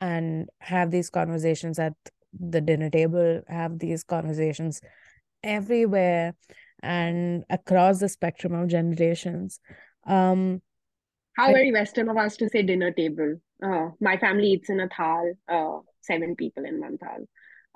and 0.00 0.48
have 0.60 0.90
these 0.90 1.10
conversations 1.10 1.78
at 1.78 1.92
the 2.32 2.60
dinner 2.60 2.88
table 2.88 3.42
have 3.48 3.78
these 3.78 4.04
conversations 4.04 4.80
everywhere 5.42 6.34
and 6.82 7.44
across 7.50 7.98
the 7.98 8.08
spectrum 8.08 8.54
of 8.54 8.68
generations. 8.68 9.60
Um 10.06 10.62
how 11.36 11.48
I- 11.48 11.52
very 11.52 11.72
western 11.72 12.08
of 12.08 12.16
us 12.16 12.36
to 12.38 12.48
say 12.48 12.62
dinner 12.62 12.92
table 12.92 13.40
uh, 13.62 13.90
my 14.00 14.16
family 14.16 14.52
eats 14.52 14.70
in 14.70 14.80
a 14.80 14.88
thal 14.88 15.32
uh, 15.48 15.78
seven 16.00 16.36
people 16.36 16.64
in 16.64 16.80
one 16.80 16.98
thal 16.98 17.26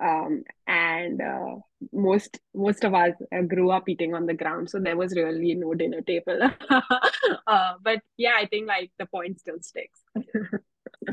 um, 0.02 0.42
and 0.66 1.20
uh, 1.22 1.56
most 1.92 2.40
most 2.54 2.84
of 2.84 2.94
us 2.94 3.14
uh, 3.32 3.42
grew 3.42 3.70
up 3.70 3.88
eating 3.88 4.14
on 4.14 4.26
the 4.26 4.34
ground 4.34 4.68
so 4.68 4.80
there 4.80 4.96
was 4.96 5.14
really 5.14 5.54
no 5.54 5.74
dinner 5.74 6.00
table. 6.00 6.40
Uh, 7.46 7.74
but 7.82 8.00
yeah 8.16 8.32
i 8.38 8.46
think 8.46 8.66
like 8.66 8.90
the 8.98 9.06
point 9.06 9.38
still 9.38 9.60
sticks. 9.60 10.00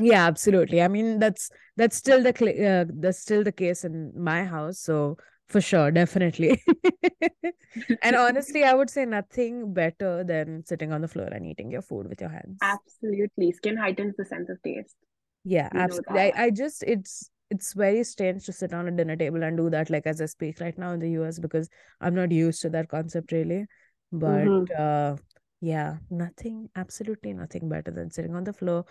Yeah 0.00 0.26
absolutely. 0.26 0.80
I 0.82 0.88
mean 0.88 1.18
that's 1.18 1.50
that's 1.76 1.96
still 1.96 2.22
the 2.22 2.30
uh, 2.30 2.90
that's 2.94 3.18
still 3.18 3.44
the 3.44 3.52
case 3.52 3.84
in 3.84 4.12
my 4.16 4.44
house. 4.44 4.78
So 4.78 5.18
for 5.52 5.60
sure 5.60 5.90
definitely. 5.90 6.62
And 8.02 8.16
honestly 8.16 8.64
i 8.64 8.74
would 8.74 8.90
say 8.90 9.04
nothing 9.04 9.72
better 9.72 10.24
than 10.24 10.64
sitting 10.66 10.92
on 10.92 11.00
the 11.02 11.08
floor 11.08 11.26
and 11.26 11.46
eating 11.46 11.70
your 11.70 11.82
food 11.82 12.08
with 12.08 12.20
your 12.20 12.30
hands. 12.30 12.58
Absolutely. 12.62 13.52
Skin 13.52 13.76
heightens 13.76 14.14
the 14.16 14.24
sense 14.24 14.48
of 14.48 14.62
taste. 14.62 14.96
Yeah 15.44 15.68
absolutely. 15.74 16.20
I. 16.20 16.32
I 16.46 16.50
just 16.50 16.82
it's 16.84 17.30
it's 17.50 17.72
very 17.74 18.02
strange 18.04 18.44
to 18.46 18.52
sit 18.52 18.72
on 18.72 18.88
a 18.88 18.90
dinner 18.90 19.16
table 19.16 19.42
and 19.42 19.56
do 19.56 19.68
that 19.70 19.90
like 19.90 20.06
as 20.06 20.20
i 20.22 20.26
speak 20.26 20.60
right 20.60 20.76
now 20.78 20.92
in 20.92 21.00
the 21.00 21.08
us 21.08 21.38
because 21.38 21.68
i'm 22.00 22.14
not 22.14 22.30
used 22.32 22.62
to 22.62 22.70
that 22.70 22.88
concept 22.88 23.32
really. 23.32 23.66
But 24.12 24.44
Mhm. 24.44 24.78
uh 24.78 25.16
yeah 25.60 25.96
nothing 26.10 26.68
absolutely 26.76 27.32
nothing 27.32 27.68
better 27.68 27.90
than 27.90 28.10
sitting 28.10 28.34
on 28.34 28.44
the 28.44 28.52
floor 28.52 28.84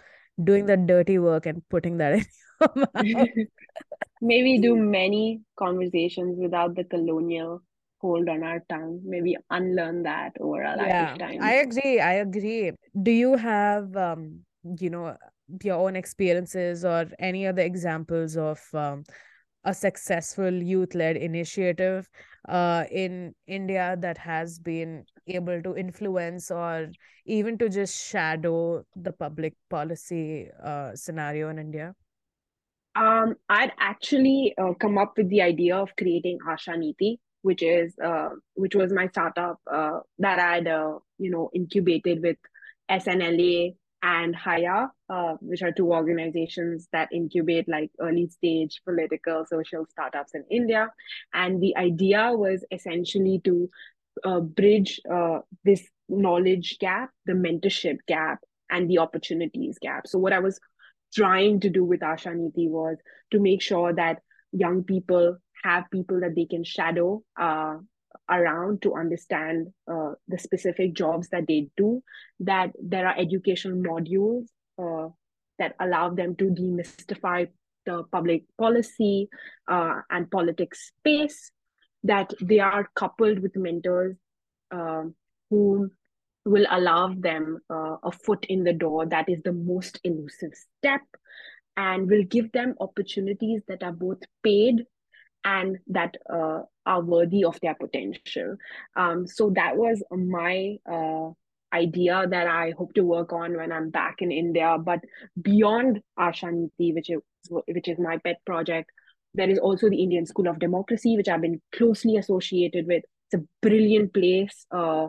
doing 0.43 0.65
the 0.65 0.77
dirty 0.77 1.17
work 1.19 1.45
and 1.45 1.67
putting 1.69 1.97
that 1.97 2.13
in 2.19 2.25
your 2.61 2.71
mouth 2.75 3.07
Maybe 4.21 4.59
do 4.59 4.75
many 4.75 5.41
conversations 5.57 6.37
without 6.39 6.75
the 6.75 6.83
colonial 6.83 7.63
hold 7.99 8.29
on 8.29 8.43
our 8.43 8.59
tongue. 8.69 9.01
Maybe 9.03 9.37
unlearn 9.49 10.03
that 10.03 10.33
over 10.39 10.61
a 10.63 10.75
yeah 10.77 11.15
lifetime. 11.15 11.41
i 11.41 11.53
agree 11.53 11.99
i 11.99 12.13
agree 12.13 12.71
do 13.03 13.11
you 13.11 13.35
have 13.35 13.95
um 13.95 14.39
you 14.79 14.89
know 14.89 15.15
your 15.63 15.75
own 15.75 15.95
experiences 15.95 16.85
or 16.85 17.07
any 17.19 17.45
other 17.45 17.61
examples 17.61 18.37
of 18.37 18.61
um, 18.73 19.03
a 19.63 19.73
successful 19.73 20.51
youth-led 20.51 21.17
initiative 21.17 22.09
uh, 22.49 22.83
in 22.91 23.33
india 23.47 23.95
that 23.99 24.17
has 24.17 24.57
been 24.59 25.05
able 25.27 25.61
to 25.61 25.75
influence 25.75 26.49
or 26.49 26.89
even 27.25 27.57
to 27.57 27.69
just 27.69 27.95
shadow 28.07 28.83
the 28.95 29.11
public 29.11 29.53
policy 29.69 30.49
uh, 30.63 30.95
scenario 30.95 31.49
in 31.49 31.59
india? 31.59 31.93
Um, 32.95 33.35
I'd 33.47 33.71
actually 33.79 34.53
uh, 34.57 34.73
come 34.73 34.97
up 34.97 35.13
with 35.15 35.29
the 35.29 35.41
idea 35.41 35.77
of 35.77 35.95
creating 35.97 36.39
Asha 36.45 36.77
Niti, 36.77 37.19
which 37.41 37.63
is 37.63 37.93
uh, 38.03 38.29
which 38.55 38.75
was 38.75 38.91
my 38.91 39.07
startup 39.07 39.59
uh, 39.71 39.99
that 40.19 40.39
I'd 40.39 40.67
uh, 40.67 40.99
you 41.17 41.31
know 41.31 41.49
incubated 41.53 42.21
with 42.21 42.37
SNLA 42.89 43.75
and 44.03 44.35
Haya, 44.35 44.87
uh, 45.09 45.35
which 45.41 45.61
are 45.61 45.71
two 45.71 45.91
organizations 45.91 46.87
that 46.91 47.09
incubate 47.13 47.67
like 47.69 47.91
early 47.99 48.27
stage 48.27 48.81
political 48.85 49.45
social 49.45 49.85
startups 49.85 50.33
in 50.33 50.43
India. 50.49 50.89
And 51.33 51.61
the 51.61 51.75
idea 51.77 52.31
was 52.33 52.65
essentially 52.71 53.41
to 53.43 53.69
uh, 54.23 54.39
bridge 54.39 54.99
uh, 55.11 55.39
this 55.63 55.87
knowledge 56.09 56.77
gap, 56.79 57.11
the 57.25 57.33
mentorship 57.33 57.97
gap, 58.07 58.39
and 58.69 58.89
the 58.89 58.97
opportunities 58.97 59.77
gap. 59.79 60.07
So 60.07 60.17
what 60.19 60.33
I 60.33 60.39
was 60.39 60.59
trying 61.13 61.59
to 61.59 61.69
do 61.69 61.83
with 61.83 61.99
Asha 61.99 62.35
Niti 62.35 62.67
was 62.67 62.97
to 63.31 63.39
make 63.39 63.61
sure 63.61 63.93
that 63.93 64.19
young 64.51 64.83
people 64.83 65.37
have 65.63 65.85
people 65.91 66.19
that 66.21 66.35
they 66.35 66.45
can 66.45 66.63
shadow 66.63 67.23
uh, 67.39 67.77
around 68.31 68.81
to 68.81 68.95
understand 68.95 69.67
uh, 69.91 70.11
the 70.27 70.37
specific 70.37 70.93
jobs 70.93 71.29
that 71.29 71.45
they 71.47 71.67
do, 71.77 72.01
that 72.39 72.71
there 72.81 73.07
are 73.07 73.17
educational 73.17 73.77
modules 73.77 74.45
uh, 74.81 75.09
that 75.59 75.75
allow 75.79 76.09
them 76.09 76.35
to 76.35 76.45
demystify 76.45 77.47
the 77.85 78.03
public 78.11 78.43
policy 78.57 79.27
uh, 79.67 80.01
and 80.09 80.31
politics 80.31 80.91
space, 80.97 81.51
that 82.03 82.33
they 82.41 82.59
are 82.59 82.89
coupled 82.95 83.39
with 83.39 83.55
mentors 83.55 84.15
um 84.71 85.13
who 85.49 85.91
will 86.45 86.65
allow 86.71 87.13
them 87.13 87.59
uh, 87.69 87.97
a 88.03 88.11
foot 88.11 88.45
in 88.49 88.63
the 88.63 88.73
door 88.73 89.05
that 89.05 89.29
is 89.29 89.39
the 89.43 89.51
most 89.51 89.99
elusive 90.03 90.51
step 90.53 91.01
and 91.77 92.09
will 92.09 92.23
give 92.23 92.51
them 92.51 92.73
opportunities 92.79 93.61
that 93.67 93.83
are 93.83 93.91
both 93.91 94.17
paid 94.43 94.85
and 95.43 95.77
that 95.87 96.15
uh, 96.33 96.61
are 96.85 97.01
worthy 97.01 97.43
of 97.43 97.59
their 97.61 97.75
potential. 97.75 98.57
Um, 98.95 99.27
so 99.27 99.51
that 99.51 99.77
was 99.77 100.03
my 100.11 100.77
uh, 100.89 101.29
idea 101.73 102.25
that 102.29 102.47
I 102.47 102.73
hope 102.77 102.93
to 102.95 103.01
work 103.01 103.33
on 103.33 103.55
when 103.55 103.71
I'm 103.71 103.89
back 103.89 104.17
in 104.19 104.31
India. 104.31 104.77
But 104.79 104.99
beyond 105.41 106.01
Asha 106.17 106.51
Niti, 106.51 106.93
which 106.93 107.09
is 107.09 107.19
which 107.49 107.87
is 107.87 107.97
my 107.97 108.17
pet 108.17 108.37
project, 108.45 108.91
there 109.33 109.49
is 109.49 109.59
also 109.59 109.89
the 109.89 110.01
Indian 110.01 110.25
School 110.25 110.47
of 110.47 110.59
Democracy, 110.59 111.17
which 111.17 111.27
I've 111.27 111.41
been 111.41 111.61
closely 111.71 112.17
associated 112.17 112.87
with. 112.87 113.03
It's 113.31 113.41
a 113.41 113.47
brilliant 113.61 114.13
place 114.13 114.65
uh, 114.71 115.07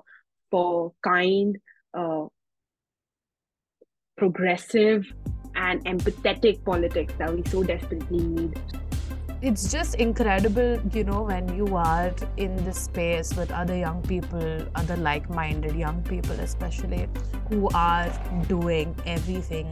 for 0.51 0.93
kind, 1.03 1.59
uh, 1.93 2.27
progressive, 4.17 5.05
and 5.57 5.85
empathetic 5.85 6.65
politics 6.65 7.13
that 7.19 7.35
we 7.35 7.43
so 7.51 7.63
desperately 7.63 8.23
need. 8.23 8.82
It's 9.43 9.73
just 9.73 9.97
incredible 9.97 10.81
you 10.95 11.03
know 11.03 11.23
when 11.23 11.49
you 11.57 11.77
are 11.77 12.15
in 12.37 12.55
this 12.65 12.83
space 12.83 13.35
with 13.35 13.51
other 13.51 13.77
young 13.77 14.01
people 14.03 14.65
other 14.77 14.97
like-minded 14.97 15.75
young 15.75 16.01
people 16.05 16.39
especially 16.39 17.09
who 17.49 17.69
are 17.75 18.09
doing 18.47 18.95
everything 19.05 19.69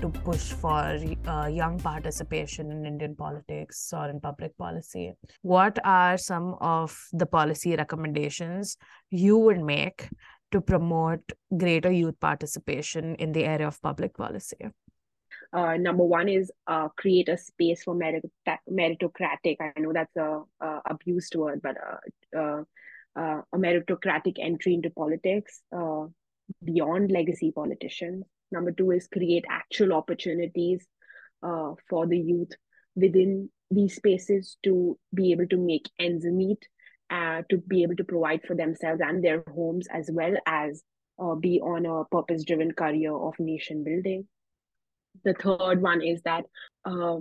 to 0.00 0.08
push 0.08 0.52
for 0.52 0.98
uh, 1.26 1.46
young 1.46 1.78
participation 1.78 2.72
in 2.72 2.86
indian 2.86 3.14
politics 3.14 3.92
or 3.92 4.08
in 4.08 4.18
public 4.18 4.56
policy. 4.56 5.12
What 5.42 5.78
are 5.84 6.16
some 6.16 6.56
of 6.60 6.98
the 7.12 7.26
policy 7.26 7.76
recommendations 7.76 8.76
you 9.10 9.36
would 9.38 9.60
make 9.60 10.08
to 10.50 10.60
promote 10.60 11.22
greater 11.56 11.92
youth 11.92 12.18
participation 12.18 13.14
in 13.16 13.32
the 13.32 13.44
area 13.44 13.68
of 13.68 13.80
public 13.80 14.16
policy 14.16 14.72
Uh, 15.52 15.76
number 15.76 16.04
one 16.04 16.28
is 16.28 16.50
uh, 16.66 16.88
create 16.96 17.28
a 17.28 17.36
space 17.36 17.82
for 17.84 17.94
merit- 17.94 18.30
meritocratic. 18.70 19.56
I 19.60 19.78
know 19.78 19.92
that's 19.92 20.16
a, 20.16 20.42
a 20.60 20.80
abused 20.86 21.34
word, 21.34 21.60
but 21.62 21.76
uh, 21.76 22.38
uh, 22.38 22.62
uh, 23.14 23.42
a 23.52 23.58
meritocratic 23.58 24.36
entry 24.40 24.74
into 24.74 24.90
politics 24.90 25.60
beyond 26.64 27.10
legacy 27.10 27.52
politicians. 27.52 28.24
Number 28.50 28.72
two 28.72 28.90
is 28.92 29.08
create 29.08 29.44
actual 29.50 29.92
opportunities 29.92 30.86
for 31.40 32.06
the 32.06 32.18
youth 32.18 32.52
within 32.94 33.50
these 33.70 33.96
spaces 33.96 34.56
to 34.62 34.98
be 35.14 35.32
able 35.32 35.46
to 35.48 35.56
make 35.56 35.88
ends 35.98 36.24
meet, 36.24 36.66
uh, 37.10 37.42
to 37.50 37.58
be 37.58 37.82
able 37.82 37.96
to 37.96 38.04
provide 38.04 38.42
for 38.46 38.54
themselves 38.54 39.00
and 39.04 39.22
their 39.22 39.42
homes, 39.54 39.86
as 39.92 40.10
well 40.12 40.34
as 40.46 40.82
uh, 41.22 41.34
be 41.34 41.60
on 41.60 41.86
a 41.86 42.04
purpose 42.06 42.44
driven 42.44 42.72
career 42.72 43.14
of 43.14 43.34
nation 43.38 43.84
building. 43.84 44.26
The 45.24 45.34
third 45.34 45.82
one 45.82 46.02
is 46.02 46.22
that 46.22 46.44
uh, 46.84 47.18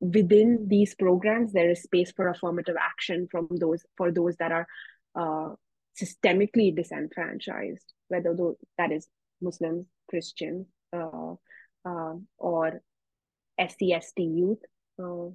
within 0.00 0.66
these 0.68 0.94
programs, 0.94 1.52
there 1.52 1.70
is 1.70 1.82
space 1.82 2.12
for 2.12 2.28
affirmative 2.28 2.76
action 2.80 3.28
from 3.30 3.48
those 3.50 3.82
for 3.96 4.10
those 4.10 4.36
that 4.36 4.52
are 4.52 4.66
uh, 5.14 5.54
systemically 6.00 6.74
disenfranchised, 6.74 7.92
whether 8.08 8.34
those, 8.34 8.56
that 8.78 8.92
is 8.92 9.08
Muslims, 9.40 9.86
Christians, 10.08 10.66
uh, 10.92 11.34
uh, 11.84 12.14
or 12.38 12.82
SCST 13.60 14.18
youth, 14.18 14.58
uh, 15.02 15.30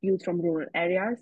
youth 0.00 0.24
from 0.24 0.40
rural 0.40 0.68
areas, 0.74 1.18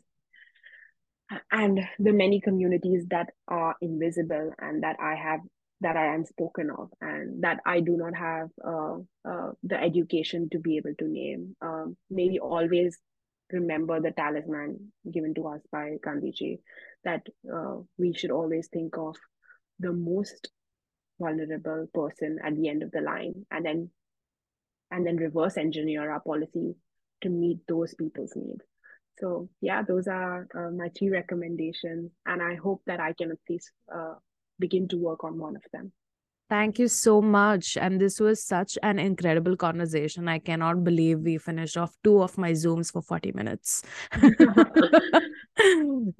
and 1.50 1.80
the 1.98 2.12
many 2.12 2.40
communities 2.40 3.06
that 3.10 3.30
are 3.48 3.76
invisible 3.80 4.52
and 4.58 4.82
that 4.82 4.96
I 5.00 5.14
have 5.14 5.40
that 5.80 5.96
I 5.96 6.14
am 6.14 6.24
spoken 6.24 6.70
of 6.70 6.90
and 7.00 7.42
that 7.42 7.60
I 7.64 7.80
do 7.80 7.96
not 7.96 8.16
have 8.16 8.48
uh, 8.66 8.96
uh, 9.28 9.52
the 9.62 9.80
education 9.80 10.48
to 10.50 10.58
be 10.58 10.76
able 10.76 10.94
to 10.98 11.08
name. 11.08 11.56
Um, 11.62 11.96
maybe 12.10 12.40
always 12.40 12.98
remember 13.52 14.00
the 14.00 14.10
talisman 14.10 14.92
given 15.10 15.34
to 15.34 15.48
us 15.48 15.60
by 15.72 15.96
Gandhiji 16.04 16.58
that 17.04 17.22
uh, 17.52 17.76
we 17.96 18.12
should 18.12 18.30
always 18.30 18.68
think 18.72 18.98
of 18.98 19.16
the 19.78 19.92
most 19.92 20.50
vulnerable 21.20 21.86
person 21.94 22.38
at 22.44 22.54
the 22.54 22.68
end 22.68 22.82
of 22.82 22.90
the 22.90 23.00
line 23.00 23.46
and 23.50 23.64
then 23.64 23.90
and 24.90 25.06
then 25.06 25.16
reverse 25.16 25.56
engineer 25.56 26.10
our 26.10 26.20
policy 26.20 26.74
to 27.20 27.28
meet 27.28 27.58
those 27.68 27.94
people's 27.94 28.32
needs. 28.36 28.64
So 29.18 29.48
yeah, 29.60 29.82
those 29.82 30.06
are 30.06 30.46
uh, 30.54 30.70
my 30.70 30.90
three 30.96 31.10
recommendations, 31.10 32.12
and 32.24 32.40
I 32.40 32.54
hope 32.54 32.82
that 32.86 33.00
I 33.00 33.12
can 33.12 33.32
at 33.32 33.38
least 33.48 33.70
uh, 33.92 34.14
begin 34.58 34.88
to 34.88 34.96
work 34.96 35.24
on 35.24 35.38
one 35.38 35.56
of 35.56 35.62
them. 35.72 35.92
Thank 36.48 36.78
you 36.78 36.88
so 36.88 37.20
much. 37.20 37.76
And 37.76 38.00
this 38.00 38.18
was 38.18 38.42
such 38.42 38.78
an 38.82 38.98
incredible 38.98 39.54
conversation. 39.54 40.28
I 40.28 40.38
cannot 40.38 40.82
believe 40.82 41.20
we 41.20 41.36
finished 41.36 41.76
off 41.76 41.94
two 42.02 42.22
of 42.22 42.38
my 42.38 42.52
Zooms 42.52 42.90
for 42.90 43.02
40 43.02 43.32
minutes. 43.32 43.82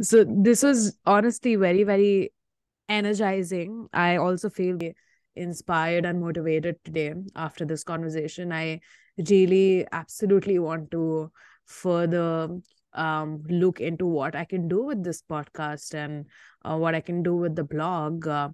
so, 0.03 0.27
this 0.29 0.63
was 0.63 0.99
honestly 1.07 1.57
very, 1.57 1.83
very 1.83 2.31
energizing. 2.91 3.89
I 3.95 4.17
also 4.17 4.51
feel 4.51 4.79
inspired 5.35 6.05
and 6.05 6.21
motivated 6.21 6.77
today 6.85 7.15
after 7.35 7.65
this 7.65 7.83
conversation. 7.83 8.53
I 8.53 8.81
really 9.17 9.87
absolutely 9.93 10.59
want 10.59 10.91
to 10.91 11.33
further 11.65 12.51
um, 12.99 13.43
look 13.49 13.81
into 13.81 14.07
what 14.07 14.35
I 14.35 14.45
can 14.45 14.69
do 14.69 14.83
with 14.83 15.05
this 15.05 15.23
podcast 15.23 15.95
and 15.95 16.27
uh, 16.65 16.77
what 16.77 16.95
I 16.95 17.01
can 17.01 17.23
do 17.23 17.37
with 17.37 17.55
the 17.57 17.65
blog. 17.65 18.27
Uh, 18.27 18.51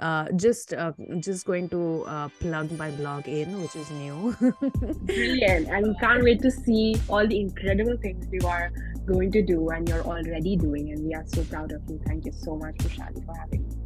uh, 0.00 0.26
just 0.34 0.74
uh, 0.74 0.92
just 1.20 1.46
going 1.46 1.68
to 1.68 2.02
uh, 2.06 2.28
plug 2.40 2.70
my 2.76 2.90
blog 2.90 3.28
in, 3.28 3.62
which 3.62 3.76
is 3.76 3.88
new. 3.92 4.34
Brilliant! 5.02 5.68
And 5.68 5.94
can't 6.00 6.24
wait 6.24 6.42
to 6.42 6.50
see 6.50 6.96
all 7.08 7.26
the 7.26 7.38
incredible 7.38 7.96
things 8.02 8.26
you 8.32 8.46
are 8.48 8.72
going 9.06 9.30
to 9.30 9.42
do 9.42 9.68
and 9.68 9.88
you're 9.88 10.02
already 10.02 10.56
doing, 10.56 10.90
and 10.90 11.06
we 11.06 11.14
are 11.14 11.24
so 11.26 11.44
proud 11.44 11.70
of 11.70 11.82
you. 11.88 12.00
Thank 12.06 12.24
you 12.24 12.32
so 12.32 12.56
much, 12.56 12.76
Vishali, 12.78 13.24
for 13.24 13.36
having 13.38 13.68
me. 13.68 13.83